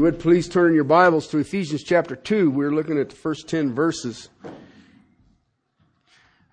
You 0.00 0.04
would 0.04 0.18
please 0.18 0.48
turn 0.48 0.72
your 0.72 0.84
Bibles 0.84 1.26
to 1.26 1.36
Ephesians 1.36 1.82
chapter 1.82 2.16
2. 2.16 2.50
We're 2.50 2.70
looking 2.70 2.98
at 2.98 3.10
the 3.10 3.16
first 3.16 3.46
10 3.48 3.74
verses. 3.74 4.30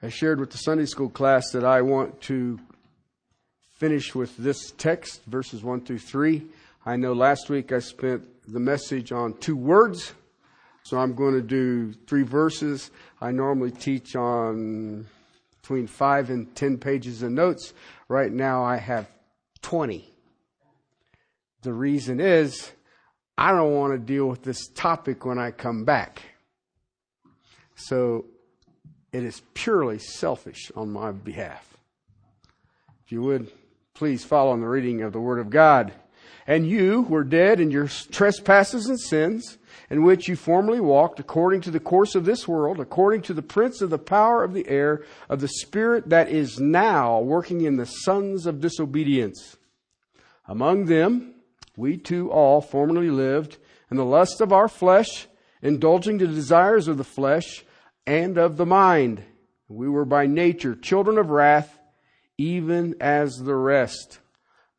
I 0.03 0.09
shared 0.09 0.41
with 0.41 0.51
the 0.51 0.57
Sunday 0.57 0.85
school 0.85 1.07
class 1.07 1.51
that 1.53 1.63
I 1.63 1.81
want 1.81 2.19
to 2.23 2.59
finish 3.77 4.13
with 4.13 4.35
this 4.35 4.71
text, 4.71 5.23
verses 5.27 5.63
1 5.63 5.85
through 5.85 5.99
3. 5.99 6.43
I 6.85 6.97
know 6.97 7.13
last 7.13 7.49
week 7.49 7.71
I 7.71 7.79
spent 7.79 8.25
the 8.51 8.59
message 8.59 9.13
on 9.13 9.33
two 9.37 9.55
words, 9.55 10.13
so 10.83 10.97
I'm 10.97 11.15
going 11.15 11.35
to 11.35 11.41
do 11.41 11.93
three 12.05 12.23
verses. 12.23 12.91
I 13.21 13.31
normally 13.31 13.71
teach 13.71 14.17
on 14.17 15.07
between 15.61 15.87
5 15.87 16.31
and 16.31 16.53
10 16.53 16.79
pages 16.79 17.23
of 17.23 17.31
notes. 17.31 17.73
Right 18.09 18.33
now 18.33 18.65
I 18.65 18.75
have 18.75 19.07
20. 19.61 20.13
The 21.61 21.71
reason 21.71 22.19
is 22.19 22.73
I 23.37 23.51
don't 23.51 23.75
want 23.75 23.93
to 23.93 23.99
deal 23.99 24.25
with 24.27 24.41
this 24.43 24.67
topic 24.67 25.25
when 25.25 25.37
I 25.37 25.51
come 25.51 25.85
back. 25.85 26.23
So 27.75 28.25
it 29.11 29.23
is 29.23 29.41
purely 29.53 29.99
selfish 29.99 30.71
on 30.75 30.91
my 30.91 31.11
behalf. 31.11 31.77
If 33.05 33.11
you 33.11 33.21
would, 33.21 33.51
please 33.93 34.25
follow 34.25 34.53
in 34.53 34.61
the 34.61 34.67
reading 34.67 35.01
of 35.03 35.13
the 35.13 35.19
Word 35.19 35.39
of 35.39 35.49
God. 35.49 35.93
And 36.47 36.67
you 36.67 37.01
were 37.01 37.23
dead 37.23 37.59
in 37.59 37.71
your 37.71 37.87
trespasses 37.87 38.87
and 38.87 38.99
sins, 38.99 39.57
in 39.89 40.03
which 40.03 40.27
you 40.27 40.35
formerly 40.35 40.79
walked 40.79 41.19
according 41.19 41.61
to 41.61 41.71
the 41.71 41.79
course 41.79 42.15
of 42.15 42.25
this 42.25 42.47
world, 42.47 42.79
according 42.79 43.21
to 43.23 43.33
the 43.33 43.41
prince 43.41 43.81
of 43.81 43.89
the 43.89 43.97
power 43.97 44.43
of 44.43 44.53
the 44.53 44.67
air, 44.67 45.03
of 45.29 45.41
the 45.41 45.47
spirit 45.47 46.09
that 46.09 46.29
is 46.29 46.59
now 46.59 47.19
working 47.19 47.61
in 47.61 47.75
the 47.75 47.85
sons 47.85 48.45
of 48.45 48.61
disobedience. 48.61 49.57
Among 50.47 50.85
them, 50.85 51.33
we 51.77 51.95
too 51.95 52.29
all 52.29 52.59
formerly 52.59 53.09
lived 53.09 53.57
in 53.89 53.95
the 53.95 54.03
lust 54.03 54.41
of 54.41 54.51
our 54.51 54.67
flesh, 54.67 55.27
indulging 55.61 56.17
the 56.17 56.27
desires 56.27 56.87
of 56.87 56.97
the 56.97 57.03
flesh 57.03 57.63
and 58.05 58.37
of 58.37 58.57
the 58.57 58.65
mind. 58.65 59.23
We 59.69 59.87
were 59.87 60.03
by 60.03 60.25
nature 60.25 60.75
children 60.75 61.17
of 61.17 61.29
wrath, 61.29 61.79
even 62.37 62.95
as 62.99 63.37
the 63.37 63.55
rest. 63.55 64.19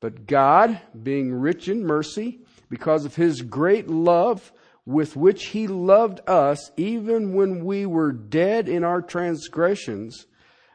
But 0.01 0.27
God, 0.27 0.81
being 1.01 1.33
rich 1.33 1.69
in 1.69 1.87
mercy, 1.87 2.41
because 2.69 3.05
of 3.05 3.15
his 3.15 3.43
great 3.43 3.89
love 3.89 4.53
with 4.85 5.17
which 5.17 5.47
he 5.47 5.67
loved 5.67 6.21
us, 6.29 6.71
even 6.77 7.35
when 7.35 7.65
we 7.65 7.87
were 7.87 8.12
dead 8.12 8.69
in 8.69 8.83
our 8.83 9.03
transgressions, 9.03 10.27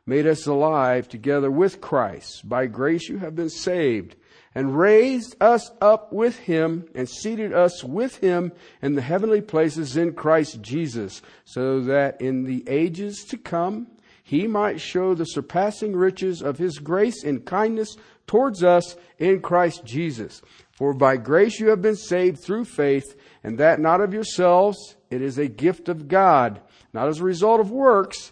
made 0.06 0.28
us 0.28 0.46
alive 0.46 1.10
together 1.10 1.52
with 1.52 1.82
Christ. 1.82 2.47
By 2.47 2.68
grace 2.68 3.09
you 3.09 3.18
have 3.18 3.36
been 3.36 3.50
saved 3.50 4.16
and 4.56 4.78
raised 4.78 5.36
us 5.41 5.72
up 5.81 6.14
with 6.14 6.38
him 6.40 6.88
and 6.94 7.09
seated 7.09 7.53
us 7.53 7.84
with 7.84 8.18
him 8.18 8.52
in 8.81 8.94
the 8.94 9.02
heavenly 9.02 9.41
places 9.41 9.97
in 9.97 10.14
Christ 10.14 10.62
Jesus, 10.62 11.22
so 11.46 11.81
that 11.81 12.22
in 12.22 12.44
the 12.44 12.64
ages 12.68 13.25
to 13.30 13.38
come 13.38 13.88
he 14.24 14.47
might 14.47 14.80
show 14.80 15.14
the 15.14 15.25
surpassing 15.25 15.96
riches 15.96 16.41
of 16.41 16.58
his 16.58 16.80
grace 16.80 17.24
and 17.24 17.46
kindness 17.46 17.97
towards 18.25 18.64
us 18.64 18.96
in 19.19 19.41
Christ 19.41 19.84
Jesus. 19.84 20.41
For 20.72 20.94
by 20.94 21.18
grace 21.18 21.59
you 21.59 21.68
have 21.70 21.81
been 21.81 21.97
saved 21.97 22.40
through 22.40 22.66
faith, 22.66 23.16
and 23.44 23.58
that 23.58 23.80
not 23.80 24.02
of 24.02 24.14
yourselves, 24.14 24.96
it 25.09 25.22
is 25.22 25.38
a 25.38 25.47
gift 25.47 25.90
of 25.90 26.08
God, 26.08 26.62
not 26.94 27.09
as 27.09 27.20
a 27.20 27.24
result 27.24 27.59
of 27.59 27.70
works, 27.70 28.31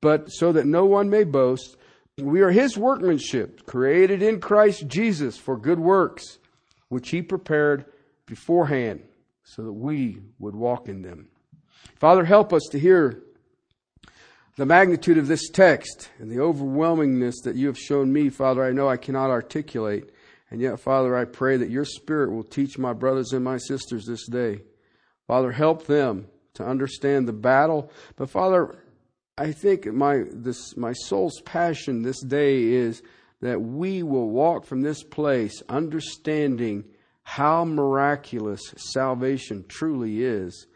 but 0.00 0.26
so 0.30 0.52
that 0.52 0.66
no 0.66 0.84
one 0.84 1.08
may 1.08 1.24
boast. 1.24 1.76
We 2.24 2.40
are 2.42 2.50
his 2.50 2.76
workmanship, 2.76 3.66
created 3.66 4.22
in 4.22 4.40
Christ 4.40 4.86
Jesus 4.86 5.36
for 5.36 5.56
good 5.56 5.78
works, 5.78 6.38
which 6.88 7.10
he 7.10 7.22
prepared 7.22 7.86
beforehand 8.26 9.02
so 9.44 9.62
that 9.62 9.72
we 9.72 10.20
would 10.38 10.54
walk 10.54 10.88
in 10.88 11.02
them. 11.02 11.28
Father, 11.96 12.24
help 12.24 12.52
us 12.52 12.62
to 12.70 12.78
hear 12.78 13.22
the 14.56 14.66
magnitude 14.66 15.18
of 15.18 15.28
this 15.28 15.48
text 15.48 16.10
and 16.18 16.30
the 16.30 16.36
overwhelmingness 16.36 17.42
that 17.44 17.56
you 17.56 17.66
have 17.66 17.78
shown 17.78 18.12
me, 18.12 18.28
Father, 18.28 18.62
I 18.62 18.72
know 18.72 18.88
I 18.88 18.96
cannot 18.98 19.30
articulate. 19.30 20.10
And 20.50 20.60
yet, 20.60 20.78
Father, 20.78 21.16
I 21.16 21.24
pray 21.24 21.56
that 21.56 21.70
your 21.70 21.86
Spirit 21.86 22.30
will 22.30 22.44
teach 22.44 22.76
my 22.76 22.92
brothers 22.92 23.32
and 23.32 23.42
my 23.42 23.56
sisters 23.56 24.04
this 24.04 24.26
day. 24.26 24.60
Father, 25.26 25.52
help 25.52 25.86
them 25.86 26.28
to 26.54 26.64
understand 26.66 27.26
the 27.26 27.32
battle. 27.32 27.90
But 28.16 28.28
Father, 28.28 28.81
I 29.42 29.50
think 29.50 29.86
my 29.86 30.22
this 30.30 30.76
my 30.76 30.92
soul's 30.92 31.40
passion 31.40 32.02
this 32.02 32.20
day 32.20 32.62
is 32.62 33.02
that 33.40 33.60
we 33.60 34.04
will 34.04 34.30
walk 34.30 34.64
from 34.64 34.82
this 34.82 35.02
place 35.02 35.64
understanding 35.68 36.84
how 37.24 37.64
miraculous 37.64 38.60
salvation 38.76 39.64
truly 39.66 40.22
is 40.22 40.68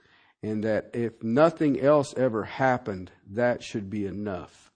and 0.42 0.64
that 0.64 0.90
if 0.94 1.22
nothing 1.22 1.80
else 1.80 2.12
ever 2.16 2.42
happened 2.42 3.12
that 3.30 3.62
should 3.62 3.88
be 3.88 4.04
enough. 4.04 4.72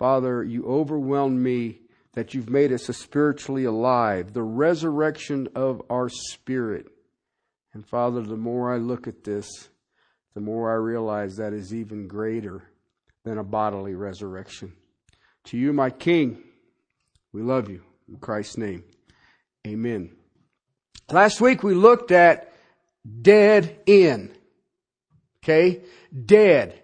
Father, 0.00 0.42
you 0.42 0.66
overwhelm 0.66 1.40
me 1.40 1.82
that 2.14 2.34
you've 2.34 2.50
made 2.50 2.72
us 2.72 2.86
spiritually 2.86 3.66
alive, 3.66 4.32
the 4.32 4.42
resurrection 4.42 5.46
of 5.54 5.80
our 5.88 6.08
spirit. 6.08 6.88
And 7.72 7.86
Father, 7.86 8.22
the 8.22 8.36
more 8.36 8.74
I 8.74 8.78
look 8.78 9.06
at 9.06 9.22
this, 9.22 9.48
the 10.34 10.40
more 10.40 10.72
I 10.72 10.74
realize 10.74 11.36
that 11.36 11.52
is 11.52 11.72
even 11.72 12.08
greater 12.08 12.64
than 13.26 13.38
a 13.38 13.44
bodily 13.44 13.94
resurrection. 13.94 14.72
To 15.46 15.58
you, 15.58 15.72
my 15.72 15.90
King, 15.90 16.44
we 17.32 17.42
love 17.42 17.68
you. 17.68 17.82
In 18.08 18.18
Christ's 18.18 18.56
name, 18.56 18.84
amen. 19.66 20.12
Last 21.10 21.40
week 21.40 21.64
we 21.64 21.74
looked 21.74 22.12
at 22.12 22.52
dead 23.22 23.80
in. 23.84 24.32
Okay? 25.42 25.82
Dead. 26.24 26.80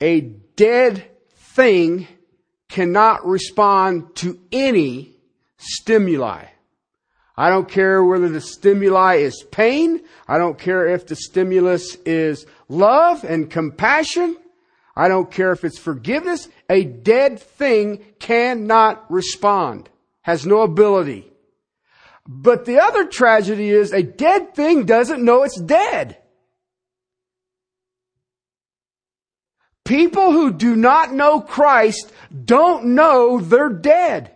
A 0.00 0.20
dead 0.22 1.04
thing 1.36 2.08
cannot 2.70 3.26
respond 3.26 4.16
to 4.16 4.40
any 4.50 5.16
stimuli. 5.58 6.46
I 7.36 7.50
don't 7.50 7.68
care 7.68 8.02
whether 8.02 8.30
the 8.30 8.40
stimuli 8.40 9.16
is 9.16 9.44
pain. 9.52 10.00
I 10.26 10.38
don't 10.38 10.58
care 10.58 10.88
if 10.88 11.06
the 11.06 11.16
stimulus 11.16 11.94
is 12.06 12.46
love 12.70 13.22
and 13.22 13.50
compassion. 13.50 14.38
I 14.98 15.06
don't 15.06 15.30
care 15.30 15.52
if 15.52 15.64
it's 15.64 15.78
forgiveness. 15.78 16.48
A 16.68 16.82
dead 16.82 17.38
thing 17.38 18.04
cannot 18.18 19.08
respond, 19.08 19.88
has 20.22 20.44
no 20.44 20.62
ability. 20.62 21.30
But 22.26 22.64
the 22.64 22.80
other 22.80 23.06
tragedy 23.06 23.70
is 23.70 23.92
a 23.92 24.02
dead 24.02 24.56
thing 24.56 24.86
doesn't 24.86 25.24
know 25.24 25.44
it's 25.44 25.58
dead. 25.60 26.18
People 29.84 30.32
who 30.32 30.52
do 30.52 30.74
not 30.74 31.12
know 31.12 31.40
Christ 31.40 32.12
don't 32.44 32.86
know 32.96 33.38
they're 33.38 33.70
dead. 33.70 34.32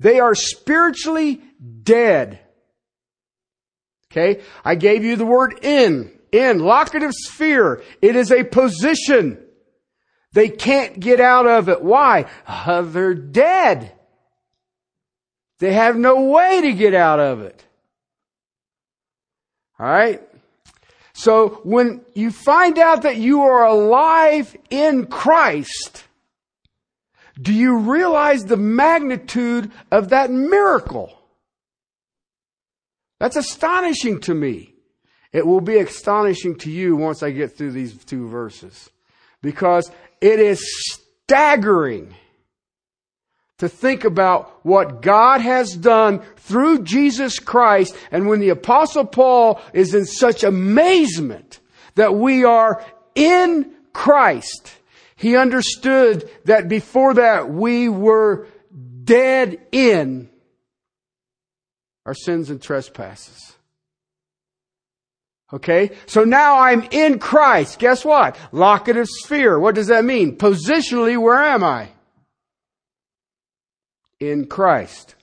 They 0.00 0.20
are 0.20 0.34
spiritually 0.34 1.40
dead. 1.82 2.40
Okay? 4.12 4.42
I 4.64 4.74
gave 4.74 5.02
you 5.02 5.16
the 5.16 5.24
word 5.24 5.60
in. 5.62 6.12
In. 6.30 6.58
Locative 6.58 7.12
sphere. 7.12 7.82
It 8.02 8.16
is 8.16 8.30
a 8.30 8.44
position. 8.44 9.43
They 10.34 10.48
can't 10.48 10.98
get 10.98 11.20
out 11.20 11.46
of 11.46 11.68
it. 11.68 11.80
Why? 11.80 12.26
Uh, 12.46 12.82
they're 12.82 13.14
dead. 13.14 13.92
They 15.60 15.72
have 15.72 15.96
no 15.96 16.22
way 16.22 16.60
to 16.60 16.72
get 16.72 16.92
out 16.92 17.20
of 17.20 17.40
it. 17.40 17.64
Alright? 19.78 20.22
So 21.12 21.60
when 21.62 22.00
you 22.14 22.32
find 22.32 22.80
out 22.80 23.02
that 23.02 23.16
you 23.16 23.42
are 23.42 23.64
alive 23.64 24.56
in 24.70 25.06
Christ, 25.06 26.04
do 27.40 27.52
you 27.52 27.78
realize 27.78 28.44
the 28.44 28.56
magnitude 28.56 29.70
of 29.92 30.08
that 30.08 30.32
miracle? 30.32 31.16
That's 33.20 33.36
astonishing 33.36 34.20
to 34.22 34.34
me. 34.34 34.74
It 35.32 35.46
will 35.46 35.60
be 35.60 35.78
astonishing 35.78 36.56
to 36.58 36.70
you 36.72 36.96
once 36.96 37.22
I 37.22 37.30
get 37.30 37.56
through 37.56 37.70
these 37.70 37.96
two 38.04 38.26
verses. 38.26 38.90
Because 39.42 39.90
it 40.24 40.40
is 40.40 40.88
staggering 41.22 42.14
to 43.58 43.68
think 43.68 44.04
about 44.04 44.64
what 44.64 45.02
God 45.02 45.42
has 45.42 45.76
done 45.76 46.22
through 46.36 46.84
Jesus 46.84 47.38
Christ. 47.38 47.94
And 48.10 48.26
when 48.26 48.40
the 48.40 48.48
apostle 48.48 49.04
Paul 49.04 49.60
is 49.74 49.94
in 49.94 50.06
such 50.06 50.42
amazement 50.42 51.60
that 51.96 52.14
we 52.14 52.42
are 52.42 52.82
in 53.14 53.70
Christ, 53.92 54.74
he 55.14 55.36
understood 55.36 56.30
that 56.46 56.68
before 56.68 57.14
that 57.14 57.50
we 57.50 57.90
were 57.90 58.46
dead 59.04 59.60
in 59.72 60.30
our 62.06 62.14
sins 62.14 62.48
and 62.48 62.62
trespasses. 62.62 63.53
Okay? 65.52 65.90
So 66.06 66.24
now 66.24 66.58
I'm 66.58 66.88
in 66.90 67.18
Christ. 67.18 67.78
Guess 67.78 68.04
what? 68.04 68.36
Locative 68.50 69.06
sphere. 69.08 69.58
What 69.58 69.74
does 69.74 69.86
that 69.86 70.04
mean? 70.04 70.36
Positionally, 70.36 71.20
where 71.20 71.42
am 71.42 71.62
I? 71.62 71.90
In 74.18 74.46
Christ. 74.46 75.14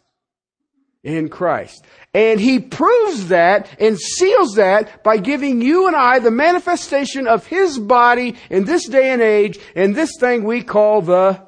in 1.03 1.29
Christ. 1.29 1.83
And 2.13 2.39
he 2.39 2.59
proves 2.59 3.29
that 3.29 3.69
and 3.79 4.00
seals 4.00 4.56
that 4.56 5.03
by 5.03 5.18
giving 5.18 5.62
you 5.62 5.88
and 5.88 5.95
I 5.95 6.19
the 6.19 6.31
manifestation 6.31 7.27
of 7.27 7.47
his 7.47 7.79
body 7.79 8.35
in 8.50 8.65
this 8.65 8.88
day 8.88 9.12
and 9.12 9.21
age 9.21 9.59
in 9.75 9.94
this 9.94 10.12
thing 10.19 10.44
we 10.44 10.62
call 10.62 11.01
the 11.01 11.41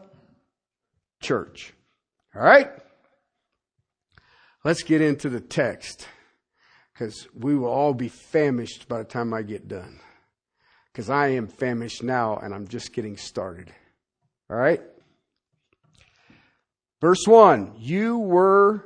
church. 1.22 1.74
All 2.36 2.42
right? 2.42 2.72
Let's 4.64 4.84
get 4.84 5.02
into 5.02 5.30
the 5.30 5.42
text 5.42 6.08
because 6.94 7.28
we 7.34 7.56
will 7.56 7.70
all 7.70 7.94
be 7.94 8.08
famished 8.08 8.88
by 8.88 9.00
the 9.00 9.04
time 9.04 9.34
I 9.34 9.42
get 9.42 9.68
done. 9.68 10.00
Because 10.92 11.10
I 11.10 11.30
am 11.30 11.48
famished 11.48 12.04
now 12.04 12.38
and 12.38 12.54
I'm 12.54 12.68
just 12.68 12.94
getting 12.94 13.18
started. 13.18 13.74
All 14.50 14.58
right? 14.58 14.82
Verse 17.02 17.26
1 17.26 17.76
You 17.80 18.20
were 18.20 18.86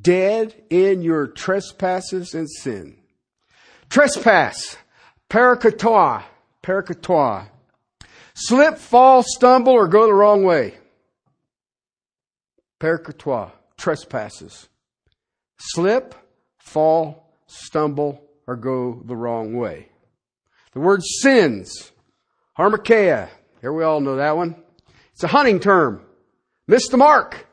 dead 0.00 0.54
in 0.70 1.02
your 1.02 1.26
trespasses 1.26 2.34
and 2.34 2.50
sin. 2.50 2.96
Trespass, 3.90 4.76
paraptoma, 5.28 6.24
paraptoma. 6.62 7.48
Slip, 8.34 8.78
fall, 8.78 9.22
stumble, 9.22 9.72
or 9.72 9.88
go 9.88 10.06
the 10.06 10.14
wrong 10.14 10.44
way. 10.44 10.74
Paraptoma, 12.80 13.52
trespasses. 13.78 14.68
Slip, 15.58 16.14
fall, 16.66 17.32
stumble, 17.46 18.22
or 18.46 18.56
go 18.56 19.00
the 19.04 19.16
wrong 19.16 19.56
way. 19.56 19.88
The 20.72 20.80
word 20.80 21.02
sins, 21.02 21.92
hamartia. 22.58 23.28
Here 23.60 23.72
we 23.72 23.84
all 23.84 24.00
know 24.00 24.16
that 24.16 24.36
one. 24.36 24.56
It's 25.12 25.24
a 25.24 25.28
hunting 25.28 25.60
term. 25.60 26.02
Miss 26.68 26.88
the 26.88 26.96
mark. 26.96 27.46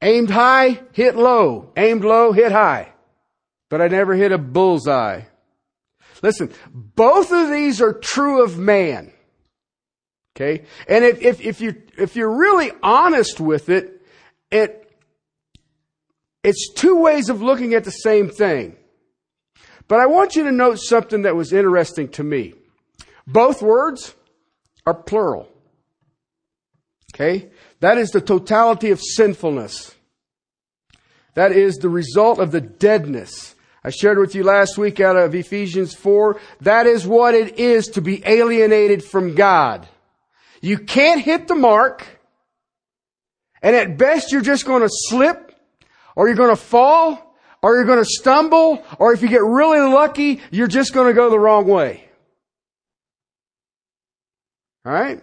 Aimed 0.00 0.30
high, 0.30 0.80
hit 0.92 1.16
low. 1.16 1.72
Aimed 1.76 2.04
low, 2.04 2.32
hit 2.32 2.52
high. 2.52 2.92
But 3.68 3.80
I 3.80 3.88
never 3.88 4.14
hit 4.14 4.32
a 4.32 4.38
bullseye. 4.38 5.22
Listen, 6.22 6.52
both 6.72 7.32
of 7.32 7.50
these 7.50 7.80
are 7.80 7.92
true 7.92 8.44
of 8.44 8.58
man. 8.58 9.12
Okay? 10.36 10.64
And 10.88 11.04
if, 11.04 11.20
if, 11.20 11.40
if 11.40 11.60
you, 11.60 11.82
if 11.98 12.14
you're 12.16 12.36
really 12.36 12.70
honest 12.82 13.40
with 13.40 13.68
it, 13.68 14.02
it, 14.50 14.81
it's 16.42 16.72
two 16.72 16.96
ways 16.96 17.28
of 17.28 17.42
looking 17.42 17.74
at 17.74 17.84
the 17.84 17.90
same 17.90 18.28
thing. 18.28 18.76
But 19.88 20.00
I 20.00 20.06
want 20.06 20.36
you 20.36 20.44
to 20.44 20.52
note 20.52 20.78
something 20.78 21.22
that 21.22 21.36
was 21.36 21.52
interesting 21.52 22.08
to 22.10 22.24
me. 22.24 22.54
Both 23.26 23.62
words 23.62 24.14
are 24.86 24.94
plural. 24.94 25.48
Okay? 27.14 27.50
That 27.80 27.98
is 27.98 28.10
the 28.10 28.20
totality 28.20 28.90
of 28.90 29.00
sinfulness. 29.00 29.94
That 31.34 31.52
is 31.52 31.76
the 31.76 31.88
result 31.88 32.38
of 32.38 32.52
the 32.52 32.60
deadness. 32.60 33.54
I 33.84 33.90
shared 33.90 34.18
with 34.18 34.34
you 34.34 34.44
last 34.44 34.78
week 34.78 35.00
out 35.00 35.16
of 35.16 35.34
Ephesians 35.34 35.94
4. 35.94 36.40
That 36.60 36.86
is 36.86 37.06
what 37.06 37.34
it 37.34 37.58
is 37.58 37.88
to 37.88 38.00
be 38.00 38.22
alienated 38.24 39.02
from 39.02 39.34
God. 39.34 39.88
You 40.60 40.78
can't 40.78 41.20
hit 41.20 41.48
the 41.48 41.54
mark. 41.54 42.06
And 43.60 43.74
at 43.74 43.98
best 43.98 44.30
you're 44.30 44.40
just 44.40 44.66
going 44.66 44.82
to 44.82 44.88
slip 44.90 45.51
or 46.16 46.26
you're 46.26 46.36
going 46.36 46.54
to 46.54 46.62
fall 46.62 47.36
or 47.62 47.76
you're 47.76 47.84
going 47.84 47.98
to 47.98 48.04
stumble 48.04 48.84
or 48.98 49.12
if 49.12 49.22
you 49.22 49.28
get 49.28 49.42
really 49.42 49.80
lucky, 49.80 50.40
you're 50.50 50.68
just 50.68 50.92
going 50.92 51.08
to 51.08 51.14
go 51.14 51.30
the 51.30 51.38
wrong 51.38 51.66
way. 51.66 52.08
Alright? 54.86 55.22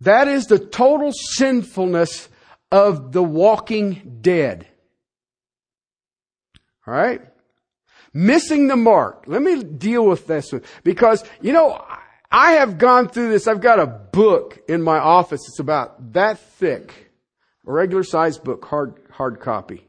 That 0.00 0.28
is 0.28 0.46
the 0.46 0.58
total 0.58 1.12
sinfulness 1.12 2.28
of 2.70 3.12
the 3.12 3.22
walking 3.22 4.18
dead. 4.20 4.66
All 6.86 6.92
right? 6.92 7.22
Missing 8.12 8.68
the 8.68 8.76
mark. 8.76 9.24
Let 9.26 9.42
me 9.42 9.62
deal 9.62 10.06
with 10.06 10.26
this 10.26 10.52
one. 10.52 10.62
Because, 10.82 11.24
you 11.40 11.52
know, 11.52 11.82
I 12.30 12.52
have 12.52 12.78
gone 12.78 13.08
through 13.08 13.30
this. 13.30 13.48
I've 13.48 13.60
got 13.60 13.80
a 13.80 13.86
book 13.86 14.60
in 14.68 14.82
my 14.82 14.98
office. 14.98 15.40
It's 15.48 15.58
about 15.58 16.12
that 16.12 16.38
thick. 16.38 17.03
A 17.66 17.72
regular 17.72 18.04
sized 18.04 18.44
book, 18.44 18.64
hard, 18.64 18.94
hard 19.10 19.40
copy. 19.40 19.86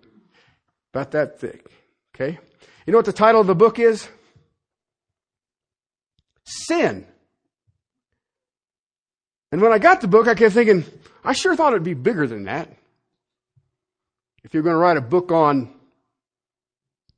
About 0.93 1.11
that 1.11 1.39
thick. 1.39 1.69
Okay? 2.15 2.39
You 2.85 2.91
know 2.91 2.97
what 2.97 3.05
the 3.05 3.13
title 3.13 3.41
of 3.41 3.47
the 3.47 3.55
book 3.55 3.79
is? 3.79 4.07
Sin. 6.45 7.05
And 9.51 9.61
when 9.61 9.71
I 9.71 9.79
got 9.79 10.01
the 10.01 10.07
book, 10.07 10.27
I 10.27 10.35
kept 10.35 10.53
thinking, 10.53 10.85
I 11.23 11.33
sure 11.33 11.55
thought 11.55 11.73
it'd 11.73 11.83
be 11.83 11.93
bigger 11.93 12.27
than 12.27 12.43
that. 12.43 12.69
If 14.43 14.53
you're 14.53 14.63
going 14.63 14.75
to 14.75 14.79
write 14.79 14.97
a 14.97 15.01
book 15.01 15.31
on 15.31 15.73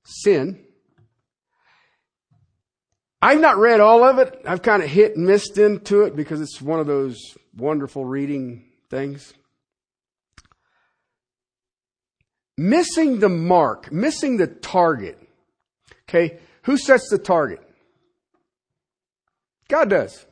sin. 0.08 0.60
I've 3.22 3.42
not 3.42 3.58
read 3.58 3.80
all 3.80 4.04
of 4.04 4.20
it. 4.20 4.42
I've 4.46 4.62
kind 4.62 4.82
of 4.82 4.90
hit 4.90 5.18
and 5.18 5.26
missed 5.26 5.58
into 5.58 6.04
it 6.04 6.16
because 6.16 6.40
it's 6.40 6.62
one 6.62 6.80
of 6.80 6.88
those 6.88 7.18
wonderful 7.56 8.06
reading 8.06 8.66
things. 8.90 9.34
Missing 12.58 13.20
the 13.20 13.30
mark, 13.30 13.92
missing 13.92 14.38
the 14.38 14.48
target. 14.48 15.20
Okay, 16.10 16.40
who 16.64 16.78
sets 16.78 17.10
the 17.10 17.18
target? 17.18 17.62
God 19.68 19.90
does. 19.90 20.26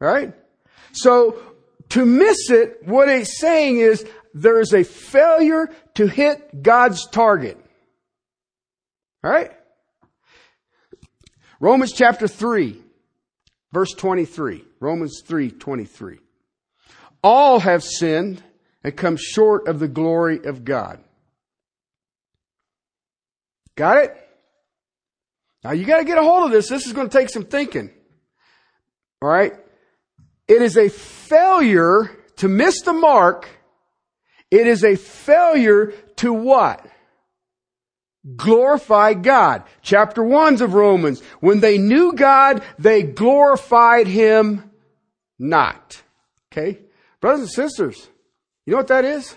Right? 0.00 0.34
So, 0.92 1.40
to 1.90 2.04
miss 2.04 2.50
it, 2.50 2.86
what 2.86 3.08
it's 3.08 3.38
saying 3.38 3.78
is 3.78 4.06
there 4.34 4.60
is 4.60 4.72
a 4.72 4.84
failure 4.84 5.70
to 5.94 6.06
hit 6.06 6.62
God's 6.62 7.06
target. 7.06 7.58
All 9.24 9.30
right? 9.30 9.52
Romans 11.60 11.92
chapter 11.92 12.28
3, 12.28 12.80
verse 13.72 13.92
23. 13.92 14.64
Romans 14.80 15.22
3, 15.26 15.50
23. 15.50 16.18
All 17.22 17.60
have 17.60 17.82
sinned 17.82 18.42
and 18.84 18.96
come 18.96 19.16
short 19.16 19.66
of 19.66 19.80
the 19.80 19.88
glory 19.88 20.44
of 20.44 20.64
God. 20.64 21.00
Got 23.78 23.96
it? 23.98 24.16
Now 25.64 25.70
you 25.70 25.86
gotta 25.86 26.04
get 26.04 26.18
a 26.18 26.22
hold 26.22 26.44
of 26.44 26.50
this. 26.50 26.68
This 26.68 26.86
is 26.86 26.92
gonna 26.92 27.08
take 27.08 27.30
some 27.30 27.44
thinking. 27.44 27.90
Alright? 29.22 29.54
It 30.46 30.60
is 30.60 30.76
a 30.76 30.90
failure 30.90 32.10
to 32.36 32.48
miss 32.48 32.82
the 32.82 32.92
mark. 32.92 33.48
It 34.50 34.66
is 34.66 34.84
a 34.84 34.96
failure 34.96 35.92
to 36.16 36.32
what? 36.32 36.86
glorify 38.36 39.14
God. 39.14 39.64
Chapter 39.82 40.22
1 40.22 40.62
of 40.62 40.74
Romans. 40.74 41.22
When 41.40 41.60
they 41.60 41.78
knew 41.78 42.12
God, 42.12 42.62
they 42.78 43.02
glorified 43.02 44.06
Him 44.06 44.70
not. 45.38 46.02
Okay? 46.52 46.80
Brothers 47.20 47.40
and 47.40 47.50
sisters, 47.50 48.08
you 48.66 48.72
know 48.72 48.78
what 48.78 48.88
that 48.88 49.04
is? 49.04 49.34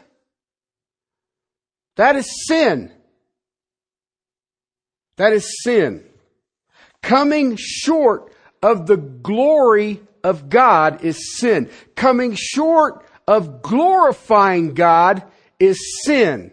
That 1.96 2.16
is 2.16 2.28
sin. 2.48 2.92
That 5.22 5.34
is 5.34 5.62
sin. 5.62 6.04
Coming 7.04 7.56
short 7.56 8.34
of 8.64 8.88
the 8.88 8.98
glory 8.98 10.02
of 10.24 10.50
God 10.50 11.06
is 11.06 11.38
sin. 11.38 11.70
Coming 11.94 12.34
short 12.34 13.06
of 13.28 13.62
glorifying 13.62 14.74
God 14.74 15.24
is 15.60 15.78
sin. 16.04 16.52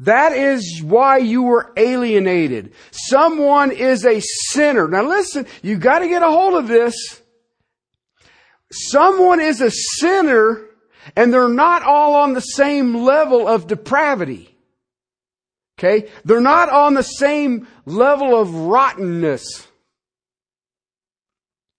That 0.00 0.32
is 0.32 0.82
why 0.82 1.18
you 1.18 1.44
were 1.44 1.72
alienated. 1.76 2.72
Someone 2.90 3.70
is 3.70 4.04
a 4.04 4.20
sinner. 4.48 4.88
Now 4.88 5.04
listen, 5.04 5.46
you 5.62 5.76
gotta 5.76 6.08
get 6.08 6.24
a 6.24 6.28
hold 6.28 6.54
of 6.54 6.66
this. 6.66 7.22
Someone 8.72 9.38
is 9.38 9.60
a 9.60 9.70
sinner 9.70 10.60
and 11.14 11.32
they're 11.32 11.48
not 11.48 11.84
all 11.84 12.16
on 12.16 12.32
the 12.32 12.40
same 12.40 12.96
level 13.04 13.46
of 13.46 13.68
depravity. 13.68 14.51
Okay? 15.78 16.08
They're 16.24 16.40
not 16.40 16.68
on 16.68 16.94
the 16.94 17.02
same 17.02 17.66
level 17.86 18.38
of 18.38 18.54
rottenness. 18.54 19.66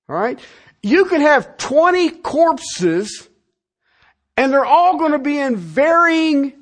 Alright? 0.10 0.40
You 0.82 1.06
can 1.06 1.22
have 1.22 1.58
20 1.58 2.10
corpses 2.10 3.30
and 4.36 4.52
they're 4.52 4.66
all 4.66 4.98
going 4.98 5.12
to 5.12 5.20
be 5.20 5.38
in 5.38 5.56
varying 5.56 6.54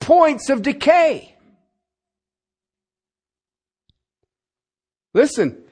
points 0.00 0.48
of 0.48 0.62
decay. 0.62 1.34
Listen, 5.12 5.62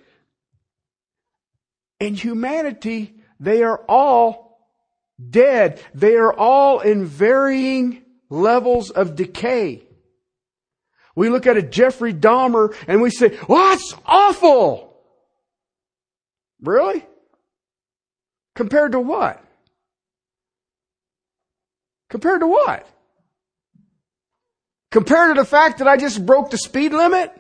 in 2.00 2.14
humanity, 2.14 3.14
they 3.38 3.62
are 3.62 3.78
all 3.88 4.58
dead. 5.30 5.80
They 5.94 6.16
are 6.16 6.32
all 6.32 6.80
in 6.80 7.06
varying 7.06 8.02
levels 8.28 8.90
of 8.90 9.14
decay. 9.14 9.85
We 11.16 11.28
look 11.28 11.48
at 11.48 11.56
a 11.56 11.62
Jeffrey 11.62 12.14
Dahmer 12.14 12.76
and 12.86 13.02
we 13.02 13.10
say, 13.10 13.36
well, 13.48 13.70
that's 13.70 13.94
awful. 14.04 14.96
Really? 16.62 17.04
Compared 18.54 18.92
to 18.92 19.00
what? 19.00 19.42
Compared 22.08 22.40
to 22.40 22.46
what? 22.46 22.88
compared 24.96 25.36
to 25.36 25.42
the 25.42 25.46
fact 25.46 25.80
that 25.80 25.86
I 25.86 25.98
just 25.98 26.24
broke 26.24 26.48
the 26.48 26.56
speed 26.56 26.94
limit? 26.94 27.30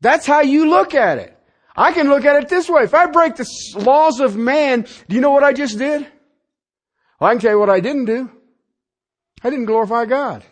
That's 0.00 0.24
how 0.24 0.40
you 0.40 0.70
look 0.70 0.94
at 0.94 1.18
it. 1.18 1.38
I 1.76 1.92
can 1.92 2.08
look 2.08 2.24
at 2.24 2.42
it 2.42 2.48
this 2.48 2.70
way. 2.70 2.84
If 2.84 2.94
I 2.94 3.04
break 3.04 3.36
the 3.36 3.46
laws 3.76 4.20
of 4.20 4.34
man, 4.34 4.86
do 5.08 5.14
you 5.14 5.20
know 5.20 5.30
what 5.30 5.44
I 5.44 5.52
just 5.52 5.76
did? 5.76 6.06
Well, 7.20 7.28
I 7.28 7.34
can 7.34 7.40
tell 7.42 7.50
you 7.50 7.58
what 7.58 7.68
I 7.68 7.80
didn't 7.80 8.06
do. 8.06 8.30
I 9.44 9.50
didn't 9.50 9.66
glorify 9.66 10.04
God. 10.04 10.44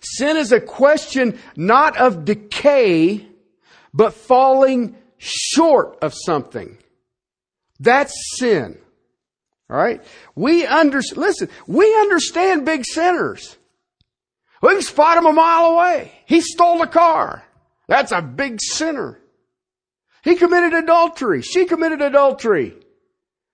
Sin 0.00 0.36
is 0.36 0.52
a 0.52 0.60
question 0.60 1.38
not 1.56 1.96
of 1.96 2.24
decay, 2.24 3.26
but 3.92 4.14
falling 4.14 4.96
short 5.18 5.98
of 6.02 6.14
something. 6.14 6.78
That's 7.78 8.14
sin. 8.38 8.78
All 9.68 9.76
right? 9.76 10.02
We 10.34 10.66
under, 10.66 11.00
listen, 11.14 11.48
we 11.66 11.94
understand 12.00 12.64
big 12.64 12.84
sinners. 12.84 13.56
We 14.62 14.70
can 14.70 14.82
spot 14.82 15.18
him 15.18 15.26
a 15.26 15.32
mile 15.32 15.66
away. 15.72 16.12
He 16.26 16.40
stole 16.40 16.82
a 16.82 16.86
car. 16.86 17.44
That's 17.86 18.12
a 18.12 18.20
big 18.20 18.60
sinner. 18.60 19.18
He 20.22 20.36
committed 20.36 20.74
adultery. 20.74 21.42
She 21.42 21.64
committed 21.64 22.02
adultery. 22.02 22.74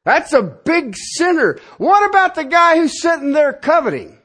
That's 0.06 0.32
a 0.32 0.40
big 0.40 0.94
sinner. 0.96 1.58
What 1.78 2.08
about 2.08 2.36
the 2.36 2.44
guy 2.44 2.76
who's 2.76 3.02
sitting 3.02 3.32
there 3.32 3.52
coveting? 3.52 4.16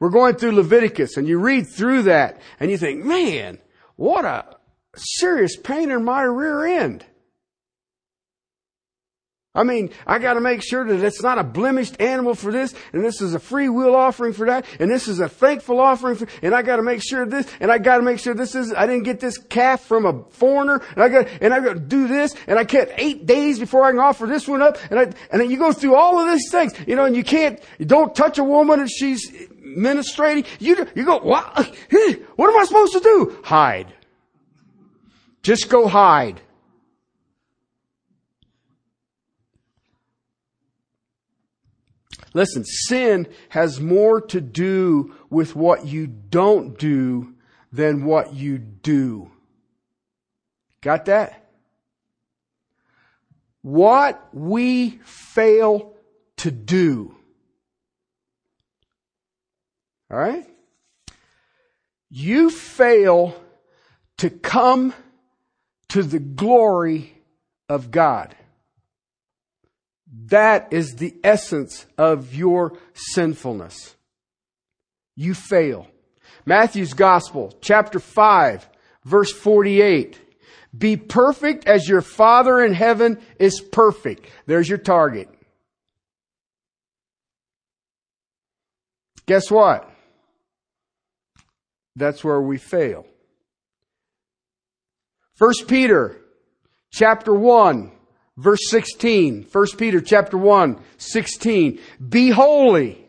We're 0.00 0.08
going 0.08 0.36
through 0.36 0.52
Leviticus 0.52 1.18
and 1.18 1.28
you 1.28 1.38
read 1.38 1.68
through 1.68 2.04
that 2.04 2.40
and 2.58 2.70
you 2.70 2.78
think, 2.78 3.04
man, 3.04 3.58
what 3.96 4.24
a 4.24 4.56
serious 4.96 5.56
pain 5.58 5.90
in 5.90 6.04
my 6.04 6.22
rear 6.22 6.64
end. 6.64 7.04
I 9.56 9.62
mean, 9.62 9.90
I 10.06 10.18
gotta 10.18 10.40
make 10.40 10.62
sure 10.62 10.84
that 10.84 11.04
it's 11.04 11.22
not 11.22 11.38
a 11.38 11.42
blemished 11.42 12.00
animal 12.00 12.34
for 12.34 12.52
this, 12.52 12.74
and 12.92 13.02
this 13.02 13.20
is 13.20 13.34
a 13.34 13.38
free 13.38 13.68
will 13.68 13.96
offering 13.96 14.34
for 14.34 14.46
that, 14.46 14.66
and 14.78 14.90
this 14.90 15.08
is 15.08 15.18
a 15.18 15.28
thankful 15.28 15.80
offering 15.80 16.16
for, 16.16 16.28
and 16.42 16.54
I 16.54 16.62
gotta 16.62 16.82
make 16.82 17.02
sure 17.02 17.24
this, 17.24 17.50
and 17.58 17.72
I 17.72 17.78
gotta 17.78 18.02
make 18.02 18.18
sure 18.18 18.34
this 18.34 18.54
is, 18.54 18.72
I 18.72 18.86
didn't 18.86 19.04
get 19.04 19.18
this 19.18 19.38
calf 19.38 19.80
from 19.80 20.04
a 20.04 20.22
foreigner, 20.30 20.82
and 20.94 21.02
I 21.02 21.08
got, 21.08 21.28
and 21.40 21.54
I 21.54 21.60
gotta 21.60 21.80
do 21.80 22.06
this, 22.06 22.34
and 22.46 22.58
I 22.58 22.64
can't 22.64 22.90
eight 22.98 23.24
days 23.24 23.58
before 23.58 23.84
I 23.84 23.90
can 23.90 24.00
offer 24.00 24.26
this 24.26 24.46
one 24.46 24.60
up, 24.60 24.76
and 24.90 25.00
I, 25.00 25.02
and 25.30 25.40
then 25.40 25.50
you 25.50 25.56
go 25.56 25.72
through 25.72 25.96
all 25.96 26.20
of 26.20 26.30
these 26.30 26.50
things, 26.50 26.74
you 26.86 26.94
know, 26.94 27.06
and 27.06 27.16
you 27.16 27.24
can't, 27.24 27.58
you 27.78 27.86
don't 27.86 28.14
touch 28.14 28.38
a 28.38 28.44
woman 28.44 28.80
if 28.80 28.90
she's 28.90 29.48
ministrating. 29.76 30.44
You, 30.58 30.86
you 30.94 31.04
go, 31.04 31.18
what? 31.18 31.74
What 32.36 32.50
am 32.50 32.60
I 32.60 32.64
supposed 32.66 32.92
to 32.92 33.00
do? 33.00 33.38
Hide. 33.44 33.92
Just 35.42 35.70
go 35.70 35.88
hide. 35.88 36.42
Listen, 42.36 42.66
sin 42.66 43.28
has 43.48 43.80
more 43.80 44.20
to 44.20 44.42
do 44.42 45.14
with 45.30 45.56
what 45.56 45.86
you 45.86 46.06
don't 46.06 46.78
do 46.78 47.32
than 47.72 48.04
what 48.04 48.34
you 48.34 48.58
do. 48.58 49.30
Got 50.82 51.06
that? 51.06 51.48
What 53.62 54.28
we 54.34 55.00
fail 55.02 55.94
to 56.36 56.50
do. 56.50 57.16
All 60.10 60.18
right? 60.18 60.46
You 62.10 62.50
fail 62.50 63.34
to 64.18 64.28
come 64.28 64.92
to 65.88 66.02
the 66.02 66.20
glory 66.20 67.14
of 67.70 67.90
God. 67.90 68.36
That 70.24 70.72
is 70.72 70.96
the 70.96 71.14
essence 71.22 71.86
of 71.98 72.34
your 72.34 72.78
sinfulness. 72.94 73.94
You 75.14 75.34
fail. 75.34 75.88
Matthew's 76.46 76.94
Gospel, 76.94 77.56
chapter 77.60 77.98
5, 77.98 78.68
verse 79.04 79.32
48. 79.32 80.20
Be 80.76 80.96
perfect 80.96 81.66
as 81.66 81.88
your 81.88 82.00
Father 82.00 82.64
in 82.64 82.72
heaven 82.72 83.18
is 83.38 83.60
perfect. 83.60 84.28
There's 84.46 84.68
your 84.68 84.78
target. 84.78 85.28
Guess 89.26 89.50
what? 89.50 89.90
That's 91.94 92.22
where 92.22 92.40
we 92.40 92.58
fail. 92.58 93.06
First 95.34 95.66
Peter 95.68 96.16
chapter 96.92 97.34
1 97.34 97.92
verse 98.36 98.60
16. 98.68 99.46
1 99.50 99.66
Peter 99.78 100.00
chapter 100.00 100.36
1, 100.36 100.80
16. 100.98 101.80
Be 102.08 102.30
holy, 102.30 103.06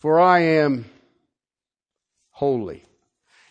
for 0.00 0.20
I 0.20 0.40
am 0.40 0.86
holy. 2.30 2.84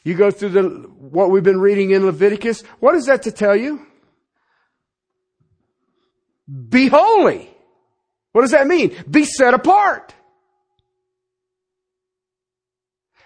You 0.03 0.15
go 0.15 0.31
through 0.31 0.49
the, 0.49 0.63
what 0.63 1.29
we've 1.29 1.43
been 1.43 1.61
reading 1.61 1.91
in 1.91 2.05
Leviticus. 2.05 2.61
What 2.79 2.95
is 2.95 3.05
that 3.05 3.23
to 3.23 3.31
tell 3.31 3.55
you? 3.55 3.85
Be 6.69 6.87
holy. 6.87 7.49
What 8.31 8.41
does 8.41 8.51
that 8.51 8.67
mean? 8.67 8.95
Be 9.09 9.25
set 9.25 9.53
apart. 9.53 10.13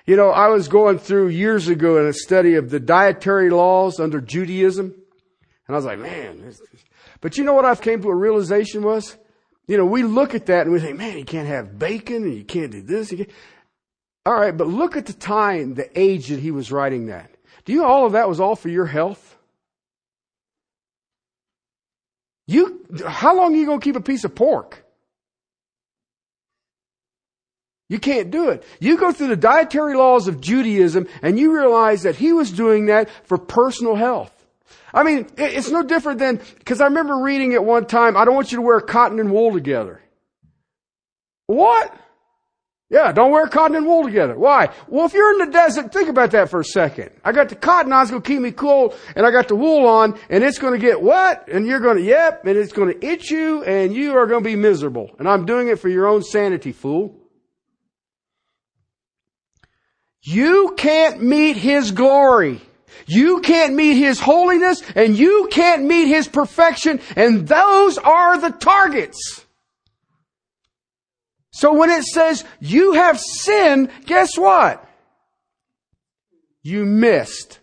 You 0.06 0.16
know, 0.16 0.30
I 0.30 0.50
was 0.50 0.68
going 0.68 1.00
through 1.00 1.30
years 1.30 1.68
ago 1.68 1.98
in 1.98 2.06
a 2.06 2.14
study 2.14 2.56
of 2.56 2.70
the 2.70 2.80
dietary 2.80 3.50
laws 3.50 4.00
under 4.00 4.22
Judaism. 4.22 4.94
And 5.68 5.76
I 5.76 5.78
was 5.78 5.86
like, 5.86 6.00
man. 6.00 6.54
But 7.22 7.38
you 7.38 7.44
know 7.44 7.54
what 7.54 7.66
I've 7.66 7.82
came 7.82 8.02
to 8.02 8.10
a 8.10 8.16
realization 8.16 8.84
was? 8.84 9.18
You 9.68 9.78
know, 9.78 9.86
we 9.86 10.04
look 10.04 10.36
at 10.36 10.46
that 10.46 10.62
and 10.62 10.72
we 10.72 10.80
think, 10.80 10.98
man, 10.98 11.18
you 11.18 11.26
can't 11.26 11.48
have 11.48 11.80
bacon 11.80 12.24
and 12.24 12.36
you 12.36 12.44
can't 12.44 12.72
do 12.72 12.82
this. 12.82 13.10
Can't. 13.10 13.30
All 14.26 14.34
right, 14.34 14.56
but 14.56 14.68
look 14.68 14.96
at 14.96 15.06
the 15.08 15.14
time, 15.14 15.74
the 15.74 16.00
age 16.00 16.28
that 16.28 16.40
he 16.40 16.52
was 16.52 16.72
writing 16.72 17.08
that. 17.08 17.32
Do 17.66 17.74
you 17.74 17.80
know 17.80 17.88
all 17.88 18.06
of 18.06 18.14
that 18.14 18.30
was 18.30 18.40
all 18.40 18.56
for 18.56 18.70
your 18.70 18.86
health? 18.86 19.38
You, 22.48 22.86
how 23.08 23.36
long 23.36 23.56
are 23.56 23.58
you 23.58 23.66
going 23.66 23.80
to 23.80 23.84
keep 23.84 23.96
a 23.96 24.02
piece 24.02 24.24
of 24.24 24.36
pork? 24.36 24.86
You 27.90 28.00
can't 28.00 28.32
do 28.32 28.50
it. 28.50 28.64
You 28.80 28.98
go 28.98 29.12
through 29.12 29.28
the 29.28 29.36
dietary 29.36 29.96
laws 29.96 30.28
of 30.28 30.42
Judaism 30.42 31.08
and 31.22 31.38
you 31.38 31.56
realize 31.56 32.04
that 32.04 32.16
he 32.16 32.34
was 32.34 32.52
doing 32.52 32.88
that 32.88 33.10
for 33.28 33.38
personal 33.38 33.96
health. 33.96 34.35
I 34.96 35.04
mean, 35.04 35.28
it's 35.38 35.70
no 35.70 35.84
different 35.84 36.20
than, 36.20 36.40
because 36.58 36.80
I 36.80 36.86
remember 36.86 37.18
reading 37.18 37.54
at 37.54 37.66
one 37.66 37.86
time, 37.86 38.16
I 38.16 38.24
don't 38.24 38.34
want 38.34 38.54
you 38.54 38.56
to 38.60 38.62
wear 38.62 38.80
cotton 38.80 39.20
and 39.20 39.30
wool 39.30 39.52
together. 39.52 40.02
What? 41.48 41.94
Yeah, 42.90 43.12
don't 43.12 43.32
wear 43.32 43.48
cotton 43.48 43.76
and 43.76 43.86
wool 43.86 44.06
together. 44.06 44.40
Why? 44.40 44.70
Well, 44.88 45.06
if 45.06 45.14
you're 45.14 45.34
in 45.34 45.40
the 45.40 45.52
desert, 45.52 45.92
think 45.92 46.08
about 46.08 46.32
that 46.32 46.50
for 46.50 46.62
a 46.62 46.64
second. 46.64 47.10
I 47.26 47.34
got 47.34 47.50
the 47.50 47.56
cotton 47.56 47.92
on, 47.92 48.04
it's 48.04 48.12
going 48.12 48.24
to 48.24 48.28
keep 48.28 48.40
me 48.40 48.54
cool, 48.54 48.96
and 49.18 49.26
I 49.26 49.32
got 49.32 49.50
the 49.50 49.56
wool 49.58 49.86
on, 49.86 50.18
and 50.30 50.46
it's 50.46 50.60
going 50.60 50.74
to 50.74 50.80
get 50.80 51.02
wet, 51.02 51.50
and 51.52 51.68
you're 51.68 51.82
going 51.82 51.98
to, 51.98 52.04
yep, 52.04 52.46
and 52.46 52.58
it's 52.58 52.72
going 52.72 52.94
to 52.94 53.06
itch 53.06 53.30
you, 53.30 53.66
and 53.66 53.94
you 53.94 54.16
are 54.16 54.28
going 54.28 54.44
to 54.44 54.50
be 54.50 54.56
miserable. 54.56 55.14
And 55.20 55.28
I'm 55.28 55.46
doing 55.46 55.68
it 55.68 55.80
for 55.80 55.90
your 55.90 56.08
own 56.08 56.24
sanity, 56.24 56.72
fool. 56.72 57.20
You 60.22 60.74
can't 60.78 61.22
meet 61.22 61.58
His 61.58 61.92
glory 61.92 62.62
you 63.06 63.42
can't 63.42 63.74
meet 63.74 63.96
His 63.96 64.20
holiness 64.20 64.82
and 64.96 65.18
you 65.18 65.48
can't 65.52 65.84
meet 65.84 66.08
His 66.08 66.28
perfection 66.28 67.00
and 67.16 67.48
those 67.48 67.98
are 67.98 68.40
the 68.40 68.52
targets. 68.52 69.46
So 71.52 71.74
when 71.74 71.90
it 71.90 72.04
says 72.04 72.44
you 72.60 72.94
have 72.94 73.20
sinned, 73.20 73.90
guess 74.06 74.38
what? 74.38 74.86
You 76.64 76.86
missed. 76.86 77.60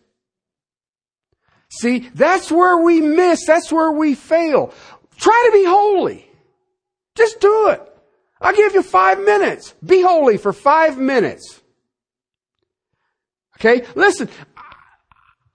See, 1.70 2.10
that's 2.14 2.50
where 2.50 2.78
we 2.78 3.00
miss. 3.00 3.46
That's 3.46 3.72
where 3.72 3.92
we 3.92 4.14
fail. 4.14 4.72
Try 5.16 5.48
to 5.50 5.52
be 5.52 5.64
holy. 5.64 6.30
Just 7.14 7.40
do 7.40 7.68
it. 7.68 7.82
I'll 8.40 8.54
give 8.54 8.74
you 8.74 8.82
five 8.82 9.20
minutes. 9.20 9.74
Be 9.84 10.02
holy 10.02 10.36
for 10.36 10.52
five 10.52 10.98
minutes. 10.98 11.60
Okay? 13.58 13.86
Listen, 13.94 14.28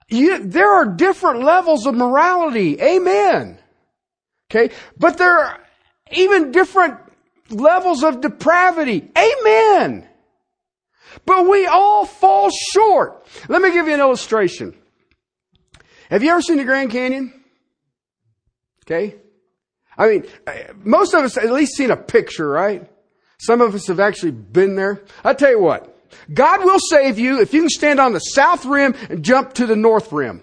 you, 0.08 0.38
there 0.38 0.70
are 0.72 0.86
different 0.86 1.42
levels 1.42 1.86
of 1.86 1.94
morality. 1.94 2.80
Amen. 2.80 3.58
Okay. 4.50 4.74
But 4.96 5.18
there 5.18 5.38
are 5.38 5.60
even 6.12 6.52
different 6.52 6.98
levels 7.50 8.02
of 8.02 8.20
depravity. 8.20 9.10
Amen. 9.16 10.08
But 11.24 11.48
we 11.48 11.66
all 11.66 12.04
fall 12.04 12.50
short. 12.72 13.26
Let 13.48 13.62
me 13.62 13.72
give 13.72 13.86
you 13.86 13.94
an 13.94 14.00
illustration. 14.00 14.74
Have 16.10 16.22
you 16.22 16.30
ever 16.30 16.40
seen 16.40 16.56
the 16.56 16.64
Grand 16.64 16.90
Canyon? 16.90 17.32
Okay. 18.84 19.16
I 19.96 20.08
mean, 20.08 20.24
uh, 20.46 20.52
most 20.84 21.12
of 21.12 21.24
us 21.24 21.36
at 21.36 21.50
least 21.50 21.76
seen 21.76 21.90
a 21.90 21.96
picture, 21.96 22.48
right? 22.48 22.90
Some 23.38 23.60
of 23.60 23.74
us 23.74 23.88
have 23.88 24.00
actually 24.00 24.30
been 24.30 24.74
there. 24.74 25.02
I 25.22 25.34
tell 25.34 25.50
you 25.50 25.60
what, 25.60 25.97
God 26.32 26.64
will 26.64 26.78
save 26.78 27.18
you 27.18 27.40
if 27.40 27.52
you 27.52 27.62
can 27.62 27.68
stand 27.68 28.00
on 28.00 28.12
the 28.12 28.20
south 28.20 28.64
rim 28.64 28.94
and 29.08 29.24
jump 29.24 29.54
to 29.54 29.66
the 29.66 29.76
north 29.76 30.12
rim. 30.12 30.42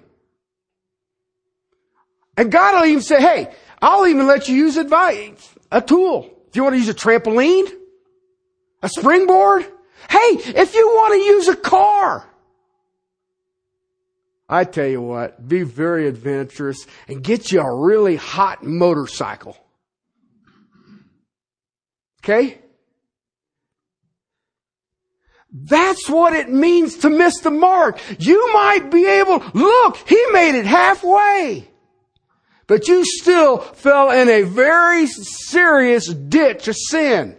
And 2.37 2.51
God 2.51 2.79
will 2.79 2.87
even 2.87 3.01
say, 3.01 3.21
hey, 3.21 3.53
I'll 3.81 4.07
even 4.07 4.27
let 4.27 4.49
you 4.49 4.55
use 4.55 4.77
advice, 4.77 5.55
a 5.71 5.81
tool. 5.81 6.29
If 6.49 6.55
you 6.55 6.63
want 6.63 6.73
to 6.73 6.79
use 6.79 6.89
a 6.89 6.93
trampoline, 6.93 7.71
a 8.81 8.89
springboard, 8.89 9.63
hey, 10.09 10.29
if 10.31 10.75
you 10.75 10.87
want 10.87 11.13
to 11.13 11.19
use 11.19 11.47
a 11.47 11.55
car, 11.55 12.27
I 14.47 14.63
tell 14.63 14.87
you 14.87 15.01
what, 15.01 15.47
be 15.47 15.63
very 15.63 16.07
adventurous 16.07 16.85
and 17.07 17.23
get 17.23 17.51
you 17.51 17.61
a 17.61 17.75
really 17.75 18.15
hot 18.15 18.63
motorcycle. 18.63 19.57
Okay? 22.23 22.59
That's 25.57 26.09
what 26.09 26.33
it 26.33 26.49
means 26.49 26.97
to 26.97 27.09
miss 27.09 27.39
the 27.39 27.49
mark. 27.49 27.97
You 28.19 28.53
might 28.53 28.91
be 28.91 29.05
able, 29.05 29.41
look, 29.53 29.95
he 30.05 30.21
made 30.33 30.59
it 30.59 30.65
halfway. 30.65 31.69
But 32.67 32.89
you 32.89 33.05
still 33.05 33.59
fell 33.59 34.11
in 34.11 34.27
a 34.27 34.41
very 34.41 35.07
serious 35.07 36.07
ditch 36.07 36.67
of 36.67 36.75
sin. 36.75 37.37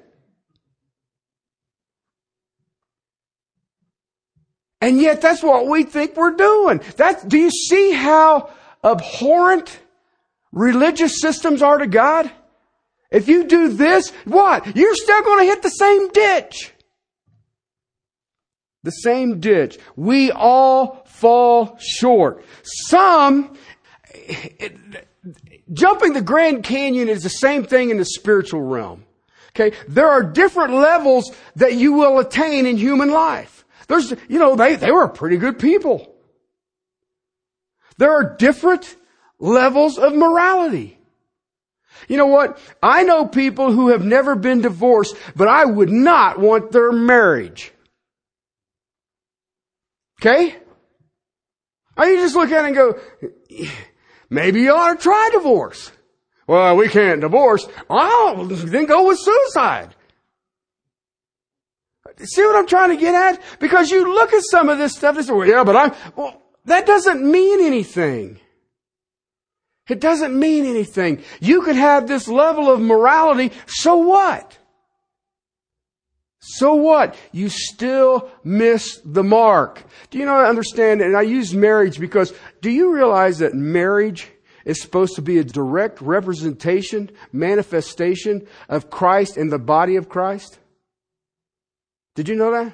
And 4.80 4.99
yet 4.99 5.20
that's 5.20 5.42
what 5.42 5.66
we 5.66 5.82
think 5.82 6.16
we're 6.16 6.37
doing. 6.37 6.80
That, 6.96 7.28
do 7.28 7.37
you 7.37 7.50
see 7.50 7.92
how 7.92 8.50
abhorrent 8.82 9.78
religious 10.52 11.20
systems 11.20 11.61
are 11.61 11.78
to 11.78 11.87
God? 11.87 12.30
If 13.11 13.28
you 13.28 13.44
do 13.44 13.68
this, 13.68 14.11
what? 14.25 14.75
You're 14.75 14.94
still 14.94 15.23
going 15.23 15.40
to 15.40 15.50
hit 15.50 15.62
the 15.62 15.68
same 15.68 16.08
ditch. 16.08 16.73
The 18.86 18.92
same 18.92 19.40
ditch. 19.40 19.80
We 19.96 20.30
all 20.30 21.02
fall 21.06 21.76
short. 21.80 22.44
Some, 22.62 23.58
it, 24.14 25.08
jumping 25.72 26.12
the 26.12 26.22
Grand 26.22 26.62
Canyon 26.62 27.08
is 27.08 27.24
the 27.24 27.28
same 27.28 27.64
thing 27.64 27.90
in 27.90 27.96
the 27.96 28.04
spiritual 28.04 28.60
realm. 28.60 29.04
Okay. 29.48 29.76
There 29.88 30.08
are 30.08 30.22
different 30.22 30.72
levels 30.74 31.34
that 31.56 31.74
you 31.74 31.94
will 31.94 32.20
attain 32.20 32.64
in 32.64 32.76
human 32.76 33.10
life. 33.10 33.64
There's, 33.88 34.12
you 34.28 34.38
know, 34.38 34.54
they, 34.54 34.76
they 34.76 34.92
were 34.92 35.08
pretty 35.08 35.36
good 35.36 35.58
people. 35.58 36.14
There 37.98 38.12
are 38.12 38.36
different 38.36 38.94
levels 39.40 39.98
of 39.98 40.14
morality. 40.14 40.96
You 42.06 42.18
know 42.18 42.26
what? 42.26 42.60
I 42.80 43.02
know 43.02 43.26
people 43.26 43.72
who 43.72 43.88
have 43.88 44.04
never 44.04 44.36
been 44.36 44.60
divorced, 44.60 45.16
but 45.34 45.48
I 45.48 45.64
would 45.64 45.90
not 45.90 46.38
want 46.38 46.70
their 46.70 46.92
marriage. 46.92 47.72
Okay? 50.26 50.56
Or 51.97 52.06
you 52.06 52.17
just 52.17 52.34
look 52.34 52.50
at 52.50 52.65
it 52.65 52.69
and 52.69 52.76
go, 52.76 52.99
maybe 54.28 54.60
you 54.60 54.73
ought 54.73 54.95
to 54.95 55.02
try 55.02 55.30
divorce. 55.32 55.93
Well, 56.49 56.76
we 56.76 56.89
can't 56.89 57.21
divorce. 57.21 57.67
Well, 57.89 58.45
then 58.45 58.86
go 58.86 59.06
with 59.06 59.19
suicide. 59.19 59.95
See 62.23 62.43
what 62.43 62.56
I'm 62.56 62.67
trying 62.67 62.91
to 62.91 62.97
get 62.97 63.15
at? 63.15 63.43
Because 63.60 63.91
you 63.91 64.12
look 64.12 64.32
at 64.32 64.43
some 64.50 64.69
of 64.69 64.78
this 64.78 64.97
stuff 64.97 65.17
and 65.17 65.25
say, 65.25 65.32
well, 65.32 65.47
yeah, 65.47 65.65
but 65.65 65.76
I'm, 65.76 65.93
well, 66.17 66.43
that 66.65 66.86
doesn't 66.86 67.23
mean 67.23 67.60
anything. 67.65 68.41
It 69.89 70.00
doesn't 70.00 70.36
mean 70.36 70.65
anything. 70.65 71.23
You 71.41 71.62
can 71.62 71.76
have 71.76 72.08
this 72.08 72.26
level 72.26 72.71
of 72.71 72.80
morality, 72.80 73.52
so 73.67 73.97
what? 73.97 74.58
So 76.49 76.75
what? 76.75 77.17
You 77.32 77.49
still 77.49 78.30
miss 78.45 79.00
the 79.04 79.25
mark. 79.25 79.82
Do 80.11 80.19
you 80.19 80.25
know, 80.25 80.37
I 80.37 80.49
understand, 80.49 81.00
and 81.00 81.17
I 81.17 81.23
use 81.23 81.52
marriage 81.52 81.99
because 81.99 82.32
do 82.63 82.71
you 82.71 82.95
realize 82.95 83.39
that 83.39 83.52
marriage 83.52 84.28
is 84.65 84.80
supposed 84.80 85.17
to 85.17 85.23
be 85.23 85.39
a 85.39 85.45
direct 85.45 86.00
representation, 86.00 87.11
manifestation 87.32 88.47
of 88.69 88.91
Christ 88.91 89.37
in 89.37 89.49
the 89.49 89.59
body 89.59 89.97
of 89.97 90.09
Christ? 90.09 90.61
Did 92.15 92.28
you 92.28 92.37
know 92.37 92.52
that? 92.52 92.73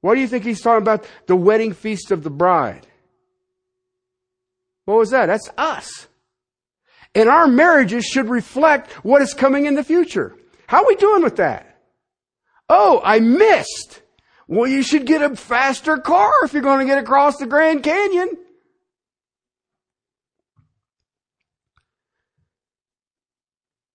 What 0.00 0.16
do 0.16 0.20
you 0.20 0.26
think 0.26 0.42
he's 0.42 0.60
talking 0.60 0.82
about? 0.82 1.06
The 1.26 1.36
wedding 1.36 1.72
feast 1.72 2.10
of 2.10 2.24
the 2.24 2.30
bride. 2.30 2.84
What 4.86 4.98
was 4.98 5.10
that? 5.10 5.26
That's 5.26 5.50
us. 5.56 6.08
And 7.14 7.28
our 7.28 7.46
marriages 7.46 8.04
should 8.04 8.28
reflect 8.28 8.90
what 9.04 9.22
is 9.22 9.34
coming 9.34 9.66
in 9.66 9.76
the 9.76 9.84
future. 9.84 10.34
How 10.66 10.82
are 10.82 10.88
we 10.88 10.96
doing 10.96 11.22
with 11.22 11.36
that? 11.36 11.65
Oh, 12.68 13.00
I 13.04 13.20
missed. 13.20 14.02
Well, 14.48 14.68
you 14.68 14.82
should 14.82 15.06
get 15.06 15.22
a 15.22 15.36
faster 15.36 15.98
car 15.98 16.32
if 16.44 16.52
you're 16.52 16.62
going 16.62 16.80
to 16.80 16.92
get 16.92 17.02
across 17.02 17.36
the 17.36 17.46
Grand 17.46 17.82
Canyon. 17.82 18.36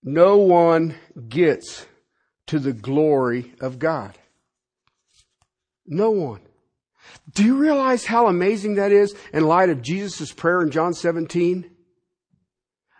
No 0.02 0.38
one 0.38 0.96
gets 1.28 1.86
to 2.48 2.58
the 2.58 2.72
glory 2.72 3.54
of 3.60 3.78
God. 3.78 4.18
No 5.86 6.10
one. 6.10 6.40
Do 7.32 7.44
you 7.44 7.56
realize 7.56 8.04
how 8.04 8.26
amazing 8.26 8.74
that 8.74 8.92
is 8.92 9.14
in 9.32 9.44
light 9.44 9.70
of 9.70 9.82
Jesus' 9.82 10.32
prayer 10.32 10.62
in 10.62 10.70
John 10.70 10.92
17? 10.92 11.70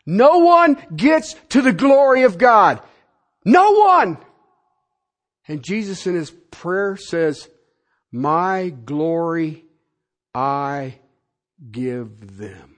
No 0.06 0.38
one 0.38 0.76
gets 0.94 1.34
to 1.50 1.62
the 1.62 1.72
glory 1.72 2.22
of 2.22 2.38
God. 2.38 2.80
No 3.44 3.72
one. 3.72 4.18
And 5.48 5.62
Jesus 5.62 6.06
in 6.06 6.14
his 6.14 6.30
prayer 6.30 6.96
says, 6.96 7.48
my 8.12 8.68
glory 8.68 9.64
I 10.34 10.98
give 11.70 12.38
them. 12.38 12.76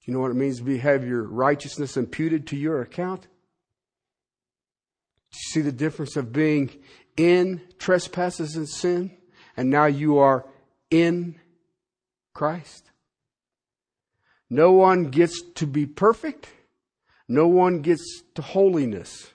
Do 0.00 0.10
you 0.10 0.14
know 0.14 0.20
what 0.20 0.32
it 0.32 0.34
means 0.34 0.60
to 0.60 0.78
have 0.78 1.06
your 1.06 1.22
righteousness 1.22 1.96
imputed 1.96 2.48
to 2.48 2.56
your 2.56 2.82
account? 2.82 3.22
Do 3.22 3.28
you 5.34 5.50
see 5.52 5.60
the 5.60 5.70
difference 5.70 6.16
of 6.16 6.32
being 6.32 6.70
in 7.16 7.60
trespasses 7.78 8.56
and 8.56 8.68
sin, 8.68 9.16
and 9.56 9.70
now 9.70 9.86
you 9.86 10.18
are 10.18 10.44
in 10.90 11.38
Christ? 12.34 12.90
No 14.50 14.72
one 14.72 15.04
gets 15.04 15.40
to 15.54 15.66
be 15.66 15.86
perfect. 15.86 16.48
No 17.32 17.48
one 17.48 17.80
gets 17.80 18.22
to 18.34 18.42
holiness. 18.42 19.32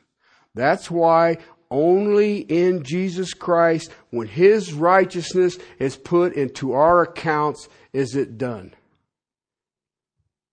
That's 0.54 0.92
why 0.92 1.38
only 1.72 2.42
in 2.42 2.84
Jesus 2.84 3.34
Christ, 3.34 3.92
when 4.12 4.28
His 4.28 4.72
righteousness 4.72 5.58
is 5.80 5.98
put 5.98 6.34
into 6.34 6.74
our 6.74 7.02
accounts, 7.02 7.68
is 7.94 8.16
it 8.16 8.38
done. 8.38 8.76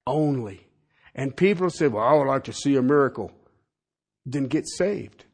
Only. 0.07 0.66
And 1.14 1.37
people 1.37 1.68
say, 1.68 1.87
well, 1.87 2.02
I 2.02 2.14
would 2.14 2.28
like 2.28 2.44
to 2.44 2.54
see 2.54 2.76
a 2.76 2.83
miracle. 2.83 3.30
Then 4.24 4.46
get 4.46 4.66
saved. 4.66 5.26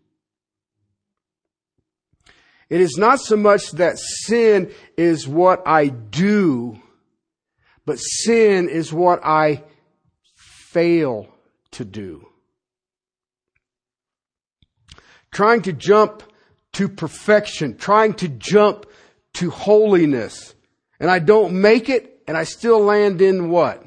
It 2.68 2.80
is 2.80 2.96
not 2.98 3.20
so 3.20 3.36
much 3.36 3.70
that 3.72 4.00
sin 4.00 4.72
is 4.96 5.28
what 5.28 5.62
I 5.64 5.86
do, 5.86 6.80
but 7.86 7.98
sin 7.98 8.68
is 8.68 8.92
what 8.92 9.24
I 9.24 9.62
fail 10.72 11.28
to 11.72 11.84
do. 11.84 12.26
Trying 15.30 15.62
to 15.62 15.72
jump 15.72 16.22
to 16.72 16.88
perfection, 16.88 17.76
trying 17.76 18.14
to 18.14 18.28
jump 18.28 18.86
to 19.34 19.50
holiness, 19.50 20.54
and 20.98 21.10
I 21.10 21.18
don't 21.18 21.60
make 21.60 21.88
it, 21.88 22.22
and 22.26 22.36
I 22.36 22.44
still 22.44 22.80
land 22.80 23.20
in 23.20 23.50
what? 23.50 23.84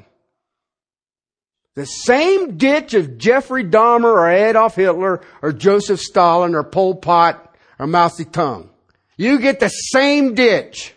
The 1.74 1.86
same 1.86 2.56
ditch 2.56 2.94
of 2.94 3.18
Jeffrey 3.18 3.64
Dahmer 3.64 4.04
or 4.04 4.30
Adolf 4.30 4.76
Hitler 4.76 5.20
or 5.42 5.52
Joseph 5.52 6.00
Stalin 6.00 6.54
or 6.54 6.62
Pol 6.62 6.94
Pot 6.94 7.56
or 7.78 7.86
Mao 7.86 8.08
Zedong. 8.08 8.68
You 9.16 9.40
get 9.40 9.60
the 9.60 9.68
same 9.68 10.34
ditch. 10.34 10.94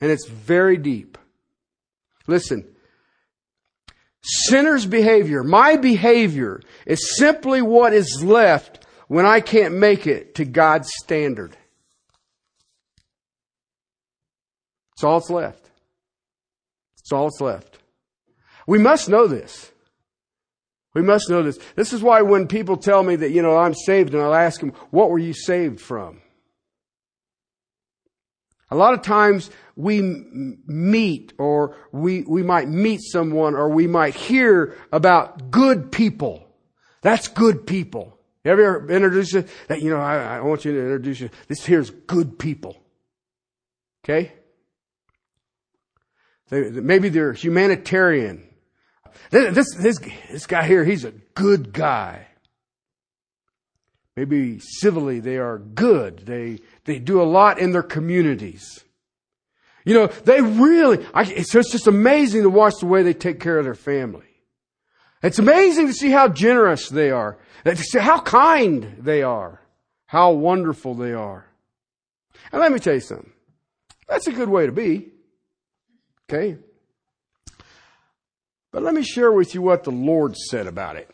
And 0.00 0.10
it's 0.10 0.28
very 0.28 0.76
deep. 0.76 1.18
Listen, 2.26 2.66
sinner's 4.28 4.84
behavior, 4.84 5.42
my 5.42 5.76
behavior, 5.76 6.60
is 6.86 7.16
simply 7.16 7.62
what 7.62 7.92
is 7.92 8.22
left 8.22 8.86
when 9.06 9.24
I 9.24 9.40
can't 9.40 9.74
make 9.74 10.06
it 10.06 10.34
to 10.36 10.44
God's 10.44 10.90
standard. 11.02 11.56
It's 14.92 15.04
all 15.04 15.20
that's 15.20 15.30
left. 15.30 15.70
It's 16.98 17.12
all 17.12 17.24
that's 17.24 17.40
left. 17.40 17.78
We 18.66 18.78
must 18.78 19.08
know 19.08 19.26
this. 19.26 19.72
We 20.94 21.02
must 21.02 21.30
know 21.30 21.42
this. 21.42 21.58
This 21.74 21.92
is 21.92 22.02
why 22.02 22.22
when 22.22 22.48
people 22.48 22.76
tell 22.76 23.02
me 23.02 23.16
that, 23.16 23.30
you 23.30 23.40
know, 23.40 23.56
I'm 23.56 23.74
saved 23.74 24.12
and 24.12 24.22
I'll 24.22 24.34
ask 24.34 24.60
them, 24.60 24.72
what 24.90 25.10
were 25.10 25.18
you 25.18 25.32
saved 25.32 25.80
from? 25.80 26.20
A 28.70 28.76
lot 28.76 28.94
of 28.94 29.02
times 29.02 29.50
we 29.76 30.02
meet 30.02 31.32
or 31.38 31.76
we, 31.90 32.22
we 32.22 32.42
might 32.42 32.68
meet 32.68 33.00
someone 33.02 33.54
or 33.54 33.68
we 33.70 33.86
might 33.86 34.14
hear 34.14 34.76
about 34.92 35.50
good 35.50 35.90
people. 35.90 36.46
That's 37.00 37.28
good 37.28 37.66
people. 37.66 38.18
You 38.44 38.52
ever 38.52 38.90
introduced 38.90 39.34
it? 39.34 39.48
That, 39.68 39.82
you 39.82 39.90
know, 39.90 40.00
I, 40.00 40.36
I 40.36 40.40
want 40.40 40.64
you 40.64 40.72
to 40.72 40.80
introduce 40.80 41.20
you. 41.20 41.30
This 41.48 41.64
here's 41.64 41.90
good 41.90 42.38
people. 42.38 42.76
Okay? 44.04 44.32
They, 46.50 46.70
maybe 46.70 47.08
they're 47.08 47.32
humanitarian. 47.32 48.46
This, 49.30 49.74
this, 49.74 49.98
this 50.30 50.46
guy 50.46 50.66
here, 50.66 50.84
he's 50.84 51.04
a 51.04 51.12
good 51.34 51.72
guy. 51.72 52.27
Maybe 54.18 54.58
civilly 54.58 55.20
they 55.20 55.36
are 55.36 55.58
good. 55.58 56.26
They, 56.26 56.58
they 56.86 56.98
do 56.98 57.22
a 57.22 57.30
lot 57.38 57.60
in 57.60 57.70
their 57.70 57.84
communities. 57.84 58.82
You 59.84 59.94
know, 59.94 60.06
they 60.08 60.40
really, 60.40 61.06
I, 61.14 61.22
it's 61.22 61.52
just 61.52 61.86
amazing 61.86 62.42
to 62.42 62.50
watch 62.50 62.74
the 62.80 62.86
way 62.86 63.04
they 63.04 63.14
take 63.14 63.38
care 63.38 63.58
of 63.58 63.64
their 63.64 63.76
family. 63.76 64.26
It's 65.22 65.38
amazing 65.38 65.86
to 65.86 65.92
see 65.92 66.10
how 66.10 66.26
generous 66.26 66.88
they 66.88 67.12
are, 67.12 67.38
how 67.94 68.20
kind 68.20 68.96
they 68.98 69.22
are, 69.22 69.62
how 70.06 70.32
wonderful 70.32 70.94
they 70.94 71.12
are. 71.12 71.46
And 72.50 72.60
let 72.60 72.72
me 72.72 72.80
tell 72.80 72.94
you 72.94 73.00
something. 73.00 73.30
That's 74.08 74.26
a 74.26 74.32
good 74.32 74.48
way 74.48 74.66
to 74.66 74.72
be. 74.72 75.12
Okay? 76.28 76.56
But 78.72 78.82
let 78.82 78.94
me 78.94 79.04
share 79.04 79.30
with 79.30 79.54
you 79.54 79.62
what 79.62 79.84
the 79.84 79.92
Lord 79.92 80.36
said 80.36 80.66
about 80.66 80.96
it. 80.96 81.08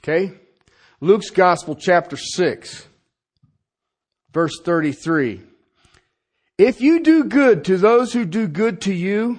Okay? 0.00 0.40
Luke's 1.00 1.30
Gospel, 1.30 1.74
chapter 1.74 2.16
6, 2.16 2.86
verse 4.32 4.60
33. 4.64 5.42
If 6.58 6.80
you 6.80 7.00
do 7.00 7.24
good 7.24 7.64
to 7.66 7.76
those 7.76 8.12
who 8.12 8.24
do 8.24 8.48
good 8.48 8.80
to 8.82 8.94
you, 8.94 9.38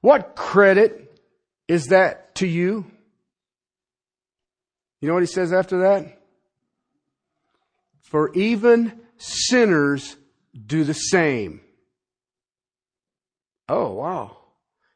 what 0.00 0.34
credit 0.34 1.20
is 1.68 1.88
that 1.88 2.34
to 2.36 2.46
you? 2.46 2.86
You 5.00 5.08
know 5.08 5.14
what 5.14 5.22
he 5.22 5.26
says 5.26 5.52
after 5.52 5.80
that? 5.80 6.20
For 8.02 8.32
even 8.34 9.00
sinners 9.18 10.16
do 10.54 10.84
the 10.84 10.94
same. 10.94 11.60
Oh, 13.68 13.92
wow. 13.92 14.38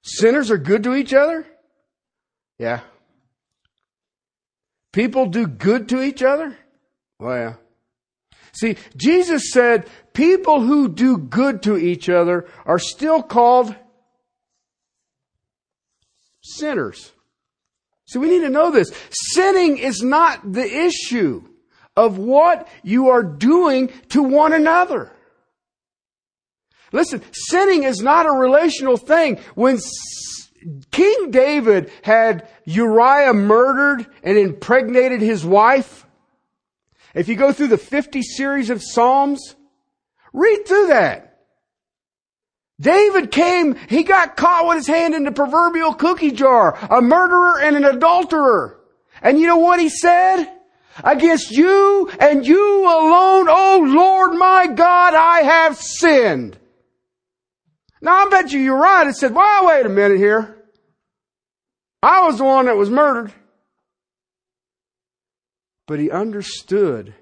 Sinners 0.02 0.50
are 0.50 0.58
good 0.58 0.84
to 0.84 0.94
each 0.94 1.12
other? 1.12 1.46
Yeah. 2.58 2.80
People 4.92 5.27
do 5.27 5.46
good 5.46 5.88
to 5.90 6.03
each 6.03 6.22
other? 6.22 6.57
Well, 7.18 7.37
yeah. 7.37 7.55
See, 8.53 8.77
Jesus 8.96 9.51
said 9.53 9.87
people 10.14 10.62
who 10.62 10.88
do 10.88 11.18
good 11.18 11.62
to 11.64 11.77
each 11.77 12.09
other 12.09 12.46
are 12.64 12.79
still 12.79 13.22
called 13.22 13.75
sinners. 16.42 17.12
So 18.07 18.20
we 18.20 18.31
need 18.31 18.40
to 18.40 18.51
know 18.51 18.70
this. 18.70 18.92
Sinning 19.11 19.79
is 19.79 20.01
not 20.01 20.53
the 20.53 20.64
issue 20.64 21.42
of 21.96 22.18
what 22.18 22.68
you 22.83 23.09
are 23.09 23.22
doing 23.22 23.88
to 24.11 24.22
one 24.22 24.53
another. 24.53 25.12
Listen, 26.92 27.20
sinning 27.33 27.83
is 27.83 28.01
not 28.01 28.27
a 28.27 28.31
relational 28.31 28.96
thing. 28.96 29.38
When 29.55 29.79
King 30.90 31.31
David 31.31 31.92
had 32.02 32.48
Uriah 32.64 33.35
murdered 33.35 34.07
and 34.22 34.37
impregnated 34.37 35.20
his 35.20 35.44
wife, 35.44 36.07
if 37.14 37.29
you 37.29 37.37
go 37.37 37.52
through 37.52 37.68
the 37.68 37.79
50 37.79 38.22
series 38.22 38.68
of 38.68 38.83
Psalms, 38.83 39.55
read 40.33 40.66
through 40.66 40.88
that. 40.88 41.38
David 42.79 43.31
came, 43.31 43.74
he 43.88 44.02
got 44.02 44.37
caught 44.37 44.68
with 44.68 44.79
his 44.79 44.87
hand 44.87 45.14
in 45.14 45.24
the 45.24 45.33
proverbial 45.33 45.94
cookie 45.94 46.33
jar, 46.33 46.76
a 46.90 47.00
murderer 47.00 47.59
and 47.61 47.76
an 47.76 47.85
adulterer. 47.85 48.79
And 49.22 49.38
you 49.40 49.46
know 49.46 49.57
what 49.57 49.81
he 49.81 49.88
said? 49.88 50.46
Against 51.02 51.50
you 51.50 52.11
and 52.20 52.46
you 52.46 52.83
alone, 52.83 53.46
oh 53.48 53.83
Lord 53.87 54.38
my 54.38 54.66
God, 54.66 55.14
I 55.14 55.40
have 55.40 55.76
sinned. 55.79 56.59
Now 58.02 58.26
I 58.26 58.29
bet 58.29 58.52
you. 58.52 58.85
It 58.85 59.16
said, 59.16 59.35
well, 59.35 59.66
wait 59.66 59.87
a 59.87 59.88
minute 59.88 60.18
here. 60.18 60.56
I 62.02 62.26
was 62.26 62.38
the 62.38 62.44
one 62.44 62.66
that 62.66 62.76
was 62.76 62.90
murdered. 62.90 63.32
But 65.87 66.00
he 66.00 66.11
understood 66.11 67.14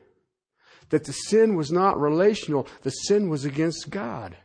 that 0.90 1.04
the 1.04 1.12
sin 1.12 1.54
was 1.54 1.70
not 1.70 2.00
relational. 2.00 2.66
The 2.82 2.90
sin 2.90 3.28
was 3.28 3.44
against 3.44 3.90
God. 3.90 4.36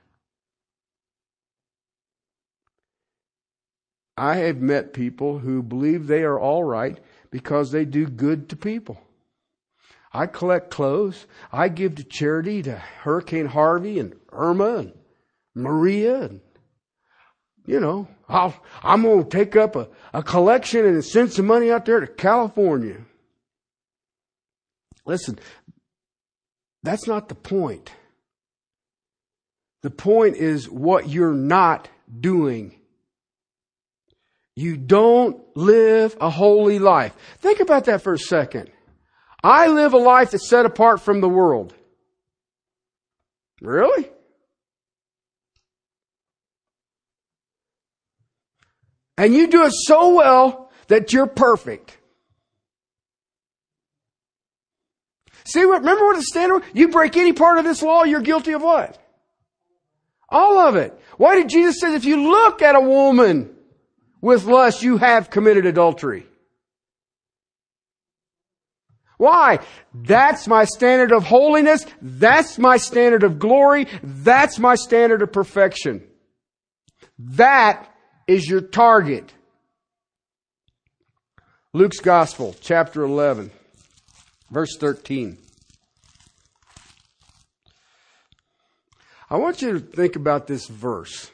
I 4.18 4.36
have 4.36 4.58
met 4.58 4.94
people 4.94 5.40
who 5.40 5.64
believe 5.64 6.08
they 6.08 6.24
are 6.24 6.40
all 6.40 6.64
right 6.64 7.00
because 7.32 7.72
they 7.72 7.86
do 7.86 8.06
good 8.06 8.50
to 8.50 8.56
people. 8.58 9.00
I 10.12 10.26
collect 10.26 10.72
clothes. 10.72 11.26
I 11.52 11.70
give 11.70 11.96
to 11.96 12.04
charity 12.04 12.62
to 12.64 12.76
Hurricane 12.76 13.46
Harvey 13.46 14.00
and 14.00 14.16
Irma 14.32 14.78
and 14.78 14.94
Maria 15.56 16.24
and 16.24 16.42
you 17.70 17.80
know, 17.80 18.08
I'll, 18.28 18.56
I'm 18.82 19.04
going 19.04 19.24
to 19.24 19.30
take 19.30 19.56
up 19.56 19.76
a, 19.76 19.88
a 20.12 20.24
collection 20.24 20.88
and 20.88 21.06
send 21.06 21.32
some 21.32 21.46
money 21.46 21.70
out 21.70 21.86
there 21.86 22.00
to 22.00 22.08
California. 22.08 22.98
Listen, 25.06 25.38
that's 26.82 27.06
not 27.06 27.30
the 27.30 27.36
point. 27.36 27.92
The 29.84 29.92
point 29.92 30.36
is 30.38 30.68
what 30.68 31.10
you're 31.10 31.36
not 31.36 31.88
doing 32.20 32.76
you 34.56 34.76
don't 34.76 35.42
live 35.56 36.18
a 36.20 36.30
holy 36.30 36.80
life. 36.80 37.16
Think 37.38 37.62
about 37.62 37.86
that 37.86 38.02
for 38.02 38.12
a 38.12 38.20
second. 38.20 38.70
I 39.42 39.68
live 39.68 39.94
a 39.94 39.98
life 39.98 40.32
that's 40.32 40.50
set 40.50 40.66
apart 40.66 41.00
from 41.00 41.22
the 41.22 41.30
world. 41.30 41.74
Really? 43.62 44.10
And 49.20 49.36
you 49.36 49.48
do 49.48 49.66
it 49.66 49.74
so 49.74 50.16
well 50.16 50.72
that 50.88 51.14
you're 51.14 51.28
perfect. 51.28 51.98
See, 55.44 55.62
remember 55.62 56.06
what 56.06 56.16
the 56.16 56.24
standard? 56.24 56.64
You 56.74 56.88
break 56.88 57.18
any 57.18 57.34
part 57.34 57.58
of 57.58 57.66
this 57.66 57.82
law, 57.82 58.04
you're 58.04 58.22
guilty 58.22 58.54
of 58.54 58.62
what? 58.62 58.98
All 60.30 60.58
of 60.58 60.76
it. 60.76 60.98
Why 61.18 61.36
did 61.36 61.50
Jesus 61.50 61.80
say 61.82 61.94
if 61.94 62.06
you 62.06 62.32
look 62.32 62.62
at 62.62 62.76
a 62.76 62.80
woman 62.80 63.56
with 64.22 64.46
lust, 64.46 64.84
you 64.84 64.98
have 64.98 65.30
committed 65.30 65.66
adultery. 65.66 66.26
Why? 69.18 69.60
That's 69.94 70.48
my 70.48 70.64
standard 70.64 71.12
of 71.12 71.26
holiness. 71.26 71.86
That's 72.02 72.58
my 72.58 72.78
standard 72.78 73.24
of 73.24 73.38
glory. 73.38 73.88
That's 74.02 74.60
my 74.60 74.76
standard 74.76 75.22
of 75.22 75.34
perfection. 75.34 76.04
That 77.18 77.86
is 78.30 78.48
your 78.48 78.62
target. 78.62 79.34
Luke's 81.74 82.00
Gospel, 82.00 82.56
chapter 82.62 83.02
11, 83.02 83.50
verse 84.52 84.78
13. 84.78 85.40
I 89.32 89.38
want 89.38 89.64
you 89.64 89.74
to 89.74 89.80
think 89.80 90.16
about 90.16 90.46
this 90.46 90.68
verse. 90.68 91.32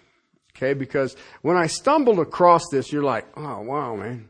Okay, 0.56 0.74
because 0.74 1.18
when 1.42 1.58
I 1.58 1.68
stumbled 1.68 2.20
across 2.20 2.64
this, 2.72 2.94
you're 2.94 3.04
like, 3.04 3.26
oh 3.36 3.60
wow, 3.60 3.98
man. 3.98 4.30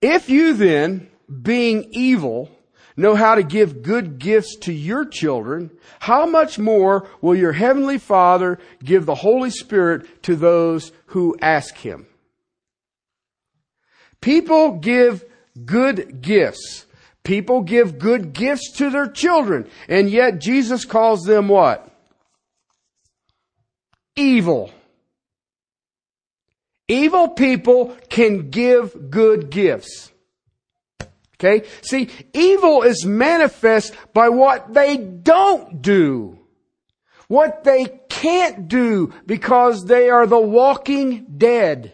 If 0.00 0.30
you 0.30 0.54
then, 0.54 1.08
being 1.42 1.88
evil, 1.90 2.48
know 2.96 3.14
how 3.14 3.34
to 3.34 3.42
give 3.42 3.82
good 3.82 4.18
gifts 4.18 4.56
to 4.62 4.72
your 4.72 5.04
children, 5.04 5.70
how 6.00 6.26
much 6.26 6.58
more 6.58 7.08
will 7.20 7.36
your 7.36 7.52
heavenly 7.52 7.98
Father 7.98 8.58
give 8.82 9.06
the 9.06 9.14
Holy 9.14 9.50
Spirit 9.50 10.22
to 10.24 10.36
those 10.36 10.92
who 11.06 11.36
ask 11.40 11.76
Him? 11.76 12.06
People 14.20 14.78
give 14.78 15.24
good 15.64 16.20
gifts. 16.22 16.86
People 17.22 17.62
give 17.62 17.98
good 17.98 18.32
gifts 18.32 18.72
to 18.72 18.90
their 18.90 19.08
children. 19.08 19.68
And 19.88 20.08
yet 20.08 20.40
Jesus 20.40 20.84
calls 20.84 21.22
them 21.24 21.48
what? 21.48 21.88
Evil. 24.14 24.70
Evil 26.88 27.28
people 27.28 27.96
can 28.08 28.50
give 28.50 29.10
good 29.10 29.50
gifts. 29.50 30.12
Okay? 31.38 31.66
See, 31.82 32.08
evil 32.32 32.82
is 32.82 33.04
manifest 33.04 33.94
by 34.14 34.30
what 34.30 34.72
they 34.72 34.96
don't 34.96 35.82
do. 35.82 36.38
What 37.28 37.64
they 37.64 38.00
can't 38.08 38.68
do 38.68 39.12
because 39.26 39.84
they 39.84 40.08
are 40.10 40.26
the 40.26 40.40
walking 40.40 41.26
dead. 41.36 41.92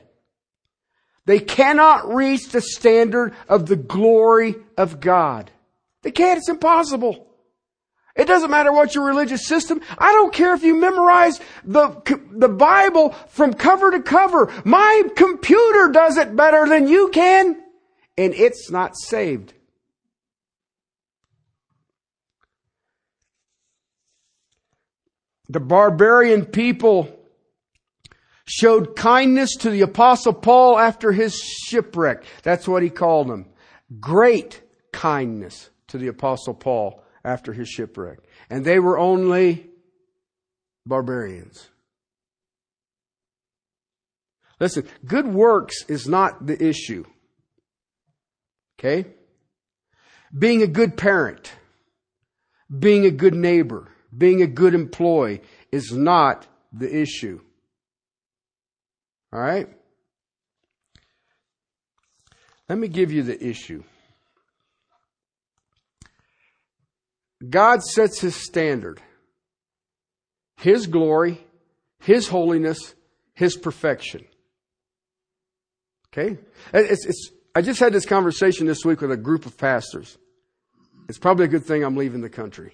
They 1.24 1.38
cannot 1.38 2.12
reach 2.12 2.50
the 2.50 2.60
standard 2.60 3.34
of 3.48 3.66
the 3.66 3.76
glory 3.76 4.56
of 4.76 5.00
God. 5.00 5.50
They 6.02 6.10
can't. 6.10 6.38
It's 6.38 6.48
impossible. 6.48 7.28
It 8.14 8.26
doesn't 8.26 8.50
matter 8.50 8.72
what 8.72 8.94
your 8.94 9.06
religious 9.06 9.46
system. 9.46 9.80
I 9.96 10.12
don't 10.12 10.34
care 10.34 10.52
if 10.54 10.62
you 10.62 10.78
memorize 10.78 11.40
the, 11.64 12.02
the 12.30 12.48
Bible 12.48 13.10
from 13.28 13.54
cover 13.54 13.90
to 13.92 14.02
cover. 14.02 14.52
My 14.64 15.04
computer 15.16 15.88
does 15.92 16.18
it 16.18 16.36
better 16.36 16.68
than 16.68 16.88
you 16.88 17.08
can, 17.08 17.61
and 18.16 18.34
it's 18.34 18.70
not 18.70 18.96
saved. 18.96 19.54
the 25.52 25.60
barbarian 25.60 26.46
people 26.46 27.14
showed 28.46 28.96
kindness 28.96 29.54
to 29.56 29.70
the 29.70 29.82
apostle 29.82 30.32
Paul 30.32 30.78
after 30.78 31.12
his 31.12 31.38
shipwreck. 31.38 32.24
That's 32.42 32.66
what 32.66 32.82
he 32.82 32.90
called 32.90 33.28
them. 33.28 33.46
Great 34.00 34.62
kindness 34.92 35.70
to 35.88 35.98
the 35.98 36.08
apostle 36.08 36.54
Paul 36.54 37.04
after 37.22 37.52
his 37.52 37.68
shipwreck. 37.68 38.20
And 38.48 38.64
they 38.64 38.78
were 38.78 38.98
only 38.98 39.66
barbarians. 40.86 41.68
Listen, 44.58 44.86
good 45.04 45.26
works 45.26 45.84
is 45.88 46.06
not 46.08 46.46
the 46.46 46.62
issue. 46.62 47.04
Okay? 48.82 49.08
Being 50.36 50.62
a 50.62 50.66
good 50.66 50.96
parent, 50.96 51.52
being 52.76 53.04
a 53.04 53.10
good 53.10 53.34
neighbor, 53.34 53.88
being 54.16 54.42
a 54.42 54.46
good 54.46 54.74
employee 54.74 55.42
is 55.70 55.92
not 55.92 56.46
the 56.72 56.94
issue. 56.94 57.40
All 59.32 59.40
right? 59.40 59.68
Let 62.68 62.78
me 62.78 62.88
give 62.88 63.12
you 63.12 63.22
the 63.22 63.46
issue. 63.46 63.84
God 67.48 67.82
sets 67.82 68.20
his 68.20 68.36
standard. 68.36 69.00
His 70.62 70.86
glory, 70.86 71.44
His 71.98 72.28
holiness, 72.28 72.94
His 73.34 73.56
perfection. 73.56 74.24
Okay? 76.08 76.38
It's, 76.72 77.04
it's, 77.04 77.32
I 77.54 77.60
just 77.60 77.80
had 77.80 77.92
this 77.92 78.06
conversation 78.06 78.66
this 78.66 78.84
week 78.84 79.02
with 79.02 79.12
a 79.12 79.16
group 79.16 79.44
of 79.44 79.58
pastors. 79.58 80.16
It's 81.08 81.18
probably 81.18 81.44
a 81.44 81.48
good 81.48 81.64
thing 81.64 81.84
I'm 81.84 81.96
leaving 81.96 82.22
the 82.22 82.30
country. 82.30 82.72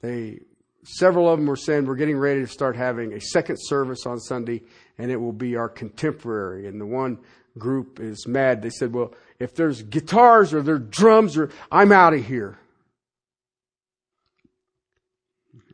They, 0.00 0.40
several 0.84 1.28
of 1.28 1.38
them 1.38 1.46
were 1.46 1.56
saying 1.56 1.86
we're 1.86 1.96
getting 1.96 2.16
ready 2.16 2.40
to 2.40 2.46
start 2.46 2.76
having 2.76 3.12
a 3.12 3.20
second 3.20 3.56
service 3.58 4.06
on 4.06 4.20
Sunday, 4.20 4.62
and 4.98 5.10
it 5.10 5.16
will 5.16 5.32
be 5.32 5.56
our 5.56 5.68
contemporary. 5.68 6.68
And 6.68 6.80
the 6.80 6.86
one 6.86 7.18
group 7.58 7.98
is 7.98 8.26
mad. 8.26 8.62
They 8.62 8.70
said, 8.70 8.94
"Well, 8.94 9.12
if 9.40 9.54
there's 9.56 9.82
guitars 9.82 10.54
or 10.54 10.62
there's 10.62 10.88
drums, 10.88 11.36
or 11.36 11.50
I'm 11.72 11.90
out 11.90 12.14
of 12.14 12.24
here." 12.24 12.58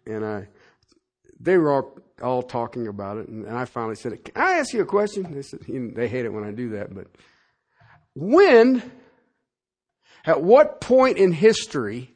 And 0.07 0.25
I, 0.25 0.49
they 1.39 1.59
were 1.59 1.73
all 1.73 1.99
all 2.23 2.43
talking 2.43 2.87
about 2.87 3.19
it, 3.19 3.29
and, 3.29 3.49
I 3.49 3.65
finally 3.65 3.97
said, 3.97 4.25
"Can 4.25 4.35
I 4.37 4.59
ask 4.59 4.73
you 4.73 4.83
a 4.83 4.87
question?" 4.87 5.33
They 5.33 5.43
said, 5.43 5.61
"They 5.61 6.09
hate 6.09 6.25
it 6.25 6.33
when 6.33 6.45
I 6.45 6.51
do 6.51 6.71
that, 6.71 6.95
but 6.95 7.09
when, 8.15 8.83
at 10.25 10.43
what 10.43 10.81
point 10.81 11.19
in 11.19 11.33
history, 11.33 12.15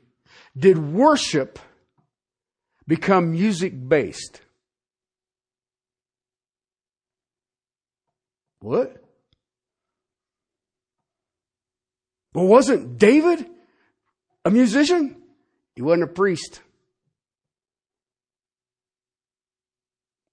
did 0.57 0.79
worship 0.79 1.59
become 2.87 3.33
music 3.33 3.89
based?" 3.89 4.41
What? 8.61 9.03
Well, 12.35 12.47
wasn't 12.47 12.99
David 12.99 13.47
a 14.45 14.51
musician? 14.51 15.17
He 15.75 15.83
wasn't 15.83 16.05
a 16.05 16.13
priest. 16.13 16.61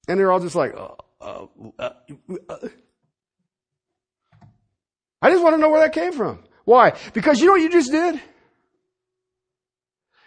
And 0.07 0.19
they're 0.19 0.31
all 0.31 0.39
just 0.39 0.55
like, 0.55 0.73
uh, 0.75 0.95
uh, 1.19 1.47
uh, 1.79 1.89
uh, 2.49 2.67
I 5.21 5.31
just 5.31 5.43
want 5.43 5.55
to 5.55 5.57
know 5.57 5.69
where 5.69 5.81
that 5.81 5.93
came 5.93 6.13
from. 6.13 6.43
Why? 6.65 6.93
Because 7.13 7.39
you 7.39 7.47
know 7.47 7.53
what 7.53 7.61
you 7.61 7.69
just 7.69 7.91
did? 7.91 8.21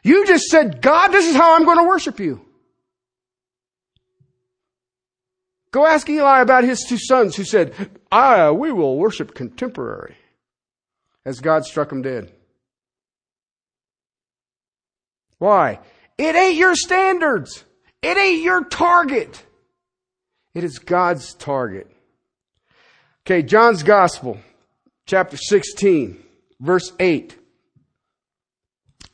You 0.02 0.26
just 0.26 0.46
said, 0.46 0.80
God, 0.80 1.08
this 1.08 1.26
is 1.26 1.36
how 1.36 1.54
I'm 1.54 1.64
going 1.64 1.78
to 1.78 1.84
worship 1.84 2.18
you. 2.20 2.44
Go 5.72 5.86
ask 5.86 6.08
Eli 6.08 6.40
about 6.40 6.64
his 6.64 6.84
two 6.88 6.98
sons 6.98 7.36
who 7.36 7.44
said, 7.44 7.74
ah, 8.10 8.50
we 8.50 8.72
will 8.72 8.96
worship 8.96 9.34
contemporary 9.34 10.16
as 11.24 11.40
God 11.40 11.64
struck 11.64 11.90
them 11.90 12.02
dead. 12.02 12.32
Why? 15.38 15.78
It 16.18 16.34
ain't 16.34 16.56
your 16.56 16.74
standards. 16.74 17.64
It 18.02 18.16
ain't 18.16 18.42
your 18.42 18.64
target. 18.64 19.44
It 20.54 20.64
is 20.64 20.78
God's 20.78 21.34
target. 21.34 21.90
Okay, 23.24 23.42
John's 23.42 23.82
Gospel, 23.82 24.40
chapter 25.06 25.36
16, 25.36 26.18
verse 26.58 26.92
8. 26.98 27.36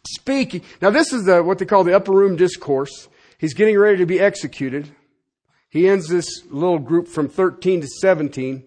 Speaking. 0.08 0.62
Now, 0.80 0.90
this 0.90 1.12
is 1.12 1.24
the, 1.24 1.42
what 1.42 1.58
they 1.58 1.64
call 1.64 1.84
the 1.84 1.96
upper 1.96 2.12
room 2.12 2.36
discourse. 2.36 3.08
He's 3.38 3.54
getting 3.54 3.78
ready 3.78 3.98
to 3.98 4.06
be 4.06 4.20
executed. 4.20 4.88
He 5.68 5.88
ends 5.88 6.08
this 6.08 6.26
little 6.48 6.78
group 6.78 7.08
from 7.08 7.28
13 7.28 7.82
to 7.82 7.86
17, 7.86 8.64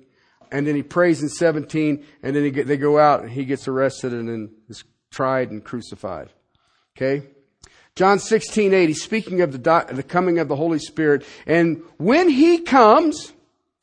and 0.51 0.67
then 0.67 0.75
he 0.75 0.83
prays 0.83 1.23
in 1.23 1.29
17, 1.29 2.05
and 2.21 2.35
then 2.35 2.51
get, 2.51 2.67
they 2.67 2.77
go 2.77 2.99
out 2.99 3.21
and 3.21 3.31
he 3.31 3.45
gets 3.45 3.67
arrested 3.67 4.13
and 4.13 4.29
then 4.29 4.51
is 4.67 4.83
tried 5.09 5.49
and 5.49 5.63
crucified. 5.63 6.29
Okay? 6.95 7.25
John 7.99 8.19
16, 8.19 8.73
8, 8.73 8.87
he's 8.87 9.03
speaking 9.03 9.41
of 9.41 9.51
the, 9.51 9.85
the 9.91 10.03
coming 10.03 10.39
of 10.39 10.47
the 10.47 10.55
Holy 10.55 10.79
Spirit. 10.79 11.25
And 11.45 11.83
when 11.97 12.29
he 12.29 12.59
comes, 12.59 13.33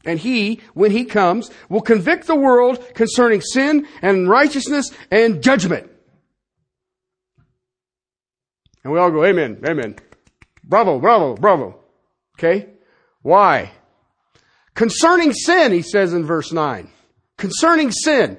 and 0.06 0.18
he, 0.18 0.62
when 0.72 0.90
he 0.90 1.04
comes, 1.04 1.50
will 1.68 1.82
convict 1.82 2.26
the 2.26 2.34
world 2.34 2.82
concerning 2.94 3.42
sin 3.42 3.86
and 4.00 4.26
righteousness 4.26 4.90
and 5.10 5.42
judgment. 5.42 5.90
And 8.82 8.90
we 8.90 8.98
all 8.98 9.10
go, 9.10 9.22
Amen, 9.22 9.60
Amen. 9.66 9.96
Bravo, 10.64 10.98
bravo, 10.98 11.34
bravo. 11.34 11.78
Okay? 12.38 12.70
Why? 13.20 13.70
Concerning 14.74 15.34
sin, 15.34 15.72
he 15.72 15.82
says 15.82 16.14
in 16.14 16.24
verse 16.24 16.54
9. 16.54 16.88
Concerning 17.36 17.92
sin. 17.92 18.38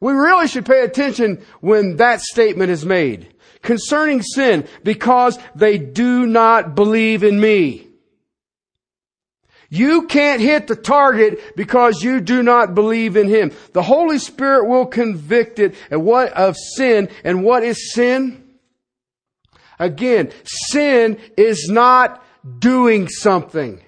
We 0.00 0.12
really 0.12 0.46
should 0.46 0.64
pay 0.64 0.84
attention 0.84 1.44
when 1.60 1.96
that 1.96 2.20
statement 2.20 2.70
is 2.70 2.86
made 2.86 3.34
concerning 3.62 4.22
sin 4.22 4.66
because 4.84 5.38
they 5.54 5.78
do 5.78 6.26
not 6.26 6.74
believe 6.74 7.22
in 7.22 7.40
me. 7.40 7.86
You 9.70 10.06
can't 10.06 10.40
hit 10.40 10.66
the 10.66 10.76
target 10.76 11.54
because 11.54 12.02
you 12.02 12.20
do 12.20 12.42
not 12.42 12.74
believe 12.74 13.16
in 13.16 13.28
Him. 13.28 13.52
The 13.74 13.82
Holy 13.82 14.18
Spirit 14.18 14.66
will 14.66 14.86
convict 14.86 15.58
it 15.58 15.74
and 15.90 16.04
what 16.04 16.32
of 16.32 16.56
sin 16.76 17.10
and 17.22 17.44
what 17.44 17.62
is 17.62 17.92
sin? 17.92 18.44
Again, 19.78 20.32
sin 20.44 21.18
is 21.36 21.68
not 21.68 22.24
doing 22.58 23.08
something. 23.08 23.82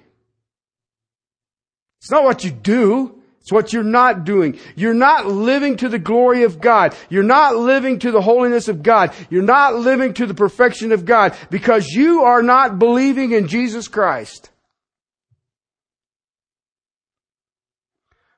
It's 1.99 2.11
not 2.11 2.23
what 2.23 2.43
you 2.43 2.51
do. 2.51 3.20
It's 3.41 3.51
what 3.51 3.73
you're 3.73 3.83
not 3.83 4.23
doing. 4.23 4.59
You're 4.75 4.93
not 4.93 5.25
living 5.25 5.77
to 5.77 5.89
the 5.89 5.99
glory 5.99 6.43
of 6.43 6.61
God. 6.61 6.95
You're 7.09 7.23
not 7.23 7.55
living 7.55 7.97
to 7.99 8.11
the 8.11 8.21
holiness 8.21 8.67
of 8.67 8.83
God. 8.83 9.13
You're 9.31 9.41
not 9.41 9.75
living 9.75 10.13
to 10.15 10.27
the 10.27 10.35
perfection 10.35 10.91
of 10.91 11.05
God 11.05 11.35
because 11.49 11.87
you 11.87 12.21
are 12.21 12.43
not 12.43 12.77
believing 12.77 13.31
in 13.31 13.47
Jesus 13.47 13.87
Christ. 13.87 14.51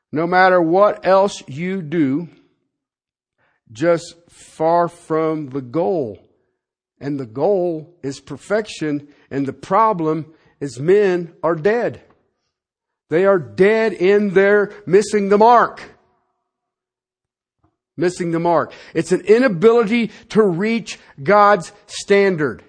No 0.09 0.25
matter 0.25 0.61
what 0.61 1.05
else 1.05 1.43
you 1.47 1.81
do, 1.81 2.29
just 3.71 4.15
far 4.29 4.87
from 4.87 5.49
the 5.49 5.61
goal. 5.61 6.19
And 7.01 7.19
the 7.19 7.25
goal 7.25 7.97
is 8.03 8.21
perfection, 8.21 9.09
and 9.29 9.45
the 9.45 9.53
problem 9.53 10.33
is 10.61 10.79
men 10.79 11.33
are 11.43 11.55
dead. 11.55 12.03
They 13.09 13.25
are 13.25 13.39
dead 13.39 13.93
in 13.93 14.33
their 14.33 14.71
missing 14.85 15.29
the 15.29 15.37
mark. 15.37 15.83
Missing 17.95 18.31
the 18.31 18.39
mark. 18.39 18.73
It's 18.93 19.11
an 19.11 19.21
inability 19.21 20.07
to 20.29 20.41
reach 20.41 20.99
God's 21.21 21.71
standard. 21.85 22.63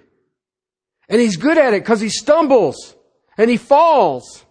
And 1.09 1.21
he's 1.21 1.37
good 1.37 1.59
at 1.59 1.75
it 1.75 1.83
because 1.83 2.01
he 2.01 2.09
stumbles 2.09 2.95
and 3.39 3.51
he 3.51 3.57
falls 3.57 4.45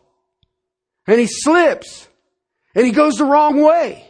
and 1.08 1.20
he 1.20 1.28
slips 1.28 2.08
and 2.76 2.86
he 2.86 2.92
goes 2.92 3.16
the 3.16 3.26
wrong 3.26 3.62
way. 3.62 4.10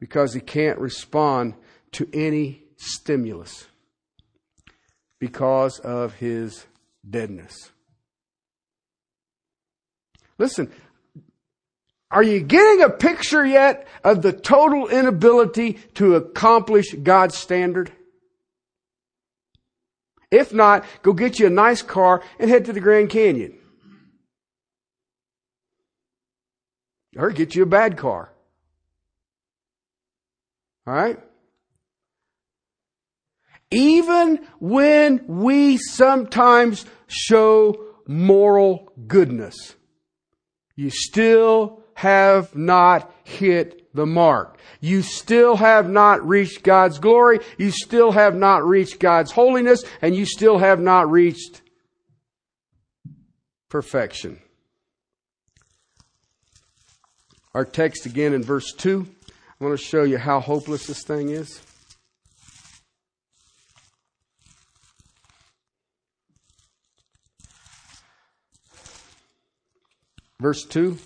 Because 0.00 0.32
he 0.32 0.40
can't 0.40 0.78
respond 0.78 1.54
to 1.92 2.08
any 2.12 2.62
stimulus 2.76 3.66
because 5.18 5.78
of 5.80 6.14
his 6.14 6.66
deadness. 7.08 7.72
Listen, 10.38 10.72
are 12.10 12.22
you 12.22 12.40
getting 12.40 12.82
a 12.82 12.90
picture 12.90 13.44
yet 13.44 13.86
of 14.02 14.22
the 14.22 14.32
total 14.32 14.88
inability 14.88 15.74
to 15.94 16.14
accomplish 16.14 16.94
God's 16.94 17.36
standard? 17.36 17.92
If 20.30 20.52
not, 20.52 20.84
go 21.02 21.12
get 21.12 21.38
you 21.38 21.46
a 21.46 21.50
nice 21.50 21.82
car 21.82 22.22
and 22.38 22.50
head 22.50 22.66
to 22.66 22.72
the 22.72 22.80
Grand 22.80 23.10
Canyon. 23.10 23.58
Or 27.16 27.30
get 27.30 27.54
you 27.54 27.64
a 27.64 27.66
bad 27.66 27.96
car. 27.96 28.30
All 30.86 30.94
right? 30.94 31.18
Even 33.70 34.46
when 34.60 35.24
we 35.26 35.76
sometimes 35.76 36.86
show 37.06 37.84
moral 38.06 38.92
goodness, 39.06 39.74
you 40.74 40.90
still 40.90 41.82
have 41.94 42.54
not 42.54 43.12
hit 43.24 43.92
the 43.94 44.06
mark. 44.06 44.58
You 44.80 45.02
still 45.02 45.56
have 45.56 45.90
not 45.90 46.26
reached 46.26 46.62
God's 46.62 46.98
glory. 46.98 47.40
You 47.58 47.70
still 47.72 48.12
have 48.12 48.36
not 48.36 48.64
reached 48.64 49.00
God's 49.00 49.32
holiness 49.32 49.82
and 50.00 50.14
you 50.14 50.24
still 50.24 50.58
have 50.58 50.80
not 50.80 51.10
reached 51.10 51.62
perfection. 53.68 54.40
Our 57.54 57.64
text 57.64 58.06
again 58.06 58.32
in 58.32 58.44
verse 58.44 58.72
2. 58.72 59.06
I 59.60 59.64
want 59.64 59.76
to 59.76 59.84
show 59.84 60.04
you 60.04 60.18
how 60.18 60.38
hopeless 60.38 60.86
this 60.86 61.02
thing 61.02 61.30
is. 61.30 61.60
Verse 70.40 70.64
2 70.66 70.96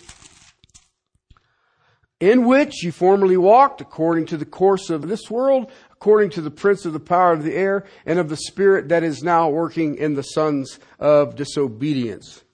In 2.21 2.45
which 2.45 2.83
you 2.83 2.93
formerly 2.93 3.39
walked 3.39 3.81
according 3.81 4.27
to 4.27 4.37
the 4.37 4.45
course 4.45 4.91
of 4.91 5.09
this 5.09 5.31
world, 5.31 5.73
according 5.91 6.29
to 6.31 6.43
the 6.43 6.51
prince 6.51 6.85
of 6.85 6.93
the 6.93 7.01
power 7.01 7.33
of 7.33 7.43
the 7.43 7.55
air, 7.55 7.87
and 8.05 8.19
of 8.19 8.29
the 8.29 8.37
spirit 8.37 8.91
that 8.91 9.03
is 9.03 9.23
now 9.23 9.49
working 9.49 9.97
in 9.97 10.17
the 10.17 10.23
sons 10.23 10.79
of 10.99 11.35
disobedience. 11.35 12.45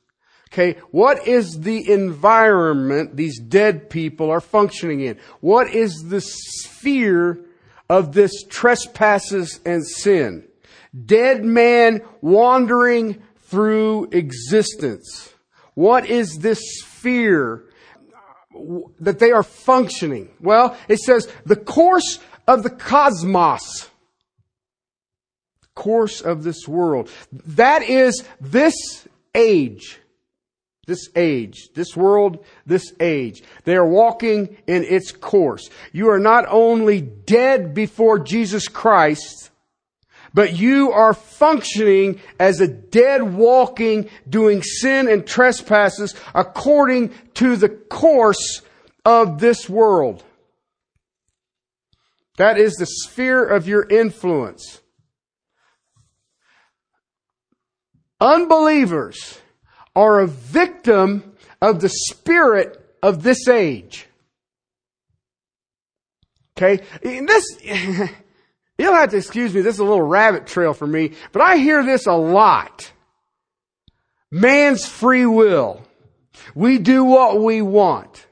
Okay, 0.53 0.79
what 0.93 1.27
is 1.27 1.59
the 1.59 1.91
environment 1.91 3.17
these 3.17 3.41
dead 3.41 3.91
people 3.91 4.31
are 4.31 4.41
functioning 4.41 5.01
in? 5.01 5.19
What 5.41 5.75
is 5.75 6.05
the 6.07 6.21
sphere 6.21 7.45
of 7.91 8.13
this 8.13 8.45
trespasses 8.45 9.59
and 9.67 9.85
sin? 9.85 10.45
Dead 11.05 11.45
man 11.45 12.03
wandering 12.21 13.21
through 13.49 14.11
existence. 14.13 15.35
What 15.79 16.07
is 16.07 16.41
this 16.41 16.59
sphere 16.81 17.63
that 18.99 19.21
they 19.21 19.31
are 19.31 19.45
functioning? 19.45 20.29
Well, 20.41 20.77
it 20.89 20.99
says 20.99 21.29
the 21.47 21.55
course 21.55 22.19
of 22.49 22.65
the 22.65 22.71
cosmos. 22.71 23.89
Course 25.77 26.21
of 26.21 26.43
this 26.43 26.67
world. 26.67 27.09
That 27.31 27.85
is 27.85 28.25
this 28.41 28.75
age. 29.37 30.01
This 30.89 31.11
age, 31.15 31.69
this 31.77 31.97
world, 31.97 32.45
this 32.67 32.93
age. 32.99 33.45
They 33.63 33.77
are 33.77 33.87
walking 33.87 34.57
in 34.67 34.83
its 34.83 35.13
course. 35.13 35.71
You 35.93 36.11
are 36.11 36.19
not 36.19 36.45
only 36.49 37.01
dead 37.03 37.73
before 37.73 38.19
Jesus 38.19 38.67
Christ, 38.67 39.51
but 40.35 40.57
you 40.57 40.93
are 40.93 41.15
functioning 41.15 42.21
as 42.39 42.61
a 42.61 42.69
dead 42.69 43.35
walking, 43.35 44.09
doing 44.29 44.63
sin 44.63 45.09
and 45.09 45.27
trespasses 45.27 46.15
according 46.35 47.13
to 47.35 47.57
the 47.57 47.69
course 47.69 48.63
of 49.05 49.41
this 49.41 49.69
world. 49.69 50.25
That 52.37 52.59
is 52.59 52.75
the 52.75 52.87
sphere 52.87 53.45
of 53.45 53.67
your 53.67 53.83
influence. 53.89 54.81
Unbelievers 58.21 59.41
are 59.95 60.21
a 60.21 60.27
victim 60.27 61.35
of 61.61 61.81
the 61.81 61.89
spirit 61.89 62.97
of 63.03 63.23
this 63.23 63.49
age. 63.49 64.07
Okay? 66.57 66.85
This, 67.03 67.45
You'll 68.79 68.95
have 68.95 69.11
to 69.11 69.17
excuse 69.17 69.53
me, 69.53 69.61
this 69.61 69.75
is 69.75 69.81
a 69.81 69.85
little 69.85 70.03
rabbit 70.03 70.47
trail 70.47 70.73
for 70.73 70.87
me, 70.87 71.13
but 71.33 71.43
I 71.43 71.57
hear 71.57 71.85
this 71.85 72.07
a 72.07 72.13
lot. 72.13 72.93
Man's 74.31 74.87
free 74.87 75.27
will. 75.27 75.83
We 76.55 76.79
do 76.79 77.05
what 77.05 77.41
we 77.41 77.61
want. 77.61 78.27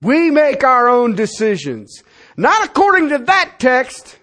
We 0.00 0.30
make 0.30 0.62
our 0.62 0.88
own 0.88 1.16
decisions. 1.16 2.04
Not 2.36 2.64
according 2.64 3.08
to 3.08 3.18
that 3.18 3.54
text. 3.58 4.16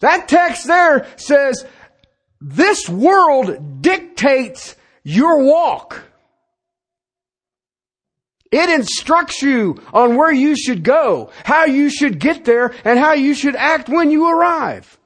That 0.00 0.28
text 0.28 0.66
there 0.66 1.06
says, 1.16 1.64
this 2.40 2.86
world 2.88 3.80
dictates 3.80 4.76
your 5.02 5.42
walk. 5.42 6.02
It 8.50 8.68
instructs 8.68 9.42
you 9.42 9.82
on 9.92 10.16
where 10.16 10.32
you 10.32 10.56
should 10.56 10.82
go, 10.82 11.30
how 11.44 11.64
you 11.64 11.90
should 11.90 12.18
get 12.18 12.44
there, 12.44 12.74
and 12.84 12.98
how 12.98 13.14
you 13.14 13.34
should 13.34 13.56
act 13.56 13.88
when 13.88 14.10
you 14.10 14.30
arrive. 14.30 14.98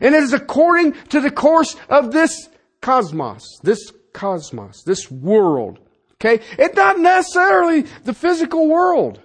And 0.00 0.14
it 0.14 0.22
is 0.22 0.32
according 0.32 0.92
to 1.10 1.20
the 1.20 1.30
course 1.30 1.76
of 1.88 2.12
this 2.12 2.48
cosmos, 2.80 3.58
this 3.62 3.92
cosmos, 4.12 4.82
this 4.82 5.10
world. 5.10 5.78
Okay? 6.14 6.42
It's 6.58 6.76
not 6.76 6.98
necessarily 6.98 7.82
the 8.04 8.14
physical 8.14 8.68
world. 8.68 9.20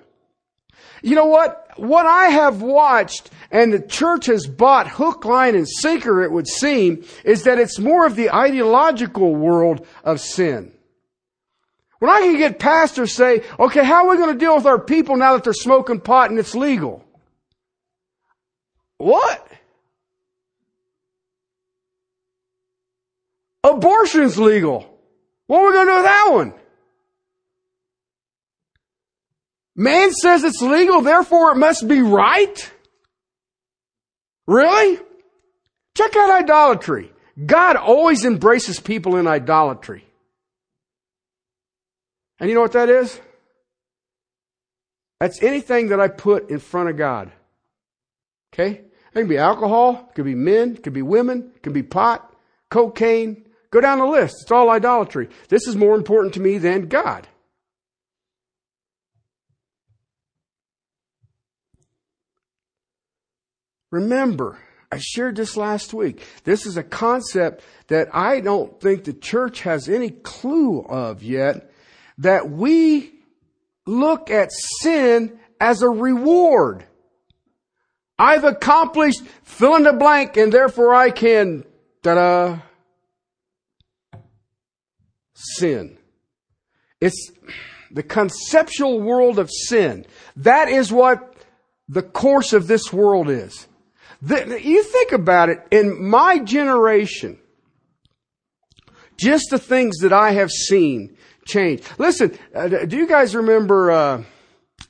You 1.02 1.16
know 1.16 1.26
what? 1.26 1.66
What 1.78 2.06
I 2.06 2.26
have 2.26 2.62
watched 2.62 3.30
and 3.52 3.74
the 3.74 3.80
church 3.80 4.26
has 4.26 4.48
bought 4.48 4.88
hook, 4.88 5.26
line, 5.26 5.56
and 5.56 5.68
sinker, 5.68 6.22
it 6.22 6.32
would 6.32 6.48
seem, 6.48 7.06
is 7.24 7.44
that 7.44 7.58
it's 7.58 7.80
more 7.80 8.06
of 8.06 8.16
the 8.16 8.30
ideological 8.30 9.34
world 9.34 9.88
of 10.04 10.20
sin. 10.20 10.74
When 12.00 12.10
I 12.10 12.22
can 12.22 12.38
get 12.38 12.60
pastors 12.60 13.14
say, 13.14 13.44
okay, 13.60 13.84
how 13.84 14.06
are 14.06 14.12
we 14.12 14.18
going 14.18 14.34
to 14.34 14.40
deal 14.40 14.56
with 14.56 14.66
our 14.66 14.80
people 14.80 15.18
now 15.18 15.34
that 15.34 15.44
they're 15.44 15.54
smoking 15.54 16.00
pot 16.00 16.30
and 16.30 16.40
it's 16.40 16.56
legal? 16.56 17.04
What? 18.98 19.46
Abortion's 23.64 24.38
legal. 24.38 24.98
What 25.48 25.60
are 25.60 25.68
we 25.68 25.74
going 25.74 25.88
to 25.88 25.92
do 25.92 25.96
with 25.98 26.06
that 26.06 26.30
one? 26.32 26.54
Man 29.76 30.12
says 30.12 30.44
it's 30.44 30.62
legal, 30.62 31.02
therefore 31.02 31.52
it 31.52 31.58
must 31.58 31.88
be 31.88 32.02
right? 32.02 32.72
Really? 34.48 35.00
Check 35.96 36.16
out 36.16 36.44
idolatry. 36.44 37.12
God 37.46 37.76
always 37.76 38.26
embraces 38.26 38.80
people 38.80 39.16
in 39.16 39.28
idolatry. 39.28 40.09
And 42.40 42.50
you 42.50 42.56
know 42.56 42.62
what 42.62 42.74
that 42.74 42.90
is? 42.90 43.20
That's 45.20 45.44
anything 45.44 45.90
that 45.90 46.00
I 46.00 46.08
put 46.08 46.50
in 46.50 46.60
front 46.60 46.90
of 46.90 46.98
God. 46.98 47.32
Okay? 48.54 48.70
It 48.72 49.14
can 49.14 49.28
be 49.28 49.38
alcohol, 49.38 50.08
it 50.10 50.16
could 50.16 50.26
be 50.26 50.36
men, 50.36 50.76
it 50.76 50.84
could 50.84 50.94
be 50.94 51.02
women, 51.02 51.52
it 51.56 51.64
could 51.64 51.74
be 51.74 51.84
pot, 51.84 52.34
cocaine. 52.70 53.46
Go 53.72 53.82
down 53.82 54.00
the 54.00 54.06
list. 54.06 54.38
It's 54.44 54.52
all 54.52 54.70
idolatry. 54.70 55.30
This 55.50 55.68
is 55.68 55.76
more 55.76 55.96
important 55.96 56.34
to 56.36 56.40
me 56.40 56.58
than 56.58 56.88
God. 56.88 57.28
Remember, 63.92 64.58
I 64.92 64.98
shared 65.00 65.36
this 65.36 65.58
last 65.58 65.94
week. 65.94 66.26
This 66.44 66.66
is 66.66 66.78
a 66.78 66.84
concept 66.84 67.64
that 67.88 68.08
I 68.14 68.40
don't 68.40 68.80
think 68.80 69.04
the 69.04 69.14
church 69.14 69.62
has 69.62 69.90
any 69.90 70.10
clue 70.10 70.82
of 70.82 71.22
yet 71.22 71.69
that 72.20 72.50
we 72.50 73.12
look 73.86 74.30
at 74.30 74.52
sin 74.82 75.40
as 75.60 75.82
a 75.82 75.90
reward. 75.90 76.86
I've 78.18 78.44
accomplished 78.44 79.22
fill 79.44 79.76
in 79.76 79.84
the 79.84 79.94
blank 79.94 80.38
and 80.38 80.52
therefore 80.52 80.94
I 80.94 81.10
can, 81.10 81.64
ta-da, 82.04 82.60
sin. 85.34 85.98
It's 87.00 87.32
the 87.92 88.04
conceptual 88.04 89.02
world 89.02 89.40
of 89.40 89.50
sin. 89.50 90.06
That 90.36 90.68
is 90.68 90.92
what 90.92 91.34
the 91.88 92.04
course 92.04 92.52
of 92.52 92.68
this 92.68 92.92
world 92.92 93.30
is. 93.30 93.68
The, 94.22 94.60
you 94.62 94.84
think 94.84 95.14
about 95.14 95.48
it, 95.48 95.60
in 95.72 96.10
my 96.10 96.40
generation, 96.40 97.40
just 99.18 99.50
the 99.50 99.60
things 99.60 100.00
that 100.00 100.12
I 100.12 100.32
have 100.32 100.52
seen 100.52 101.16
change. 101.50 101.84
Listen, 101.98 102.38
uh, 102.56 102.68
do 102.68 102.96
you 102.98 103.08
guys 103.08 103.36
remember 103.36 103.92
uh, 103.92 104.24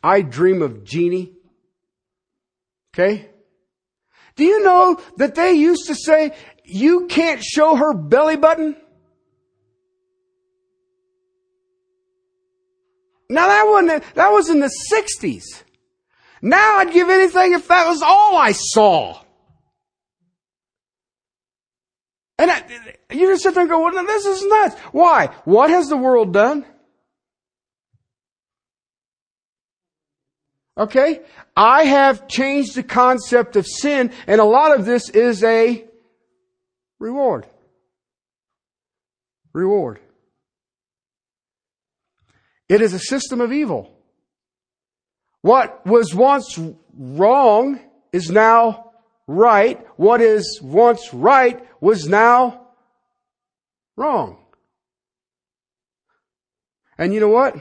I 0.04 0.22
Dream 0.22 0.62
of 0.62 0.84
Jeannie? 0.84 1.34
Okay? 2.94 3.30
Do 4.36 4.44
you 4.44 4.64
know 4.64 5.02
that 5.18 5.36
they 5.36 5.54
used 5.54 5.88
to 5.88 5.96
say, 5.96 6.36
you 6.64 7.08
can't 7.08 7.44
show 7.44 7.76
her 7.76 7.94
belly 7.94 8.38
button? 8.38 8.76
Now 13.30 13.48
that 13.48 13.64
wasn't, 13.68 14.16
that 14.16 14.30
was 14.30 14.50
in 14.50 14.60
the 14.60 14.72
60s. 14.92 15.44
Now 16.42 16.78
I'd 16.78 16.94
give 16.94 17.10
anything 17.10 17.54
if 17.54 17.68
that 17.68 17.88
was 17.88 18.02
all 18.02 18.38
I 18.38 18.54
saw. 18.54 19.22
And 22.40 22.50
I, 22.50 22.64
you 23.12 23.28
just 23.28 23.44
sit 23.44 23.54
there 23.54 23.64
and 23.64 23.70
go, 23.70 23.84
well, 23.84 24.06
this 24.06 24.26
is 24.26 24.46
nuts. 24.46 24.76
Why? 24.94 25.28
What 25.44 25.70
has 25.70 25.90
the 25.90 25.98
world 25.98 26.32
done? 26.32 26.66
Okay? 30.78 31.20
I 31.58 31.84
have 31.84 32.30
changed 32.30 32.76
the 32.76 32.84
concept 32.84 33.58
of 33.58 33.68
sin, 33.68 34.14
and 34.26 34.40
a 34.40 34.46
lot 34.46 34.80
of 34.80 34.86
this 34.86 35.10
is 35.10 35.44
a 35.44 35.86
reward. 36.98 37.46
Reward. 39.52 40.00
It 42.70 42.82
is 42.82 42.94
a 42.94 43.00
system 43.00 43.42
of 43.42 43.52
evil. 43.52 43.94
What 45.42 45.86
was 45.86 46.16
once 46.16 46.58
wrong 46.98 47.82
is 48.14 48.30
now 48.30 48.89
right. 49.30 49.86
What 49.96 50.22
is 50.22 50.60
once 50.62 51.14
right 51.14 51.64
was 51.80 52.10
now 52.10 52.68
wrong. 53.96 54.38
And 56.98 57.14
you 57.14 57.20
know 57.20 57.30
what? 57.30 57.56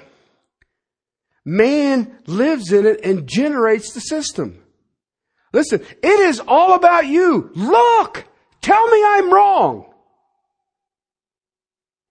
Man 1.45 2.19
lives 2.27 2.73
in 2.73 2.87
it 2.87 3.01
and 3.05 3.29
generates 3.29 3.93
the 3.93 4.01
system. 4.01 4.62
Listen, 5.53 5.81
it 6.03 6.21
is 6.21 6.41
all 6.41 6.75
about 6.75 7.07
you. 7.07 7.51
Look! 7.55 8.25
Tell 8.61 8.89
me 8.89 9.03
I'm 9.05 9.33
wrong. 9.33 9.93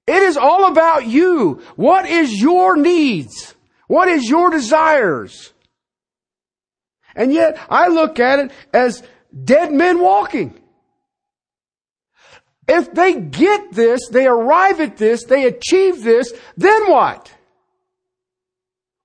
It 0.06 0.24
is 0.24 0.38
all 0.38 0.72
about 0.72 1.06
you. 1.06 1.62
What 1.76 2.08
is 2.08 2.42
your 2.42 2.78
needs? 2.78 3.56
What 3.88 4.08
is 4.08 4.30
your 4.30 4.50
desires? 4.50 5.52
And 7.16 7.34
yet 7.34 7.60
I 7.70 7.88
look 7.88 8.20
at 8.20 8.40
it 8.40 8.52
as 8.74 9.04
dead 9.44 9.72
men 9.72 10.00
walking. 10.00 10.60
If 12.68 12.92
they 12.94 13.20
get 13.22 13.72
this, 13.72 14.02
they 14.12 14.28
arrive 14.28 14.82
at 14.82 14.98
this, 14.98 15.24
they 15.24 15.46
achieve 15.46 16.04
this, 16.04 16.34
then 16.58 16.92
what? 16.92 17.32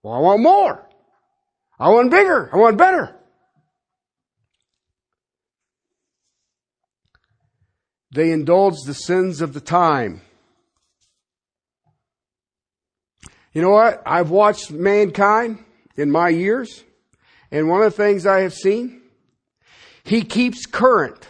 Well, 0.02 0.14
I 0.14 0.18
want 0.18 0.42
more. 0.42 0.88
I 1.78 1.88
want 1.90 2.10
bigger. 2.10 2.50
I 2.52 2.56
want 2.56 2.76
better. 2.76 3.16
They 8.12 8.30
indulge 8.30 8.76
the 8.84 8.94
sins 8.94 9.40
of 9.40 9.54
the 9.54 9.60
time. 9.60 10.20
You 13.52 13.62
know 13.62 13.70
what? 13.70 14.02
I've 14.04 14.30
watched 14.30 14.70
mankind 14.70 15.64
in 15.96 16.10
my 16.10 16.28
years, 16.30 16.84
and 17.50 17.68
one 17.68 17.82
of 17.82 17.92
the 17.92 18.02
things 18.02 18.26
I 18.26 18.40
have 18.40 18.54
seen, 18.54 19.01
he 20.04 20.22
keeps 20.22 20.66
current 20.66 21.28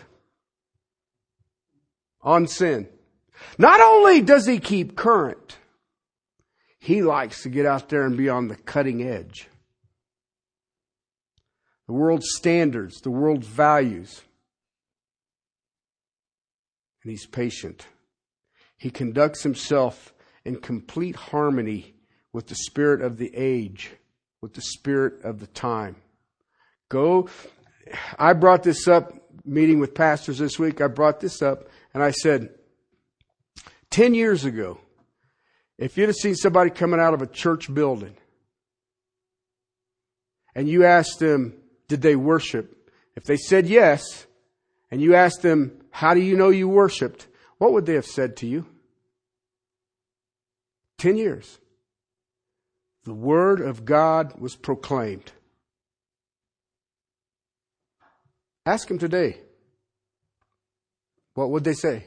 on 2.22 2.46
sin. 2.46 2.88
Not 3.58 3.80
only 3.80 4.20
does 4.20 4.46
he 4.46 4.58
keep 4.58 4.96
current, 4.96 5.58
he 6.78 7.02
likes 7.02 7.42
to 7.42 7.48
get 7.48 7.66
out 7.66 7.88
there 7.88 8.04
and 8.06 8.16
be 8.16 8.28
on 8.28 8.48
the 8.48 8.56
cutting 8.56 9.02
edge. 9.02 9.48
The 11.86 11.92
world's 11.92 12.30
standards, 12.34 13.00
the 13.00 13.10
world's 13.10 13.46
values. 13.46 14.22
And 17.02 17.10
he's 17.10 17.26
patient. 17.26 17.86
He 18.78 18.90
conducts 18.90 19.42
himself 19.42 20.14
in 20.44 20.56
complete 20.56 21.16
harmony 21.16 21.94
with 22.32 22.46
the 22.46 22.54
spirit 22.54 23.02
of 23.02 23.18
the 23.18 23.30
age, 23.34 23.92
with 24.40 24.54
the 24.54 24.62
spirit 24.62 25.22
of 25.22 25.40
the 25.40 25.46
time. 25.48 25.96
Go. 26.88 27.28
I 28.18 28.32
brought 28.32 28.62
this 28.62 28.86
up 28.88 29.12
meeting 29.44 29.80
with 29.80 29.94
pastors 29.94 30.38
this 30.38 30.58
week. 30.58 30.80
I 30.80 30.86
brought 30.86 31.20
this 31.20 31.42
up 31.42 31.68
and 31.94 32.02
I 32.02 32.10
said, 32.10 32.50
10 33.90 34.14
years 34.14 34.44
ago, 34.44 34.78
if 35.78 35.96
you'd 35.96 36.08
have 36.08 36.16
seen 36.16 36.34
somebody 36.34 36.70
coming 36.70 37.00
out 37.00 37.14
of 37.14 37.22
a 37.22 37.26
church 37.26 37.72
building 37.72 38.16
and 40.54 40.68
you 40.68 40.84
asked 40.84 41.18
them, 41.18 41.54
did 41.88 42.02
they 42.02 42.16
worship? 42.16 42.90
If 43.16 43.24
they 43.24 43.36
said 43.36 43.66
yes, 43.66 44.26
and 44.90 45.00
you 45.00 45.14
asked 45.14 45.40
them, 45.40 45.72
how 45.90 46.12
do 46.12 46.20
you 46.20 46.36
know 46.36 46.50
you 46.50 46.68
worshiped? 46.68 47.26
What 47.56 47.72
would 47.72 47.86
they 47.86 47.94
have 47.94 48.06
said 48.06 48.36
to 48.38 48.46
you? 48.46 48.66
10 50.98 51.16
years. 51.16 51.58
The 53.04 53.14
Word 53.14 53.60
of 53.60 53.84
God 53.84 54.38
was 54.38 54.54
proclaimed. 54.54 55.32
Ask 58.64 58.88
them 58.88 58.98
today. 58.98 59.40
What 61.34 61.50
would 61.50 61.64
they 61.64 61.74
say? 61.74 62.06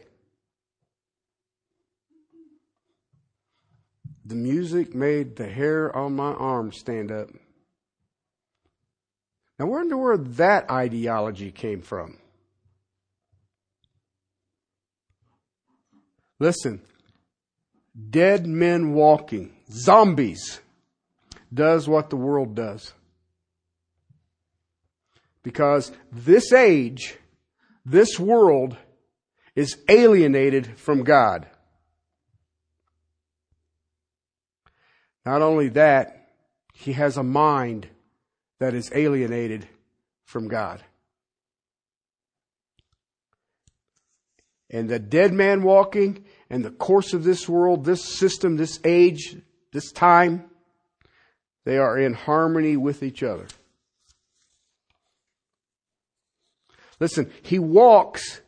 The 4.26 4.36
music 4.36 4.96
made 4.96 5.36
the 5.36 5.48
hair 5.48 5.96
on 5.96 6.16
my 6.16 6.32
arm 6.32 6.72
stand 6.72 7.12
up. 7.12 7.30
Now, 9.60 9.68
wonder 9.68 9.98
where 9.98 10.18
that 10.18 10.70
ideology 10.70 11.52
came 11.52 11.82
from. 11.82 12.18
Listen, 16.40 16.82
dead 18.10 18.46
men 18.46 18.94
walking, 18.94 19.56
zombies, 19.72 20.60
does 21.54 21.88
what 21.88 22.10
the 22.10 22.18
world 22.18 22.56
does. 22.56 22.94
Because 25.46 25.92
this 26.12 26.52
age, 26.52 27.20
this 27.86 28.20
world 28.20 28.76
is 29.56 29.78
alienated 29.88 30.76
from 30.80 31.04
God. 31.04 31.46
Not 35.24 35.44
only 35.44 35.70
that, 35.70 36.30
he 36.74 36.94
has 36.94 37.18
a 37.18 37.24
mind 37.24 37.88
that 38.58 38.74
is 38.74 38.92
alienated 38.92 39.68
from 40.24 40.48
God. 40.48 40.84
And 44.72 44.90
the 44.90 44.98
dead 44.98 45.32
man 45.32 45.62
walking 45.62 46.26
and 46.50 46.66
the 46.66 46.72
course 46.72 47.14
of 47.14 47.24
this 47.24 47.48
world, 47.48 47.86
this 47.86 48.04
system, 48.04 48.58
this 48.58 48.80
age, 48.84 49.38
this 49.72 49.92
time, 49.92 50.50
they 51.66 51.78
are 51.78 52.00
in 52.00 52.16
harmony 52.16 52.78
with 52.78 53.04
each 53.04 53.22
other. 53.22 53.46
Listen, 57.00 57.32
he 57.42 57.60
walks 57.60 58.42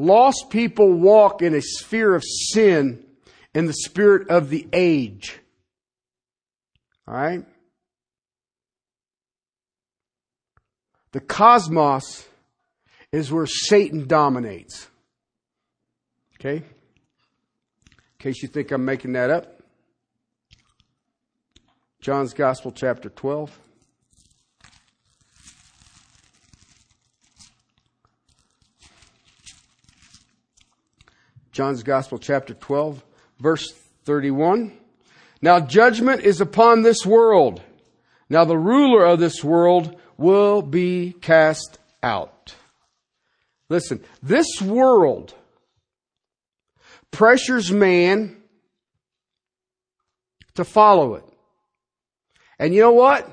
Lost 0.00 0.48
people 0.48 0.94
walk 0.94 1.42
in 1.42 1.54
a 1.54 1.60
sphere 1.60 2.14
of 2.14 2.24
sin 2.24 3.04
in 3.54 3.66
the 3.66 3.74
spirit 3.74 4.30
of 4.30 4.48
the 4.48 4.66
age. 4.72 5.38
All 7.06 7.12
right? 7.12 7.44
The 11.12 11.20
cosmos 11.20 12.26
is 13.12 13.30
where 13.30 13.44
Satan 13.44 14.06
dominates. 14.06 14.88
Okay? 16.36 16.56
In 16.56 16.64
case 18.18 18.42
you 18.42 18.48
think 18.48 18.70
I'm 18.70 18.86
making 18.86 19.12
that 19.12 19.28
up. 19.28 19.60
John's 22.00 22.32
Gospel, 22.32 22.72
chapter 22.72 23.10
12. 23.10 23.58
John's 31.52 31.82
Gospel, 31.82 32.18
chapter 32.18 32.54
12, 32.54 33.02
verse 33.40 33.72
31. 34.04 34.72
Now 35.42 35.60
judgment 35.60 36.22
is 36.22 36.40
upon 36.40 36.82
this 36.82 37.04
world. 37.04 37.62
Now 38.28 38.44
the 38.44 38.58
ruler 38.58 39.04
of 39.04 39.18
this 39.18 39.42
world 39.42 39.96
will 40.16 40.62
be 40.62 41.14
cast 41.20 41.78
out. 42.02 42.54
Listen, 43.68 44.04
this 44.22 44.60
world 44.62 45.34
pressures 47.10 47.72
man 47.72 48.36
to 50.54 50.64
follow 50.64 51.14
it. 51.14 51.24
And 52.58 52.74
you 52.74 52.80
know 52.80 52.92
what? 52.92 53.28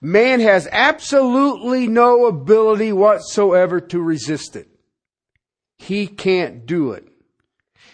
Man 0.00 0.40
has 0.40 0.68
absolutely 0.70 1.86
no 1.86 2.26
ability 2.26 2.92
whatsoever 2.92 3.80
to 3.80 4.00
resist 4.00 4.56
it. 4.56 4.68
He 5.78 6.06
can't 6.06 6.66
do 6.66 6.92
it. 6.92 7.06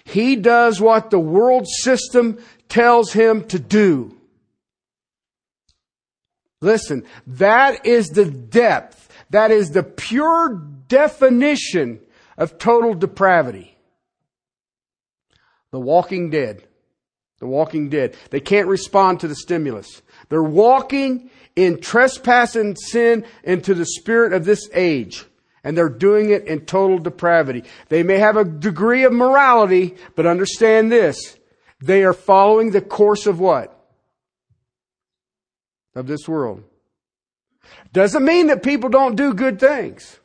He 0.04 0.36
does 0.36 0.80
what 0.80 1.10
the 1.10 1.18
world 1.18 1.66
system 1.68 2.38
tells 2.68 3.12
him 3.12 3.44
to 3.48 3.58
do. 3.58 4.16
Listen, 6.60 7.04
that 7.26 7.86
is 7.86 8.08
the 8.08 8.24
depth, 8.24 9.08
that 9.30 9.50
is 9.50 9.70
the 9.70 9.82
pure 9.82 10.62
definition 10.88 12.00
of 12.36 12.58
total 12.58 12.94
depravity. 12.94 13.76
The 15.72 15.80
walking 15.80 16.30
dead. 16.30 16.62
The 17.40 17.46
walking 17.46 17.88
dead. 17.88 18.14
They 18.30 18.40
can't 18.40 18.68
respond 18.68 19.20
to 19.20 19.28
the 19.28 19.34
stimulus. 19.34 20.02
They're 20.28 20.42
walking 20.42 21.30
in 21.56 21.80
trespass 21.80 22.54
and 22.54 22.78
sin 22.78 23.24
into 23.42 23.74
the 23.74 23.86
spirit 23.86 24.32
of 24.32 24.44
this 24.44 24.68
age 24.72 25.24
and 25.64 25.76
they're 25.76 25.88
doing 25.88 26.30
it 26.30 26.46
in 26.46 26.60
total 26.60 26.98
depravity. 26.98 27.64
They 27.88 28.02
may 28.02 28.18
have 28.18 28.36
a 28.36 28.44
degree 28.44 29.04
of 29.04 29.12
morality, 29.12 29.96
but 30.16 30.26
understand 30.26 30.90
this. 30.90 31.36
They 31.80 32.04
are 32.04 32.12
following 32.12 32.70
the 32.70 32.80
course 32.80 33.26
of 33.26 33.40
what? 33.40 33.78
Of 35.94 36.06
this 36.06 36.28
world. 36.28 36.64
Doesn't 37.92 38.24
mean 38.24 38.48
that 38.48 38.62
people 38.62 38.88
don't 38.88 39.16
do 39.16 39.34
good 39.34 39.60
things. 39.60 40.18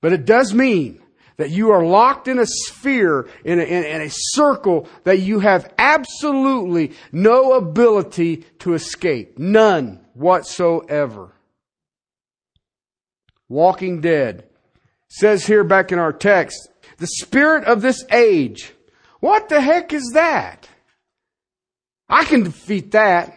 But 0.00 0.12
it 0.12 0.24
does 0.24 0.54
mean 0.54 1.02
that 1.36 1.50
you 1.50 1.70
are 1.70 1.84
locked 1.84 2.28
in 2.28 2.38
a 2.38 2.46
sphere, 2.46 3.28
in 3.44 3.60
a, 3.60 3.62
in, 3.62 3.84
in 3.84 4.00
a 4.02 4.08
circle 4.10 4.88
that 5.04 5.18
you 5.18 5.40
have 5.40 5.72
absolutely 5.78 6.92
no 7.12 7.52
ability 7.52 8.38
to 8.60 8.74
escape. 8.74 9.38
None 9.38 10.00
whatsoever. 10.14 11.35
Walking 13.48 14.00
dead. 14.00 14.44
Says 15.08 15.46
here 15.46 15.64
back 15.64 15.92
in 15.92 15.98
our 15.98 16.12
text, 16.12 16.68
the 16.98 17.06
spirit 17.06 17.64
of 17.64 17.80
this 17.82 18.04
age. 18.10 18.72
What 19.20 19.48
the 19.48 19.60
heck 19.60 19.92
is 19.92 20.12
that? 20.14 20.68
I 22.08 22.24
can 22.24 22.42
defeat 22.42 22.92
that. 22.92 23.36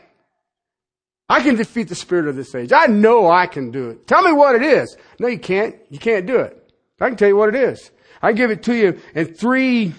I 1.28 1.42
can 1.42 1.56
defeat 1.56 1.90
the 1.90 1.96
spirit 1.96 2.28
of 2.28 2.36
this 2.36 2.56
age. 2.56 2.72
I 2.74 2.88
know 2.88 3.30
I 3.30 3.46
can 3.46 3.70
do 3.70 3.90
it. 3.92 4.08
Tell 4.08 4.24
me 4.24 4.34
what 4.34 4.56
it 4.56 4.64
is. 4.64 4.98
No, 5.20 5.28
you 5.28 5.40
can't. 5.40 5.76
You 5.90 6.00
can't 6.00 6.26
do 6.26 6.40
it. 6.40 6.74
I 7.00 7.08
can 7.08 7.18
tell 7.18 7.28
you 7.28 7.36
what 7.36 7.50
it 7.50 7.56
is. 7.56 7.92
I 8.22 8.34
give 8.34 8.52
it 8.52 8.64
to 8.64 8.76
you 8.76 9.00
in 9.14 9.34
three, 9.34 9.94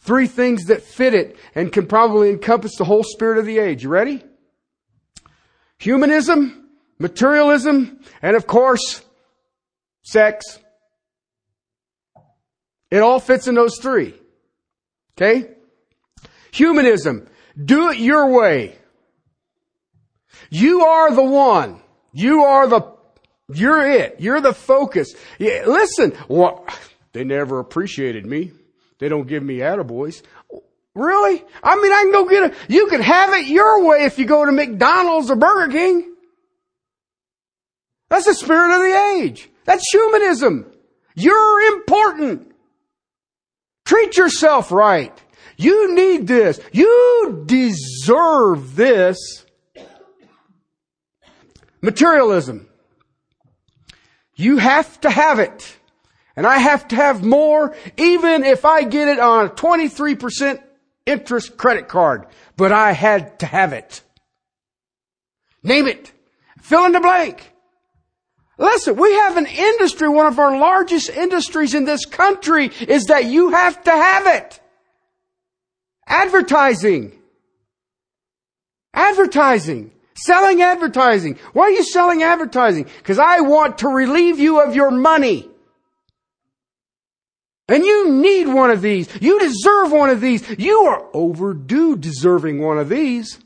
three 0.00 0.26
things 0.26 0.66
that 0.66 0.82
fit 0.82 1.14
it 1.14 1.36
and 1.54 1.72
can 1.72 1.86
probably 1.86 2.30
encompass 2.30 2.76
the 2.76 2.84
whole 2.84 3.02
spirit 3.02 3.38
of 3.38 3.46
the 3.46 3.58
age. 3.58 3.82
You 3.82 3.88
ready? 3.88 4.22
Humanism, 5.78 6.68
materialism, 6.98 8.00
and 8.20 8.36
of 8.36 8.46
course, 8.46 9.02
sex. 10.08 10.58
It 12.90 13.00
all 13.00 13.20
fits 13.20 13.46
in 13.46 13.54
those 13.54 13.78
three. 13.78 14.14
Okay? 15.16 15.50
Humanism. 16.52 17.28
Do 17.62 17.90
it 17.90 17.98
your 17.98 18.30
way. 18.30 18.76
You 20.50 20.82
are 20.84 21.14
the 21.14 21.22
one. 21.22 21.82
You 22.12 22.44
are 22.44 22.66
the, 22.66 22.94
you're 23.52 23.86
it. 23.86 24.16
You're 24.20 24.40
the 24.40 24.54
focus. 24.54 25.14
Yeah, 25.38 25.64
listen, 25.66 26.16
well, 26.28 26.64
they 27.12 27.24
never 27.24 27.58
appreciated 27.58 28.24
me. 28.24 28.52
They 28.98 29.08
don't 29.08 29.28
give 29.28 29.42
me 29.42 29.58
attaboys. 29.58 30.22
Really? 30.94 31.44
I 31.62 31.76
mean, 31.76 31.92
I 31.92 32.02
can 32.02 32.12
go 32.12 32.28
get 32.28 32.52
a, 32.52 32.72
you 32.72 32.86
can 32.88 33.02
have 33.02 33.34
it 33.34 33.46
your 33.46 33.84
way 33.84 34.04
if 34.04 34.18
you 34.18 34.24
go 34.24 34.44
to 34.44 34.52
McDonald's 34.52 35.30
or 35.30 35.36
Burger 35.36 35.70
King. 35.70 36.14
That's 38.08 38.24
the 38.24 38.34
spirit 38.34 38.74
of 38.74 38.80
the 38.80 39.22
age. 39.22 39.50
That's 39.68 39.86
humanism. 39.90 40.64
You're 41.14 41.60
important. 41.74 42.54
Treat 43.84 44.16
yourself 44.16 44.72
right. 44.72 45.12
You 45.58 45.94
need 45.94 46.26
this. 46.26 46.58
You 46.72 47.44
deserve 47.44 48.76
this. 48.76 49.44
Materialism. 51.82 52.66
You 54.36 54.56
have 54.56 54.98
to 55.02 55.10
have 55.10 55.38
it. 55.38 55.76
And 56.34 56.46
I 56.46 56.56
have 56.56 56.88
to 56.88 56.96
have 56.96 57.22
more 57.22 57.76
even 57.98 58.44
if 58.44 58.64
I 58.64 58.84
get 58.84 59.08
it 59.08 59.18
on 59.18 59.46
a 59.46 59.50
23% 59.50 60.62
interest 61.04 61.58
credit 61.58 61.88
card. 61.88 62.24
But 62.56 62.72
I 62.72 62.92
had 62.92 63.40
to 63.40 63.46
have 63.46 63.74
it. 63.74 64.00
Name 65.62 65.86
it. 65.86 66.10
Fill 66.58 66.86
in 66.86 66.92
the 66.92 67.00
blank. 67.00 67.52
Listen, 68.58 68.96
we 68.96 69.12
have 69.14 69.36
an 69.36 69.46
industry, 69.46 70.08
one 70.08 70.26
of 70.26 70.40
our 70.40 70.58
largest 70.58 71.10
industries 71.10 71.74
in 71.74 71.84
this 71.84 72.04
country 72.04 72.66
is 72.66 73.04
that 73.04 73.26
you 73.26 73.50
have 73.50 73.82
to 73.84 73.90
have 73.90 74.26
it. 74.26 74.60
Advertising. 76.08 77.16
Advertising. 78.92 79.92
Selling 80.14 80.60
advertising. 80.60 81.38
Why 81.52 81.64
are 81.64 81.70
you 81.70 81.84
selling 81.84 82.24
advertising? 82.24 82.86
Because 82.98 83.20
I 83.20 83.40
want 83.40 83.78
to 83.78 83.88
relieve 83.88 84.40
you 84.40 84.60
of 84.60 84.74
your 84.74 84.90
money. 84.90 85.48
And 87.68 87.84
you 87.84 88.10
need 88.10 88.48
one 88.48 88.70
of 88.70 88.80
these. 88.80 89.08
You 89.20 89.38
deserve 89.38 89.92
one 89.92 90.10
of 90.10 90.20
these. 90.20 90.42
You 90.58 90.80
are 90.80 91.04
overdue 91.12 91.96
deserving 91.96 92.60
one 92.60 92.78
of 92.78 92.88
these. 92.88 93.38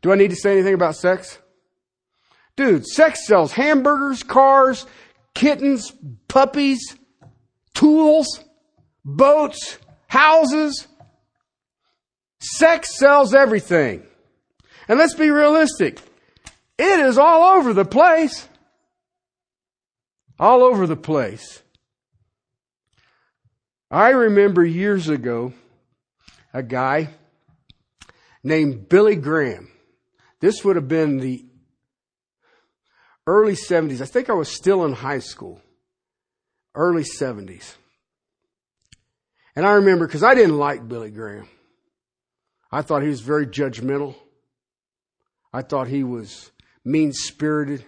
Do 0.00 0.10
I 0.10 0.16
need 0.16 0.30
to 0.30 0.36
say 0.36 0.52
anything 0.52 0.74
about 0.74 0.96
sex? 0.96 1.38
Dude, 2.58 2.84
sex 2.84 3.24
sells 3.24 3.52
hamburgers, 3.52 4.24
cars, 4.24 4.84
kittens, 5.32 5.92
puppies, 6.26 6.96
tools, 7.72 8.40
boats, 9.04 9.78
houses. 10.08 10.88
Sex 12.40 12.98
sells 12.98 13.32
everything. 13.32 14.02
And 14.88 14.98
let's 14.98 15.14
be 15.14 15.30
realistic. 15.30 16.00
It 16.76 16.98
is 16.98 17.16
all 17.16 17.56
over 17.56 17.72
the 17.72 17.84
place. 17.84 18.48
All 20.40 20.64
over 20.64 20.88
the 20.88 20.96
place. 20.96 21.62
I 23.88 24.08
remember 24.10 24.64
years 24.64 25.08
ago 25.08 25.52
a 26.52 26.64
guy 26.64 27.10
named 28.42 28.88
Billy 28.88 29.14
Graham. 29.14 29.70
This 30.40 30.64
would 30.64 30.74
have 30.74 30.88
been 30.88 31.18
the 31.18 31.47
early 33.28 33.52
70s. 33.52 34.00
I 34.00 34.06
think 34.06 34.30
I 34.30 34.32
was 34.32 34.48
still 34.48 34.86
in 34.86 34.94
high 34.94 35.18
school. 35.18 35.60
Early 36.74 37.02
70s. 37.02 37.74
And 39.54 39.66
I 39.66 39.72
remember 39.72 40.06
because 40.06 40.22
I 40.22 40.34
didn't 40.34 40.56
like 40.56 40.88
Billy 40.88 41.10
Graham. 41.10 41.46
I 42.72 42.80
thought 42.80 43.02
he 43.02 43.08
was 43.08 43.20
very 43.20 43.46
judgmental. 43.46 44.14
I 45.52 45.62
thought 45.62 45.88
he 45.88 46.04
was 46.04 46.50
mean 46.84 47.12
spirited 47.12 47.84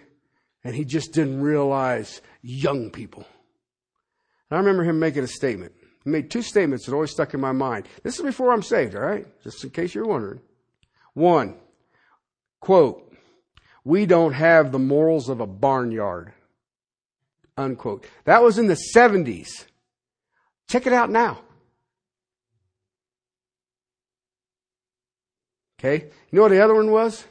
and 0.63 0.75
he 0.75 0.85
just 0.85 1.11
didn't 1.11 1.41
realize 1.41 2.21
young 2.43 2.91
people. 2.91 3.25
And 4.49 4.57
I 4.57 4.59
remember 4.59 4.83
him 4.83 4.99
making 4.99 5.23
a 5.23 5.27
statement. 5.27 5.73
He 6.03 6.09
made 6.11 6.29
two 6.29 6.41
statements 6.43 6.85
that 6.85 6.93
always 6.93 7.11
stuck 7.11 7.33
in 7.33 7.41
my 7.41 7.51
mind. 7.51 7.87
This 8.03 8.17
is 8.17 8.21
before 8.21 8.53
I'm 8.53 8.63
saved, 8.63 8.95
all 8.95 9.01
right? 9.01 9.25
Just 9.43 9.63
in 9.63 9.71
case 9.71 9.95
you're 9.95 10.05
wondering. 10.05 10.41
One, 11.13 11.55
quote, 12.59 13.10
we 13.83 14.05
don't 14.05 14.33
have 14.33 14.71
the 14.71 14.79
morals 14.79 15.29
of 15.29 15.39
a 15.39 15.47
barnyard. 15.47 16.33
Unquote. 17.57 18.05
That 18.25 18.43
was 18.43 18.57
in 18.57 18.67
the 18.67 18.77
70s. 18.95 19.65
Check 20.67 20.87
it 20.87 20.93
out 20.93 21.09
now. 21.09 21.39
Okay? 25.79 26.05
You 26.31 26.35
know 26.35 26.43
what 26.43 26.51
the 26.51 26.63
other 26.63 26.75
one 26.75 26.91
was? 26.91 27.25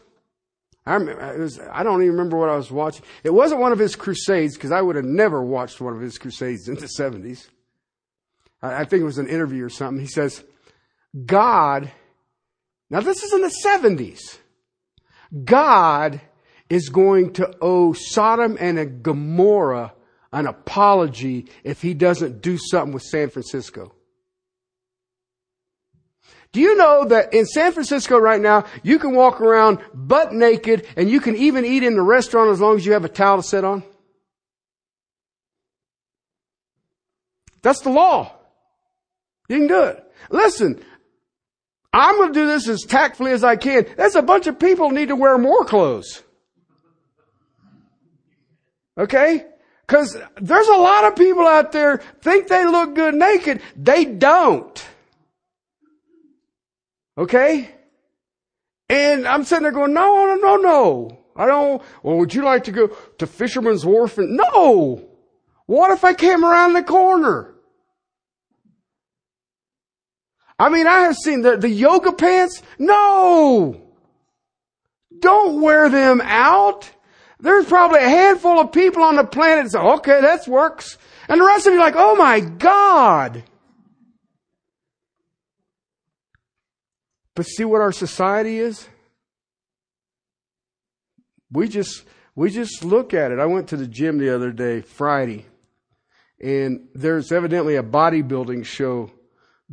I, 0.85 0.99
was, 0.99 1.61
I 1.71 1.83
don't 1.83 2.03
even 2.03 2.13
remember 2.13 2.37
what 2.37 2.49
I 2.49 2.57
was 2.57 2.71
watching. 2.71 3.05
It 3.23 3.31
wasn't 3.31 3.61
one 3.61 3.71
of 3.71 3.79
his 3.79 3.95
crusades 3.95 4.57
because 4.57 4.73
I 4.73 4.83
would 4.83 4.97
have 4.97 5.05
never 5.05 5.43
watched 5.43 5.81
one 5.81 5.95
of 5.95 6.01
his 6.01 6.19
crusades 6.19 6.69
in 6.69 6.75
the 6.75 6.89
70s. 6.99 7.49
I, 8.61 8.81
I 8.81 8.85
think 8.85 9.03
it 9.03 9.07
was 9.07 9.19
an 9.19 9.29
interview 9.29 9.65
or 9.65 9.69
something. 9.69 10.01
He 10.01 10.09
says, 10.09 10.43
God, 11.27 11.93
now 12.89 13.01
this 13.01 13.23
is 13.23 13.33
in 13.33 13.43
the 13.43 13.55
70s. 13.65 14.39
God 15.45 16.21
is 16.71 16.89
going 16.89 17.33
to 17.35 17.55
owe 17.61 17.93
Sodom 17.93 18.57
and 18.59 19.03
Gomorrah 19.03 19.93
an 20.33 20.47
apology 20.47 21.47
if 21.64 21.83
he 21.83 21.93
doesn't 21.93 22.41
do 22.41 22.57
something 22.57 22.95
with 22.95 23.03
San 23.03 23.29
Francisco. 23.29 23.93
Do 26.53 26.61
you 26.61 26.77
know 26.77 27.05
that 27.07 27.35
in 27.35 27.47
San 27.47 27.73
Francisco 27.73 28.18
right 28.18 28.41
now, 28.41 28.64
you 28.83 28.99
can 28.99 29.14
walk 29.14 29.41
around 29.41 29.79
butt 29.95 30.33
naked 30.33 30.87
and 30.97 31.11
you 31.11 31.21
can 31.21 31.37
even 31.37 31.64
eat 31.64 31.83
in 31.83 31.95
the 31.95 32.03
restaurant 32.03 32.51
as 32.51 32.61
long 32.61 32.77
as 32.77 32.87
you 32.87 32.93
have 32.93 33.05
a 33.05 33.09
towel 33.09 33.37
to 33.37 33.43
sit 33.43 33.64
on? 33.64 33.85
That's 37.62 37.81
the 37.81 37.91
law. 37.91 38.33
You 39.49 39.59
can 39.59 39.66
do 39.66 39.83
it. 39.85 40.12
Listen, 40.31 40.83
I'm 41.93 42.16
going 42.16 42.33
to 42.33 42.41
do 42.41 42.47
this 42.47 42.68
as 42.68 42.83
tactfully 42.83 43.33
as 43.33 43.45
I 43.45 43.57
can. 43.57 43.87
There's 43.97 44.16
a 44.16 44.23
bunch 44.23 44.47
of 44.47 44.59
people 44.59 44.91
need 44.91 45.09
to 45.09 45.16
wear 45.16 45.37
more 45.39 45.64
clothes. 45.64 46.23
Okay? 48.99 49.47
Cause 49.86 50.16
there's 50.41 50.68
a 50.68 50.76
lot 50.76 51.05
of 51.05 51.16
people 51.16 51.47
out 51.47 51.72
there 51.72 51.99
think 52.20 52.49
they 52.49 52.64
look 52.64 52.95
good 52.95 53.14
naked. 53.14 53.61
They 53.76 54.05
don't. 54.05 54.86
Okay? 57.18 57.74
And 58.88 59.26
I'm 59.26 59.45
sitting 59.45 59.62
there 59.62 59.72
going, 59.72 59.93
no, 59.93 60.26
no, 60.26 60.34
no, 60.34 60.57
no. 60.57 61.18
I 61.36 61.47
don't, 61.47 61.82
well, 62.03 62.18
would 62.18 62.34
you 62.34 62.43
like 62.43 62.64
to 62.64 62.72
go 62.72 62.88
to 63.18 63.26
Fisherman's 63.26 63.86
Wharf? 63.86 64.18
And, 64.18 64.36
no! 64.36 65.09
What 65.66 65.93
if 65.93 66.05
I 66.05 66.12
came 66.12 66.45
around 66.45 66.72
the 66.72 66.82
corner? 66.82 67.55
I 70.59 70.68
mean, 70.68 70.86
I 70.86 71.01
have 71.01 71.16
seen 71.16 71.43
the, 71.43 71.57
the 71.57 71.68
yoga 71.68 72.12
pants. 72.12 72.62
No! 72.78 73.80
Don't 75.18 75.62
wear 75.62 75.88
them 75.88 76.20
out. 76.20 76.91
There's 77.41 77.66
probably 77.66 78.01
a 78.01 78.09
handful 78.09 78.61
of 78.61 78.72
people 78.72 79.03
on 79.03 79.16
the 79.16 79.24
planet 79.24 79.64
that 79.64 79.70
say, 79.70 79.78
okay, 79.78 80.20
that 80.20 80.47
works. 80.47 80.99
And 81.28 81.41
the 81.41 81.45
rest 81.45 81.66
of 81.66 81.72
you 81.72 81.80
are 81.80 81.84
like, 81.84 81.95
oh 81.97 82.16
my 82.16 82.41
God. 82.41 83.45
But 87.34 87.47
see 87.47 87.64
what 87.64 87.80
our 87.80 87.93
society 87.93 88.59
is? 88.59 88.88
we 91.53 91.68
just 91.68 92.05
we 92.34 92.51
just 92.51 92.84
look 92.84 93.12
at 93.12 93.32
it. 93.32 93.38
I 93.38 93.47
went 93.47 93.68
to 93.68 93.76
the 93.76 93.86
gym 93.86 94.18
the 94.18 94.34
other 94.34 94.53
day, 94.53 94.80
Friday, 94.80 95.47
and 96.41 96.88
there's 96.95 97.32
evidently 97.32 97.76
a 97.76 97.82
bodybuilding 97.82 98.64
show 98.64 99.11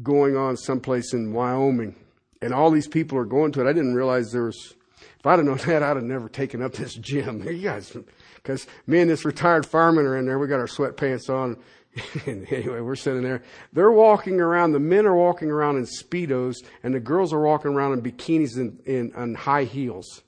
going 0.02 0.36
on 0.36 0.58
someplace 0.58 1.14
in 1.14 1.34
Wyoming, 1.34 1.96
and 2.42 2.54
all 2.54 2.72
these 2.72 2.88
people 2.88 3.18
are 3.18 3.26
going 3.26 3.52
to 3.54 3.62
it. 3.62 3.70
I 3.70 3.74
didn't 3.74 3.96
realize 3.96 4.32
there 4.32 4.46
was. 4.46 4.74
If 5.20 5.26
I'd 5.26 5.40
have 5.40 5.46
known 5.46 5.58
that, 5.58 5.84
I'd 5.84 5.96
have 5.96 6.04
never 6.04 6.30
taken 6.30 6.62
up 6.62 6.74
this 6.74 6.94
gym. 6.94 7.44
You 7.48 7.62
guys, 7.62 7.96
because 8.36 8.68
me 8.86 9.00
and 9.00 9.10
this 9.10 9.26
retired 9.26 9.66
fireman 9.66 10.06
are 10.06 10.18
in 10.18 10.26
there. 10.26 10.38
We 10.38 10.48
got 10.48 10.60
our 10.60 10.68
sweatpants 10.68 11.30
on. 11.30 11.58
and 12.28 12.52
anyway, 12.52 12.82
we're 12.82 12.96
sitting 12.96 13.24
there. 13.24 13.42
They're 13.74 13.92
walking 13.92 14.40
around. 14.40 14.74
The 14.74 14.80
men 14.80 15.08
are 15.08 15.16
walking 15.16 15.50
around 15.50 15.78
in 15.78 15.86
speedos, 15.86 16.58
and 16.84 16.94
the 16.94 17.00
girls 17.00 17.34
are 17.34 17.42
walking 17.42 17.72
around 17.72 17.94
in 17.94 18.02
bikinis 18.02 18.58
and 18.58 18.80
in, 18.82 19.34
high 19.34 19.64
heels. 19.64 20.22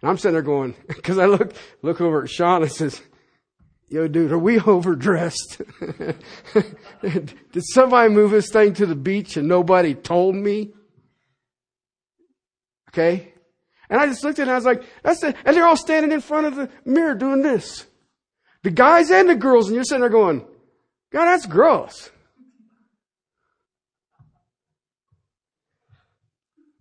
And 0.00 0.10
I'm 0.10 0.18
sitting 0.18 0.34
there 0.34 0.42
going, 0.42 0.76
because 0.86 1.18
I 1.18 1.26
look 1.26 1.54
look 1.82 2.00
over 2.00 2.22
at 2.22 2.30
Sean 2.30 2.62
and 2.62 2.70
says, 2.70 3.02
"Yo, 3.88 4.06
dude, 4.06 4.30
are 4.30 4.38
we 4.38 4.60
overdressed? 4.60 5.62
Did 7.02 7.64
somebody 7.72 8.14
move 8.14 8.30
this 8.30 8.50
thing 8.50 8.74
to 8.74 8.86
the 8.86 8.94
beach 8.94 9.36
and 9.36 9.48
nobody 9.48 9.94
told 9.94 10.36
me?" 10.36 10.72
Okay. 12.90 13.33
And 13.90 14.00
I 14.00 14.06
just 14.06 14.24
looked 14.24 14.38
at 14.38 14.42
it 14.42 14.48
and 14.48 14.52
I 14.52 14.56
was 14.56 14.64
like, 14.64 14.82
that's 15.02 15.22
it. 15.22 15.36
And 15.44 15.56
they're 15.56 15.66
all 15.66 15.76
standing 15.76 16.12
in 16.12 16.20
front 16.20 16.46
of 16.46 16.56
the 16.56 16.70
mirror 16.84 17.14
doing 17.14 17.42
this. 17.42 17.86
The 18.62 18.70
guys 18.70 19.10
and 19.10 19.28
the 19.28 19.34
girls, 19.34 19.66
and 19.66 19.74
you're 19.74 19.84
sitting 19.84 20.00
there 20.00 20.08
going, 20.08 20.46
God, 21.12 21.26
that's 21.26 21.46
gross. 21.46 22.10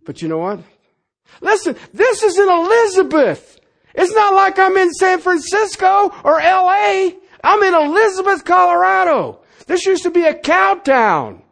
But 0.06 0.22
you 0.22 0.28
know 0.28 0.40
what? 0.40 0.60
Listen, 1.42 1.76
this 1.94 2.24
is 2.24 2.38
in 2.38 2.50
Elizabeth. 2.50 3.60
It's 3.96 4.14
not 4.14 4.34
like 4.34 4.58
I'm 4.60 4.78
in 4.78 4.92
San 4.92 5.20
Francisco 5.20 6.14
or 6.24 6.40
LA. 6.40 7.12
I'm 7.44 7.64
in 7.64 7.74
Elizabeth, 7.74 8.46
Colorado. 8.46 9.42
This 9.68 9.86
used 9.86 10.04
to 10.04 10.12
be 10.12 10.26
a 10.26 10.34
cow 10.34 10.76
town. 10.76 11.44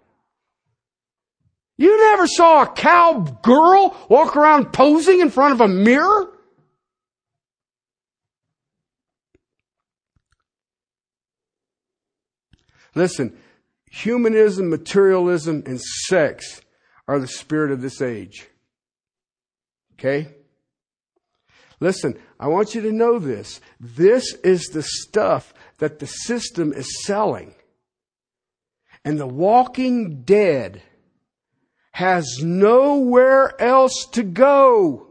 You 1.81 1.97
never 2.11 2.27
saw 2.27 2.61
a 2.61 2.67
cow 2.67 3.39
girl 3.41 3.97
walk 4.07 4.35
around 4.35 4.71
posing 4.71 5.19
in 5.19 5.31
front 5.31 5.55
of 5.55 5.61
a 5.61 5.67
mirror? 5.67 6.31
Listen, 12.93 13.35
humanism, 13.89 14.69
materialism, 14.69 15.63
and 15.65 15.81
sex 15.81 16.61
are 17.07 17.17
the 17.17 17.25
spirit 17.25 17.71
of 17.71 17.81
this 17.81 17.99
age. 17.99 18.45
Okay? 19.93 20.35
Listen, 21.79 22.15
I 22.39 22.45
want 22.49 22.75
you 22.75 22.81
to 22.81 22.91
know 22.91 23.17
this. 23.17 23.59
This 23.79 24.35
is 24.43 24.67
the 24.67 24.83
stuff 24.83 25.51
that 25.79 25.97
the 25.97 26.05
system 26.05 26.73
is 26.73 27.03
selling. 27.05 27.55
And 29.03 29.19
the 29.19 29.25
walking 29.25 30.21
dead 30.21 30.83
has 32.01 32.39
nowhere 32.43 33.53
else 33.61 34.07
to 34.11 34.23
go. 34.23 35.07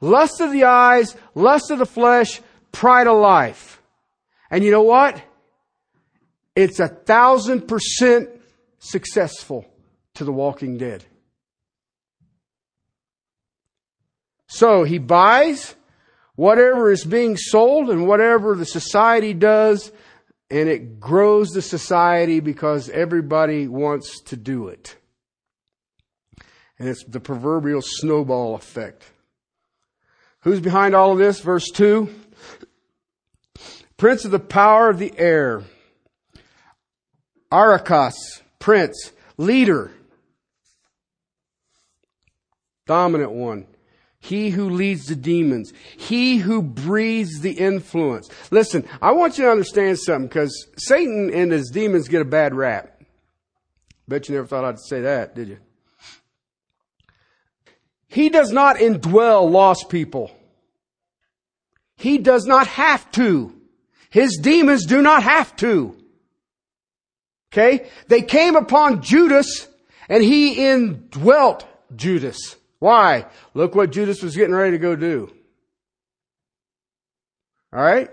Lust 0.00 0.40
of 0.40 0.52
the 0.52 0.64
eyes, 0.64 1.16
lust 1.34 1.70
of 1.72 1.80
the 1.80 1.86
flesh, 1.86 2.40
pride 2.70 3.08
of 3.08 3.18
life. 3.18 3.82
And 4.50 4.62
you 4.62 4.70
know 4.70 4.82
what? 4.82 5.20
It's 6.54 6.80
a 6.80 6.88
thousand 6.88 7.66
percent 7.68 8.30
successful 8.78 9.66
to 10.14 10.24
the 10.24 10.32
walking 10.32 10.78
dead. 10.78 11.04
So 14.46 14.84
he 14.84 14.98
buys 14.98 15.74
whatever 16.36 16.92
is 16.92 17.04
being 17.04 17.36
sold 17.36 17.90
and 17.90 18.06
whatever 18.06 18.54
the 18.54 18.64
society 18.64 19.34
does, 19.34 19.90
and 20.50 20.68
it 20.68 21.00
grows 21.00 21.50
the 21.50 21.62
society 21.62 22.38
because 22.38 22.88
everybody 22.90 23.66
wants 23.66 24.20
to 24.20 24.36
do 24.36 24.68
it. 24.68 24.96
And 26.78 26.88
it's 26.88 27.04
the 27.04 27.20
proverbial 27.20 27.82
snowball 27.82 28.54
effect. 28.54 29.04
Who's 30.42 30.60
behind 30.60 30.94
all 30.94 31.12
of 31.12 31.18
this? 31.18 31.40
Verse 31.40 31.68
2. 31.70 32.08
Prince 33.96 34.24
of 34.24 34.30
the 34.30 34.38
power 34.38 34.88
of 34.88 34.98
the 34.98 35.12
air. 35.18 35.64
Arachas, 37.50 38.14
prince, 38.58 39.12
leader, 39.36 39.90
dominant 42.86 43.32
one. 43.32 43.66
He 44.20 44.50
who 44.50 44.68
leads 44.68 45.06
the 45.06 45.16
demons. 45.16 45.72
He 45.96 46.38
who 46.38 46.60
breathes 46.60 47.40
the 47.40 47.52
influence. 47.52 48.28
Listen, 48.50 48.84
I 49.00 49.12
want 49.12 49.38
you 49.38 49.44
to 49.44 49.50
understand 49.50 49.98
something 49.98 50.26
because 50.26 50.66
Satan 50.76 51.32
and 51.32 51.52
his 51.52 51.70
demons 51.70 52.08
get 52.08 52.20
a 52.20 52.26
bad 52.26 52.54
rap. 52.54 53.00
Bet 54.08 54.28
you 54.28 54.34
never 54.34 54.46
thought 54.46 54.64
I'd 54.64 54.80
say 54.80 55.02
that, 55.02 55.34
did 55.34 55.48
you? 55.48 55.58
He 58.08 58.30
does 58.30 58.50
not 58.50 58.76
indwell 58.76 59.50
lost 59.50 59.88
people. 59.88 60.30
He 61.96 62.18
does 62.18 62.46
not 62.46 62.66
have 62.66 63.10
to. 63.12 63.54
His 64.10 64.38
demons 64.42 64.86
do 64.86 65.02
not 65.02 65.22
have 65.22 65.54
to. 65.56 65.96
Okay? 67.52 67.88
They 68.08 68.22
came 68.22 68.56
upon 68.56 69.02
Judas 69.02 69.68
and 70.08 70.22
he 70.22 70.66
indwelt 70.68 71.66
Judas. 71.94 72.56
Why? 72.78 73.26
Look 73.54 73.74
what 73.74 73.90
Judas 73.90 74.22
was 74.22 74.36
getting 74.36 74.54
ready 74.54 74.72
to 74.72 74.78
go 74.78 74.96
do. 74.96 75.32
Alright? 77.74 78.10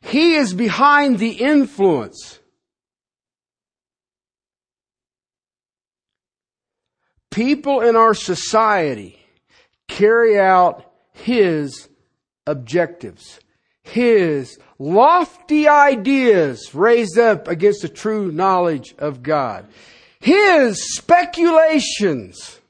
He 0.00 0.34
is 0.34 0.52
behind 0.52 1.18
the 1.18 1.30
influence. 1.30 2.38
People 7.34 7.80
in 7.80 7.96
our 7.96 8.14
society 8.14 9.18
carry 9.88 10.38
out 10.38 10.88
his 11.14 11.88
objectives, 12.46 13.40
his 13.82 14.56
lofty 14.78 15.66
ideas 15.66 16.72
raised 16.76 17.18
up 17.18 17.48
against 17.48 17.82
the 17.82 17.88
true 17.88 18.30
knowledge 18.30 18.94
of 18.98 19.24
God. 19.24 19.66
His 20.20 20.94
speculations. 20.94 22.60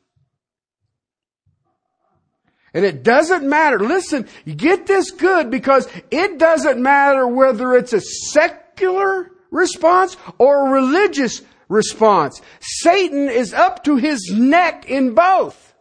And 2.73 2.87
it 2.87 3.03
doesn't 3.03 3.47
matter. 3.47 3.79
Listen, 3.79 4.27
you 4.47 4.55
get 4.55 4.87
this 4.87 5.11
good 5.11 5.51
because 5.51 5.87
it 6.11 6.39
doesn't 6.39 6.81
matter 6.81 7.29
whether 7.29 7.75
it's 7.75 7.93
a 7.93 8.01
secular 8.01 9.31
response 9.51 10.17
or 10.39 10.69
a 10.69 10.71
religious 10.71 11.43
response. 11.69 12.41
Satan 12.61 13.29
is 13.29 13.53
up 13.53 13.85
to 13.85 13.97
his 13.97 14.33
neck 14.35 14.89
in 14.89 15.15
both. 15.15 15.75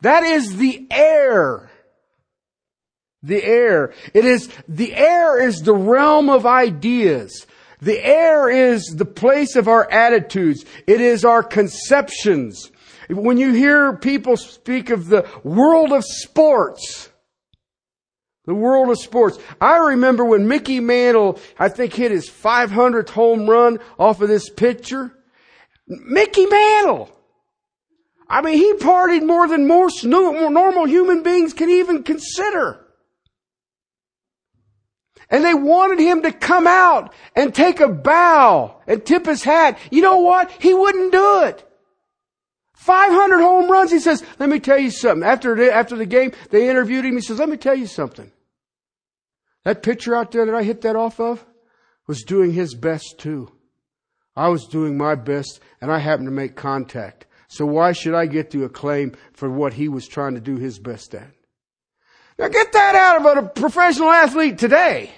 That 0.00 0.24
is 0.24 0.56
the 0.56 0.86
air 0.90 1.70
the 3.22 3.42
air. 3.42 3.92
It 4.14 4.24
is, 4.24 4.48
the 4.68 4.94
air 4.94 5.40
is 5.40 5.62
the 5.62 5.74
realm 5.74 6.28
of 6.28 6.46
ideas. 6.46 7.46
The 7.80 8.04
air 8.04 8.48
is 8.48 8.84
the 8.84 9.04
place 9.04 9.56
of 9.56 9.68
our 9.68 9.90
attitudes. 9.90 10.64
It 10.86 11.00
is 11.00 11.24
our 11.24 11.42
conceptions. 11.42 12.70
When 13.08 13.38
you 13.38 13.52
hear 13.52 13.96
people 13.96 14.36
speak 14.36 14.90
of 14.90 15.08
the 15.08 15.28
world 15.44 15.92
of 15.92 16.04
sports, 16.04 17.10
the 18.44 18.54
world 18.54 18.90
of 18.90 18.98
sports. 18.98 19.38
I 19.60 19.76
remember 19.76 20.24
when 20.24 20.48
Mickey 20.48 20.80
Mantle, 20.80 21.38
I 21.58 21.68
think, 21.68 21.94
hit 21.94 22.10
his 22.10 22.28
500th 22.28 23.10
home 23.10 23.48
run 23.48 23.78
off 23.98 24.20
of 24.20 24.28
this 24.28 24.50
pitcher. 24.50 25.12
Mickey 25.86 26.46
Mantle! 26.46 27.10
I 28.28 28.40
mean, 28.40 28.56
he 28.56 28.72
partied 28.74 29.26
more 29.26 29.46
than 29.46 29.66
most 29.66 30.04
normal 30.04 30.86
human 30.86 31.22
beings 31.22 31.52
can 31.52 31.68
even 31.70 32.02
consider. 32.02 32.78
And 35.28 35.44
they 35.44 35.54
wanted 35.54 35.98
him 35.98 36.22
to 36.22 36.32
come 36.32 36.66
out 36.66 37.12
and 37.36 37.54
take 37.54 37.80
a 37.80 37.88
bow 37.88 38.80
and 38.86 39.04
tip 39.04 39.26
his 39.26 39.42
hat. 39.42 39.78
You 39.90 40.02
know 40.02 40.18
what? 40.18 40.50
He 40.50 40.74
wouldn't 40.74 41.12
do 41.12 41.42
it. 41.44 41.68
500 42.82 43.38
home 43.38 43.70
runs. 43.70 43.92
He 43.92 44.00
says, 44.00 44.24
let 44.40 44.48
me 44.48 44.58
tell 44.58 44.78
you 44.78 44.90
something. 44.90 45.22
After 45.22 45.54
the, 45.54 45.72
after 45.72 45.96
the 45.96 46.04
game, 46.04 46.32
they 46.50 46.68
interviewed 46.68 47.04
him. 47.04 47.14
He 47.14 47.20
says, 47.20 47.38
let 47.38 47.48
me 47.48 47.56
tell 47.56 47.76
you 47.76 47.86
something. 47.86 48.32
That 49.64 49.84
pitcher 49.84 50.16
out 50.16 50.32
there 50.32 50.44
that 50.46 50.54
I 50.54 50.64
hit 50.64 50.80
that 50.80 50.96
off 50.96 51.20
of 51.20 51.46
was 52.08 52.24
doing 52.24 52.52
his 52.52 52.74
best 52.74 53.18
too. 53.18 53.52
I 54.34 54.48
was 54.48 54.66
doing 54.66 54.98
my 54.98 55.14
best 55.14 55.60
and 55.80 55.92
I 55.92 55.98
happened 55.98 56.26
to 56.26 56.32
make 56.32 56.56
contact. 56.56 57.26
So 57.46 57.66
why 57.66 57.92
should 57.92 58.14
I 58.14 58.26
get 58.26 58.50
the 58.50 58.64
acclaim 58.64 59.14
for 59.32 59.48
what 59.48 59.74
he 59.74 59.88
was 59.88 60.08
trying 60.08 60.34
to 60.34 60.40
do 60.40 60.56
his 60.56 60.80
best 60.80 61.14
at? 61.14 61.30
Now 62.36 62.48
get 62.48 62.72
that 62.72 62.96
out 62.96 63.24
of 63.36 63.44
a 63.44 63.48
professional 63.48 64.10
athlete 64.10 64.58
today. 64.58 65.12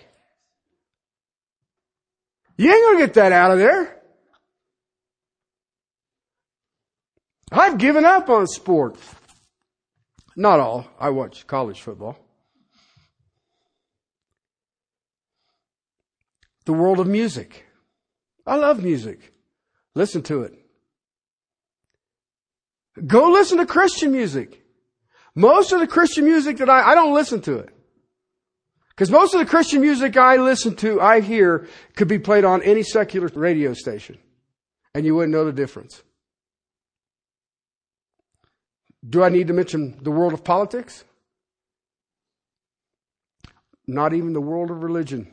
You 2.59 2.71
ain't 2.71 2.85
gonna 2.85 3.07
get 3.07 3.15
that 3.15 3.33
out 3.33 3.53
of 3.53 3.59
there. 3.59 4.03
I've 7.55 7.79
given 7.79 8.05
up 8.05 8.29
on 8.29 8.47
sports. 8.49 9.01
Not 10.37 10.59
all. 10.59 10.87
I 10.99 11.11
watch 11.11 11.47
college 11.47 11.81
football. 11.81 12.19
The 16.65 16.73
world 16.73 16.99
of 16.99 17.07
music. 17.07 17.65
I 18.45 18.57
love 18.57 18.83
music. 18.83 19.33
Listen 19.95 20.23
to 20.23 20.43
it. 20.43 20.55
Go 23.07 23.31
listen 23.31 23.59
to 23.59 23.67
Christian 23.67 24.11
music. 24.11 24.63
Most 25.37 25.73
of 25.73 25.81
the 25.81 25.87
Christian 25.87 26.25
music 26.25 26.59
that 26.59 26.69
I, 26.69 26.91
I 26.91 26.95
don't 26.95 27.15
listen 27.15 27.41
to 27.43 27.59
it. 27.59 27.71
Because 28.91 29.11
most 29.11 29.35
of 29.35 29.41
the 29.41 29.47
Christian 29.47 29.81
music 29.81 30.17
I 30.17 30.37
listen 30.37 30.75
to, 30.77 31.01
I 31.01 31.21
hear, 31.21 31.69
could 31.97 32.09
be 32.09 32.19
played 32.19 32.45
on 32.45 32.63
any 32.63 32.83
secular 32.83 33.29
radio 33.35 33.75
station. 33.75 34.19
And 34.95 35.05
you 35.05 35.15
wouldn't 35.15 35.33
know 35.33 35.45
the 35.45 35.53
difference. 35.53 36.03
Do 39.07 39.23
I 39.23 39.29
need 39.29 39.49
to 39.49 39.53
mention 39.53 39.99
the 40.03 40.11
world 40.11 40.33
of 40.33 40.45
politics? 40.45 41.05
Not 43.87 44.15
even 44.15 44.33
the 44.33 44.41
world 44.41 44.71
of 44.71 44.83
religion. 44.83 45.31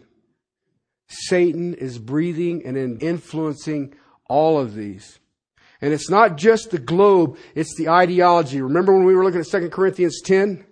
Satan 1.07 1.73
is 1.73 1.97
breathing 1.97 2.65
and 2.65 3.01
influencing 3.01 3.93
all 4.27 4.59
of 4.59 4.75
these. 4.75 5.19
And 5.81 5.93
it's 5.93 6.09
not 6.09 6.37
just 6.37 6.71
the 6.71 6.79
globe, 6.79 7.37
it's 7.55 7.75
the 7.75 7.89
ideology. 7.89 8.61
Remember 8.61 8.93
when 8.93 9.05
we 9.05 9.15
were 9.15 9.23
looking 9.23 9.41
at 9.41 9.47
2 9.47 9.69
Corinthians 9.69 10.21
10? 10.21 10.65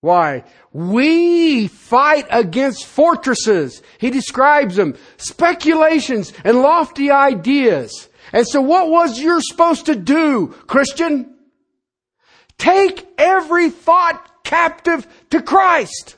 Why? 0.00 0.44
We 0.72 1.66
fight 1.68 2.26
against 2.30 2.86
fortresses. 2.86 3.82
He 3.98 4.10
describes 4.10 4.76
them. 4.76 4.96
Speculations 5.16 6.32
and 6.44 6.62
lofty 6.62 7.10
ideas. 7.10 8.07
And 8.32 8.46
so 8.46 8.60
what 8.60 8.90
was 8.90 9.20
you're 9.20 9.40
supposed 9.40 9.86
to 9.86 9.94
do, 9.94 10.48
Christian? 10.66 11.34
Take 12.58 13.06
every 13.16 13.70
thought 13.70 14.44
captive 14.44 15.06
to 15.30 15.40
Christ. 15.40 16.16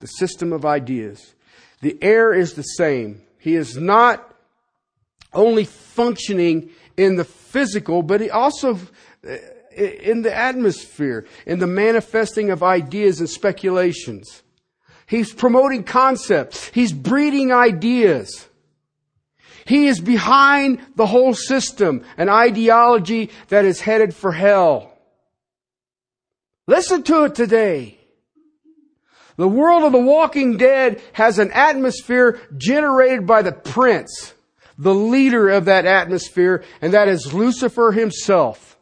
The 0.00 0.06
system 0.06 0.52
of 0.52 0.64
ideas. 0.64 1.34
The 1.80 1.96
air 2.02 2.32
is 2.32 2.54
the 2.54 2.62
same. 2.62 3.22
He 3.38 3.54
is 3.54 3.76
not 3.76 4.34
only 5.32 5.64
functioning 5.64 6.70
in 6.96 7.16
the 7.16 7.24
physical, 7.24 8.02
but 8.02 8.20
he 8.20 8.30
also 8.30 8.78
uh, 9.26 9.36
in 9.76 10.22
the 10.22 10.34
atmosphere, 10.34 11.26
in 11.44 11.58
the 11.58 11.66
manifesting 11.66 12.50
of 12.50 12.62
ideas 12.62 13.20
and 13.20 13.28
speculations. 13.28 14.42
He's 15.06 15.32
promoting 15.32 15.84
concepts. 15.84 16.68
He's 16.68 16.92
breeding 16.92 17.52
ideas. 17.52 18.48
He 19.66 19.86
is 19.86 20.00
behind 20.00 20.80
the 20.94 21.06
whole 21.06 21.34
system, 21.34 22.04
an 22.16 22.28
ideology 22.28 23.30
that 23.48 23.64
is 23.64 23.80
headed 23.80 24.14
for 24.14 24.32
hell. 24.32 24.92
Listen 26.68 27.02
to 27.04 27.24
it 27.24 27.34
today. 27.34 27.98
The 29.36 29.48
world 29.48 29.82
of 29.82 29.92
the 29.92 29.98
walking 29.98 30.56
dead 30.56 31.00
has 31.12 31.38
an 31.38 31.50
atmosphere 31.52 32.40
generated 32.56 33.26
by 33.26 33.42
the 33.42 33.52
prince, 33.52 34.34
the 34.78 34.94
leader 34.94 35.48
of 35.50 35.66
that 35.66 35.84
atmosphere, 35.84 36.64
and 36.80 36.94
that 36.94 37.08
is 37.08 37.34
Lucifer 37.34 37.92
himself. 37.92 38.78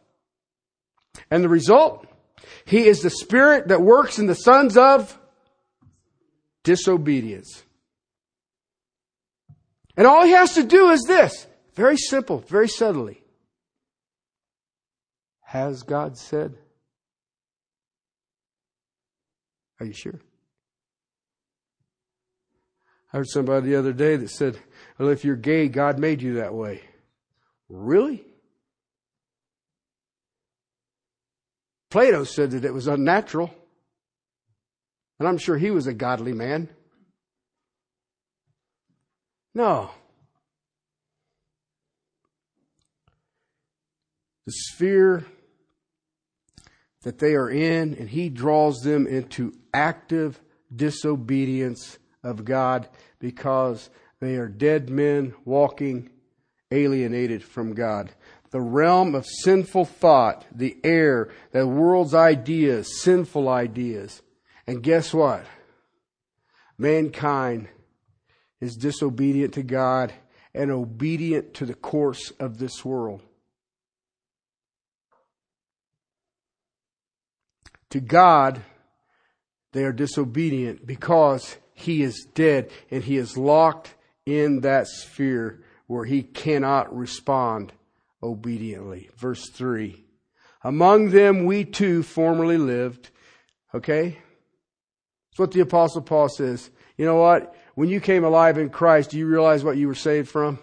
And 1.31 1.43
the 1.43 1.49
result? 1.49 2.07
He 2.65 2.87
is 2.87 3.01
the 3.01 3.11
spirit 3.11 3.69
that 3.69 3.83
works 3.83 4.19
in 4.19 4.27
the 4.27 4.35
sons 4.35 4.77
of 4.77 5.19
disobedience. 6.65 7.63
And 9.97 10.07
all 10.07 10.25
he 10.25 10.33
has 10.33 10.55
to 10.55 10.65
do 10.65 10.91
is 10.91 11.05
this. 11.07 11.47
Very 11.75 11.97
simple, 11.97 12.39
very 12.39 12.69
subtly. 12.69 13.23
Has 15.43 15.85
God 15.85 16.19
said? 16.19 16.55
Are 19.79 19.87
you 19.87 19.93
sure? 19.93 20.21
I 23.13 23.19
heard 23.19 23.29
somebody 23.29 23.69
the 23.69 23.77
other 23.77 23.93
day 23.93 24.17
that 24.17 24.31
said, 24.31 24.59
Well, 24.99 25.11
if 25.11 25.25
you're 25.25 25.37
gay, 25.37 25.69
God 25.69 25.99
made 25.99 26.23
you 26.23 26.35
that 26.35 26.55
way. 26.55 26.83
Really? 27.69 28.25
Plato 31.91 32.25
said 32.25 32.51
that 32.53 32.65
it 32.65 32.75
was 32.75 32.89
unnatural. 32.89 33.55
And 35.19 35.29
I'm 35.29 35.39
sure 35.39 35.57
he 35.57 35.71
was 35.71 35.87
a 35.87 35.95
godly 35.95 36.33
man. 36.33 36.69
No. 39.55 39.91
The 44.47 44.53
sphere 44.53 45.25
that 47.03 47.19
they 47.19 47.35
are 47.35 47.49
in, 47.49 47.95
and 47.95 48.09
he 48.09 48.29
draws 48.29 48.81
them 48.83 49.07
into 49.07 49.53
active 49.73 50.41
disobedience 50.75 51.99
of 52.23 52.45
God 52.45 52.89
because 53.19 53.91
they 54.21 54.37
are 54.37 54.49
dead 54.49 54.91
men 54.91 55.35
walking 55.45 56.11
alienated 56.71 57.45
from 57.45 57.75
God. 57.75 58.11
The 58.51 58.61
realm 58.61 59.15
of 59.15 59.27
sinful 59.27 59.85
thought, 59.85 60.47
the 60.55 60.77
air, 60.83 61.31
the 61.53 61.67
world's 61.67 62.15
ideas, 62.15 63.03
sinful 63.03 63.49
ideas. 63.49 64.23
And 64.67 64.83
guess 64.83 65.13
what? 65.13 65.45
Mankind 66.79 67.69
is 68.61 68.77
disobedient 68.77 69.55
to 69.55 69.63
God 69.63 70.13
and 70.55 70.71
obedient 70.71 71.55
to 71.55 71.67
the 71.67 71.75
course 71.75 72.33
of 72.41 72.59
this 72.59 72.85
world. 72.85 73.23
To 77.91 78.01
God, 78.01 78.63
they 79.73 79.85
are 79.85 79.93
disobedient 79.93 80.87
because 80.87 81.57
he 81.75 82.03
is 82.03 82.27
dead 82.35 82.71
and 82.91 83.05
he 83.05 83.17
is 83.17 83.37
locked 83.37 83.95
in 84.27 84.61
that 84.61 84.87
sphere 84.87 85.63
where 85.87 86.05
he 86.05 86.23
cannot 86.23 86.97
respond 86.97 87.73
obediently. 88.23 89.11
Verse 89.17 89.49
3. 89.51 90.03
Among 90.63 91.11
them 91.11 91.45
we 91.45 91.65
too 91.65 92.03
formerly 92.03 92.57
lived. 92.57 93.11
Okay? 93.75 94.19
That's 95.35 95.41
what 95.41 95.51
the 95.51 95.63
apostle 95.63 96.01
Paul 96.01 96.29
says. 96.29 96.71
You 96.97 97.07
know 97.07 97.17
what? 97.17 97.57
When 97.75 97.89
you 97.89 98.01
came 98.01 98.23
alive 98.23 98.57
in 98.57 98.71
Christ, 98.71 99.11
do 99.11 99.19
you 99.19 99.27
realize 99.27 99.65
what 99.65 99.77
you 99.77 99.89
were 99.89 99.97
saved 99.97 100.29
from? 100.29 100.61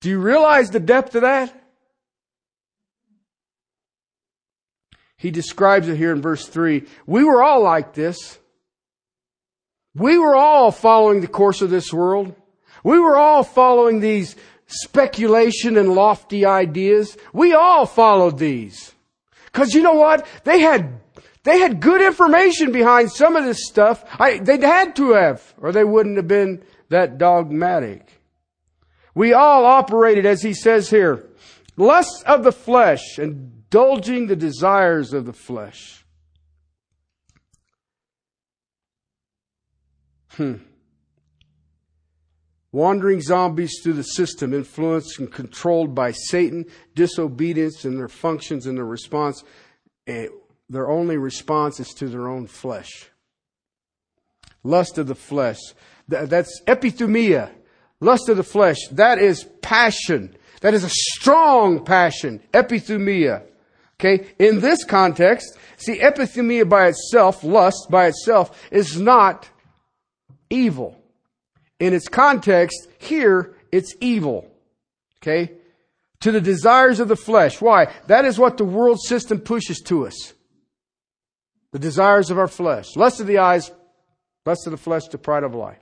Do 0.00 0.08
you 0.08 0.18
realize 0.18 0.68
the 0.70 0.80
depth 0.80 1.14
of 1.14 1.22
that? 1.22 1.54
He 5.16 5.30
describes 5.30 5.86
it 5.86 5.96
here 5.96 6.10
in 6.10 6.20
verse 6.20 6.48
3. 6.48 6.82
We 7.06 7.22
were 7.22 7.44
all 7.44 7.62
like 7.62 7.94
this. 7.94 8.40
We 9.94 10.18
were 10.18 10.34
all 10.34 10.72
following 10.72 11.20
the 11.20 11.28
course 11.28 11.62
of 11.62 11.70
this 11.70 11.92
world. 11.92 12.34
We 12.82 12.98
were 12.98 13.16
all 13.16 13.44
following 13.44 14.00
these 14.00 14.34
speculation 14.66 15.76
and 15.76 15.94
lofty 15.94 16.44
ideas. 16.44 17.16
We 17.32 17.54
all 17.54 17.86
followed 17.86 18.38
these. 18.38 18.92
Cause 19.52 19.74
you 19.74 19.82
know 19.82 19.94
what? 19.94 20.26
They 20.42 20.58
had, 20.58 21.00
they 21.44 21.58
had 21.60 21.80
good 21.80 22.02
information 22.02 22.72
behind 22.72 23.10
some 23.10 23.36
of 23.36 23.44
this 23.44 23.66
stuff. 23.66 24.04
I, 24.18 24.38
they'd 24.38 24.62
had 24.62 24.96
to 24.96 25.12
have, 25.12 25.54
or 25.58 25.72
they 25.72 25.84
wouldn't 25.84 26.16
have 26.16 26.28
been 26.28 26.62
that 26.88 27.18
dogmatic. 27.18 28.20
We 29.14 29.32
all 29.32 29.64
operated, 29.64 30.26
as 30.26 30.42
he 30.42 30.54
says 30.54 30.90
here, 30.90 31.28
lust 31.76 32.24
of 32.24 32.44
the 32.44 32.52
flesh, 32.52 33.18
indulging 33.18 34.26
the 34.26 34.36
desires 34.36 35.12
of 35.12 35.26
the 35.26 35.32
flesh. 35.32 36.04
Hmm. 40.30 40.54
Wandering 42.70 43.20
zombies 43.22 43.80
through 43.82 43.94
the 43.94 44.02
system, 44.02 44.52
influenced 44.52 45.18
and 45.18 45.32
controlled 45.32 45.94
by 45.94 46.12
Satan, 46.12 46.66
disobedience 46.94 47.84
in 47.84 47.96
their 47.96 48.08
functions 48.08 48.66
and 48.66 48.76
their 48.76 48.84
response. 48.84 49.42
Their 50.70 50.90
only 50.90 51.16
response 51.16 51.80
is 51.80 51.88
to 51.94 52.08
their 52.08 52.28
own 52.28 52.46
flesh. 52.46 53.10
Lust 54.62 54.98
of 54.98 55.06
the 55.06 55.14
flesh. 55.14 55.58
That's 56.08 56.60
epithumia. 56.66 57.50
Lust 58.00 58.28
of 58.28 58.36
the 58.36 58.42
flesh. 58.42 58.76
That 58.92 59.18
is 59.18 59.44
passion. 59.62 60.36
That 60.60 60.74
is 60.74 60.84
a 60.84 60.90
strong 60.90 61.84
passion. 61.84 62.42
Epithumia. 62.52 63.44
Okay? 64.00 64.26
In 64.38 64.60
this 64.60 64.84
context, 64.84 65.56
see, 65.76 65.98
epithumia 65.98 66.68
by 66.68 66.88
itself, 66.88 67.42
lust 67.42 67.88
by 67.90 68.06
itself, 68.06 68.68
is 68.70 69.00
not 69.00 69.48
evil. 70.50 71.00
In 71.80 71.94
its 71.94 72.08
context, 72.08 72.88
here, 72.98 73.54
it's 73.72 73.94
evil. 74.00 74.50
Okay? 75.22 75.52
To 76.20 76.32
the 76.32 76.40
desires 76.40 77.00
of 77.00 77.08
the 77.08 77.16
flesh. 77.16 77.60
Why? 77.60 77.92
That 78.06 78.24
is 78.24 78.38
what 78.38 78.58
the 78.58 78.64
world 78.64 79.00
system 79.00 79.40
pushes 79.40 79.80
to 79.86 80.06
us. 80.06 80.34
The 81.72 81.78
desires 81.78 82.30
of 82.30 82.38
our 82.38 82.48
flesh. 82.48 82.96
Lust 82.96 83.20
of 83.20 83.26
the 83.26 83.38
eyes, 83.38 83.70
lust 84.46 84.66
of 84.66 84.70
the 84.70 84.78
flesh, 84.78 85.06
the 85.08 85.18
pride 85.18 85.44
of 85.44 85.54
life. 85.54 85.78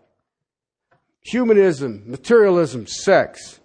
Humanism, 1.23 2.05
materialism, 2.07 2.87
sex. 2.87 3.61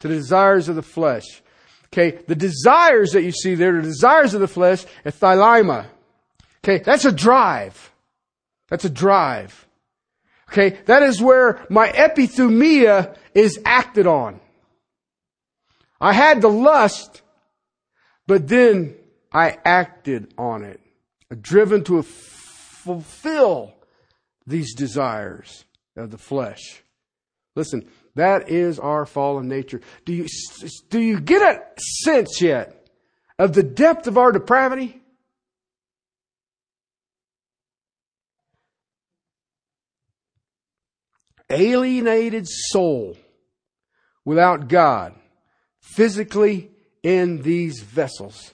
to 0.00 0.08
the 0.08 0.14
desires 0.14 0.68
of 0.68 0.74
the 0.74 0.82
flesh. 0.82 1.42
Okay, 1.86 2.22
the 2.26 2.34
desires 2.34 3.12
that 3.12 3.22
you 3.22 3.30
see 3.30 3.54
there, 3.54 3.72
the 3.72 3.82
desires 3.82 4.34
of 4.34 4.40
the 4.40 4.48
flesh, 4.48 4.84
is 5.04 5.14
thelema. 5.14 5.86
Okay, 6.64 6.82
that's 6.82 7.04
a 7.04 7.12
drive. 7.12 7.92
That's 8.68 8.84
a 8.84 8.90
drive. 8.90 9.68
Okay, 10.50 10.78
that 10.86 11.02
is 11.02 11.22
where 11.22 11.64
my 11.70 11.88
epithumia 11.88 13.16
is 13.34 13.60
acted 13.64 14.06
on. 14.06 14.40
I 16.00 16.12
had 16.12 16.42
the 16.42 16.50
lust, 16.50 17.22
but 18.26 18.48
then 18.48 18.96
I 19.32 19.56
acted 19.64 20.34
on 20.36 20.64
it, 20.64 20.80
driven 21.40 21.84
to 21.84 22.02
fulfill 22.02 23.74
these 24.46 24.74
desires 24.74 25.64
of 25.96 26.10
the 26.10 26.18
flesh. 26.18 26.82
Listen, 27.54 27.88
that 28.14 28.50
is 28.50 28.78
our 28.78 29.06
fallen 29.06 29.48
nature. 29.48 29.80
Do 30.04 30.12
you, 30.12 30.26
do 30.90 31.00
you 31.00 31.20
get 31.20 31.42
a 31.42 31.62
sense 32.02 32.40
yet 32.40 32.88
of 33.38 33.52
the 33.52 33.62
depth 33.62 34.06
of 34.06 34.18
our 34.18 34.32
depravity? 34.32 35.00
Alienated 41.50 42.46
soul 42.48 43.16
without 44.24 44.68
God, 44.68 45.14
physically 45.80 46.70
in 47.02 47.42
these 47.42 47.82
vessels. 47.82 48.52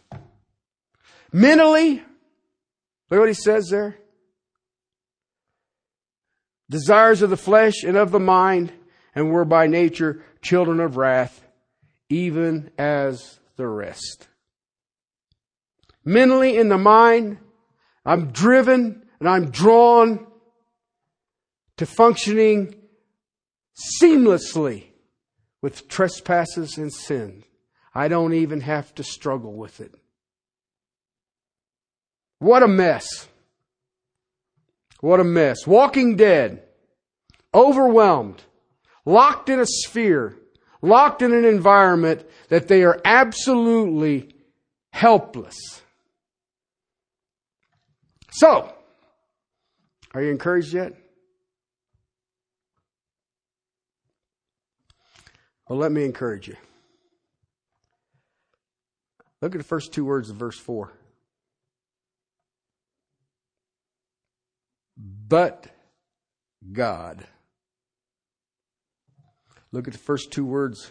Mentally, 1.32 2.02
look 3.10 3.20
what 3.20 3.28
he 3.28 3.34
says 3.34 3.68
there. 3.70 3.96
Desires 6.70 7.22
of 7.22 7.30
the 7.30 7.36
flesh 7.36 7.82
and 7.82 7.96
of 7.96 8.10
the 8.10 8.20
mind 8.20 8.72
and 9.14 9.30
were 9.30 9.44
by 9.44 9.66
nature 9.66 10.22
children 10.42 10.80
of 10.80 10.96
wrath, 10.96 11.44
even 12.08 12.70
as 12.78 13.40
the 13.56 13.66
rest. 13.66 14.28
Mentally 16.04 16.56
in 16.56 16.68
the 16.68 16.78
mind, 16.78 17.38
I'm 18.04 18.30
driven 18.32 19.06
and 19.20 19.28
I'm 19.28 19.50
drawn 19.50 20.26
to 21.76 21.86
functioning 21.86 22.74
seamlessly 24.02 24.86
with 25.60 25.88
trespasses 25.88 26.78
and 26.78 26.92
sin. 26.92 27.44
I 27.94 28.08
don't 28.08 28.34
even 28.34 28.60
have 28.60 28.94
to 28.96 29.04
struggle 29.04 29.54
with 29.54 29.80
it. 29.80 29.94
What 32.38 32.62
a 32.62 32.68
mess. 32.68 33.28
What 35.00 35.20
a 35.20 35.24
mess. 35.24 35.66
Walking 35.66 36.16
dead. 36.16 36.62
Overwhelmed 37.54 38.42
locked 39.08 39.48
in 39.48 39.58
a 39.58 39.66
sphere, 39.66 40.36
locked 40.82 41.22
in 41.22 41.32
an 41.32 41.46
environment 41.46 42.24
that 42.50 42.68
they 42.68 42.84
are 42.84 43.00
absolutely 43.04 44.34
helpless. 44.90 45.56
So, 48.30 48.72
are 50.12 50.22
you 50.22 50.30
encouraged 50.30 50.74
yet? 50.74 50.92
Well, 55.68 55.78
let 55.78 55.90
me 55.90 56.04
encourage 56.04 56.48
you. 56.48 56.56
Look 59.40 59.54
at 59.54 59.58
the 59.58 59.64
first 59.64 59.92
two 59.92 60.04
words 60.04 60.28
of 60.28 60.36
verse 60.36 60.58
4. 60.58 60.92
But 64.98 65.68
God. 66.72 67.24
Look 69.70 69.86
at 69.86 69.92
the 69.92 69.98
first 69.98 70.32
two 70.32 70.44
words 70.44 70.90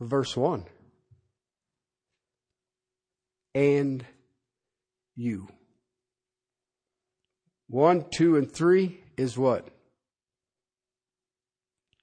of 0.00 0.08
verse 0.08 0.36
1. 0.36 0.64
And 3.54 4.04
you. 5.16 5.48
1, 7.68 8.04
2, 8.12 8.36
and 8.36 8.52
3 8.52 9.00
is 9.16 9.36
what? 9.36 9.68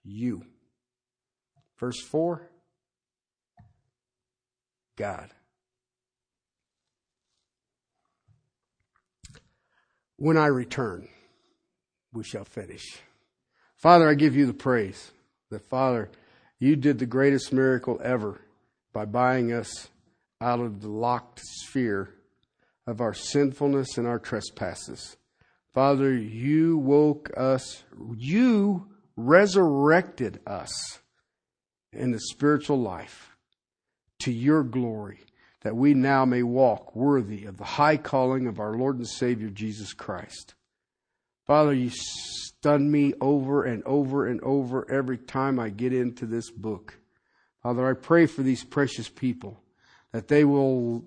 You. 0.04 0.46
Verse 1.80 2.02
4 2.02 2.50
God. 4.98 5.30
When 10.18 10.38
I 10.38 10.48
return, 10.48 11.08
we 12.12 12.24
shall 12.24 12.44
finish. 12.44 12.84
Father, 13.76 14.10
I 14.10 14.16
give 14.16 14.36
you 14.36 14.46
the 14.46 14.54
praise 14.54 15.12
that, 15.52 15.62
Father, 15.70 16.10
you 16.60 16.76
did 16.76 16.98
the 16.98 17.06
greatest 17.06 17.54
miracle 17.54 18.00
ever 18.04 18.42
by 18.94 19.06
buying 19.06 19.54
us 19.54 19.90
out 20.42 20.60
of 20.60 20.82
the 20.82 20.90
locked 20.90 21.42
sphere 21.44 22.14
of 22.88 23.02
our 23.02 23.14
sinfulness 23.14 23.98
and 23.98 24.08
our 24.08 24.18
trespasses. 24.18 25.18
Father, 25.74 26.16
you 26.16 26.78
woke 26.78 27.30
us, 27.38 27.84
you 28.16 28.88
resurrected 29.16 30.40
us 30.48 31.00
in 31.94 32.12
the 32.12 32.20
spiritual 32.20 32.80
life 32.80 33.36
to 34.20 34.32
your 34.32 34.64
glory, 34.64 35.20
that 35.68 35.76
we 35.76 35.94
now 35.94 36.24
may 36.24 36.44
walk 36.44 36.96
worthy 36.96 37.44
of 37.44 37.58
the 37.58 37.66
high 37.66 37.98
calling 37.98 38.48
of 38.48 38.58
our 38.58 38.78
Lord 38.78 38.96
and 38.96 39.06
Savior 39.06 39.50
Jesus 39.50 39.92
Christ. 39.92 40.54
Father, 41.46 41.74
you 41.74 41.92
stun 41.94 42.90
me 42.90 43.14
over 43.20 43.66
and 43.66 43.84
over 43.84 44.26
and 44.26 44.40
over 44.44 44.90
every 44.90 45.18
time 45.18 45.60
I 45.60 45.68
get 45.68 45.92
into 45.92 46.26
this 46.26 46.50
book. 46.50 46.98
Father, 47.62 47.86
I 47.86 47.96
pray 47.96 48.28
for 48.28 48.44
these 48.44 48.64
precious 48.64 49.10
people 49.10 49.60
that 50.14 50.30
they 50.30 50.46
will, 50.46 51.04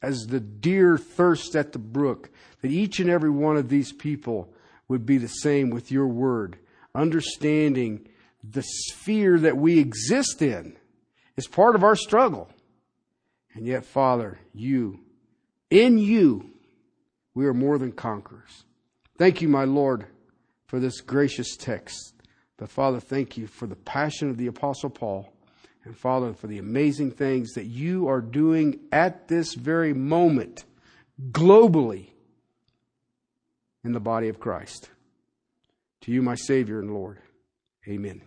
as 0.00 0.20
the 0.20 0.40
deer 0.40 0.96
thirst 0.96 1.54
at 1.54 1.72
the 1.72 1.78
brook, 1.78 2.30
that 2.62 2.70
each 2.70 3.00
and 3.00 3.10
every 3.10 3.28
one 3.28 3.58
of 3.58 3.68
these 3.68 3.92
people 3.92 4.50
would 4.88 5.04
be 5.04 5.18
the 5.18 5.28
same 5.28 5.68
with 5.68 5.92
your 5.92 6.06
word, 6.06 6.56
understanding 6.94 8.08
the 8.42 8.62
sphere 8.62 9.38
that 9.38 9.58
we 9.58 9.78
exist 9.78 10.40
in 10.40 10.74
is 11.36 11.46
part 11.46 11.74
of 11.74 11.84
our 11.84 11.96
struggle. 11.96 12.48
And 13.54 13.66
yet, 13.66 13.84
Father, 13.84 14.38
you, 14.52 15.00
in 15.70 15.98
you, 15.98 16.50
we 17.34 17.46
are 17.46 17.54
more 17.54 17.78
than 17.78 17.92
conquerors. 17.92 18.64
Thank 19.18 19.42
you, 19.42 19.48
my 19.48 19.64
Lord, 19.64 20.06
for 20.66 20.78
this 20.78 21.00
gracious 21.00 21.56
text. 21.56 22.14
But 22.56 22.70
Father, 22.70 23.00
thank 23.00 23.36
you 23.36 23.46
for 23.46 23.66
the 23.66 23.76
passion 23.76 24.30
of 24.30 24.36
the 24.36 24.46
Apostle 24.46 24.90
Paul. 24.90 25.32
And 25.84 25.96
Father, 25.96 26.34
for 26.34 26.46
the 26.46 26.58
amazing 26.58 27.12
things 27.12 27.52
that 27.54 27.64
you 27.64 28.08
are 28.08 28.20
doing 28.20 28.80
at 28.92 29.28
this 29.28 29.54
very 29.54 29.94
moment, 29.94 30.64
globally, 31.30 32.08
in 33.82 33.92
the 33.92 34.00
body 34.00 34.28
of 34.28 34.38
Christ. 34.38 34.90
To 36.02 36.12
you, 36.12 36.22
my 36.22 36.34
Savior 36.34 36.80
and 36.80 36.92
Lord. 36.92 37.18
Amen. 37.88 38.20